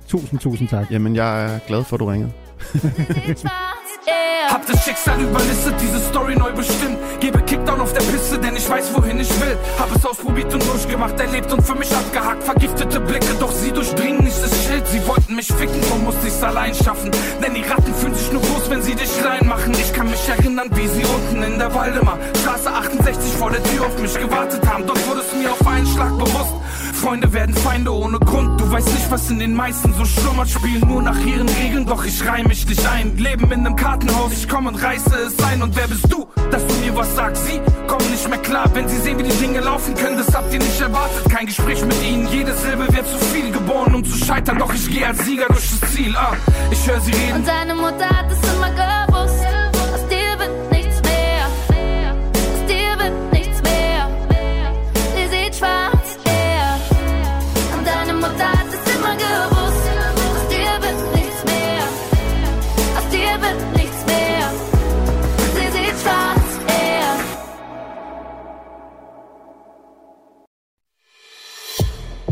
Tusind, 0.06 0.40
tusind 0.40 0.68
tak. 0.68 0.90
Jamen, 0.92 1.16
jeg 1.16 1.54
er 1.54 1.58
glad 1.58 1.84
for, 1.84 1.96
at 1.96 2.00
du 2.00 2.06
ringede. 2.06 2.32
Hab 4.50 4.66
das 4.66 4.84
Schicksal 4.84 5.20
überlistet, 5.20 5.74
diese 5.80 6.00
Story 6.00 6.34
neu 6.34 6.52
bestimmt. 6.52 6.98
Gebe 7.20 7.40
Kickdown 7.42 7.80
auf 7.80 7.92
der 7.92 8.00
Piste, 8.00 8.38
denn 8.38 8.56
ich 8.56 8.68
weiß, 8.68 8.94
wohin 8.94 9.20
ich 9.20 9.40
will. 9.40 9.56
Hab 9.78 9.94
es 9.94 10.04
ausprobiert 10.04 10.52
und 10.52 10.66
durchgemacht, 10.66 11.18
erlebt 11.20 11.52
und 11.52 11.62
für 11.62 11.74
mich 11.74 11.90
abgehakt. 11.94 12.42
Vergiftete 12.42 12.98
Blicke, 13.00 13.34
doch 13.38 13.52
sie 13.52 13.70
durchdringen 13.70 14.24
nicht 14.24 14.42
das 14.42 14.50
Schild. 14.64 14.86
Sie 14.88 15.06
wollten 15.06 15.36
mich 15.36 15.46
ficken, 15.46 15.80
so 15.82 15.94
musste 15.96 16.26
ich's 16.26 16.42
allein 16.42 16.74
schaffen. 16.74 17.10
Denn 17.42 17.54
die 17.54 17.62
Ratten 17.62 17.94
fühlen 17.94 18.14
sich 18.14 18.32
nur 18.32 18.42
groß, 18.42 18.70
wenn 18.70 18.82
sie 18.82 18.94
dich 18.94 19.10
reinmachen. 19.24 19.72
Ich 19.74 19.92
kann 19.92 20.10
mich 20.10 20.28
erinnern, 20.28 20.68
wie 20.74 20.88
sie 20.88 21.04
unten 21.04 21.42
in 21.42 21.58
der 21.58 21.72
Waldemar 21.74 22.18
Straße 22.42 22.70
68 22.72 23.32
vor 23.34 23.50
der 23.50 23.62
Tür 23.62 23.86
auf 23.86 23.98
mich 23.98 24.14
gewartet 24.14 24.66
haben. 24.66 24.86
Dort 24.86 25.06
wurde 25.08 25.20
es 25.20 25.32
mir 25.34 25.52
auf 25.52 25.66
einen 25.66 25.86
Schlag 25.86 26.16
bewusst. 26.18 26.54
Freunde 27.00 27.32
werden 27.32 27.54
Feinde 27.54 27.94
ohne 27.94 28.18
Grund. 28.18 28.60
Du 28.60 28.70
weißt 28.70 28.92
nicht, 28.92 29.10
was 29.10 29.30
in 29.30 29.38
den 29.38 29.54
meisten 29.54 29.94
so 29.94 30.04
schlummert. 30.04 30.50
Spielen 30.50 30.86
nur 30.86 31.02
nach 31.02 31.18
ihren 31.24 31.48
Regeln, 31.48 31.86
doch 31.86 32.04
ich 32.04 32.22
reih 32.26 32.42
mich 32.42 32.66
nicht 32.68 32.86
ein. 32.86 33.16
Leben 33.16 33.50
in 33.50 33.66
einem 33.66 33.74
Kartenhaus, 33.74 34.32
ich 34.32 34.46
komm 34.46 34.66
und 34.66 34.74
reiße 34.74 35.14
es 35.26 35.42
ein. 35.42 35.62
Und 35.62 35.74
wer 35.76 35.88
bist 35.88 36.12
du, 36.12 36.28
dass 36.50 36.66
du 36.66 36.74
mir 36.74 36.94
was 36.94 37.14
sagst? 37.16 37.46
Sie 37.46 37.58
kommen 37.86 38.10
nicht 38.10 38.28
mehr 38.28 38.38
klar, 38.38 38.68
wenn 38.74 38.86
sie 38.86 38.98
sehen, 38.98 39.18
wie 39.18 39.22
die 39.22 39.38
Dinge 39.38 39.60
laufen 39.60 39.94
können. 39.94 40.18
Das 40.18 40.34
habt 40.34 40.52
ihr 40.52 40.58
nicht 40.58 40.80
erwartet. 40.80 41.30
Kein 41.30 41.46
Gespräch 41.46 41.82
mit 41.82 42.02
ihnen, 42.02 42.28
jede 42.28 42.52
Silbe 42.52 42.86
wird 42.92 43.08
zu 43.08 43.18
viel 43.32 43.50
geboren, 43.50 43.94
um 43.94 44.04
zu 44.04 44.18
scheitern. 44.22 44.58
Doch 44.58 44.72
ich 44.74 44.86
gehe 44.90 45.06
als 45.06 45.24
Sieger 45.24 45.46
durch 45.46 45.70
das 45.70 45.92
Ziel. 45.92 46.14
Ah, 46.16 46.36
ich 46.70 46.86
höre 46.86 47.00
sie 47.00 47.12
reden. 47.12 47.36
Und 47.36 47.48
deine 47.48 47.74
Mutter 47.76 48.08
hat 48.10 48.26
es 48.30 48.54
immer 48.54 48.70
gewusst. 48.70 49.49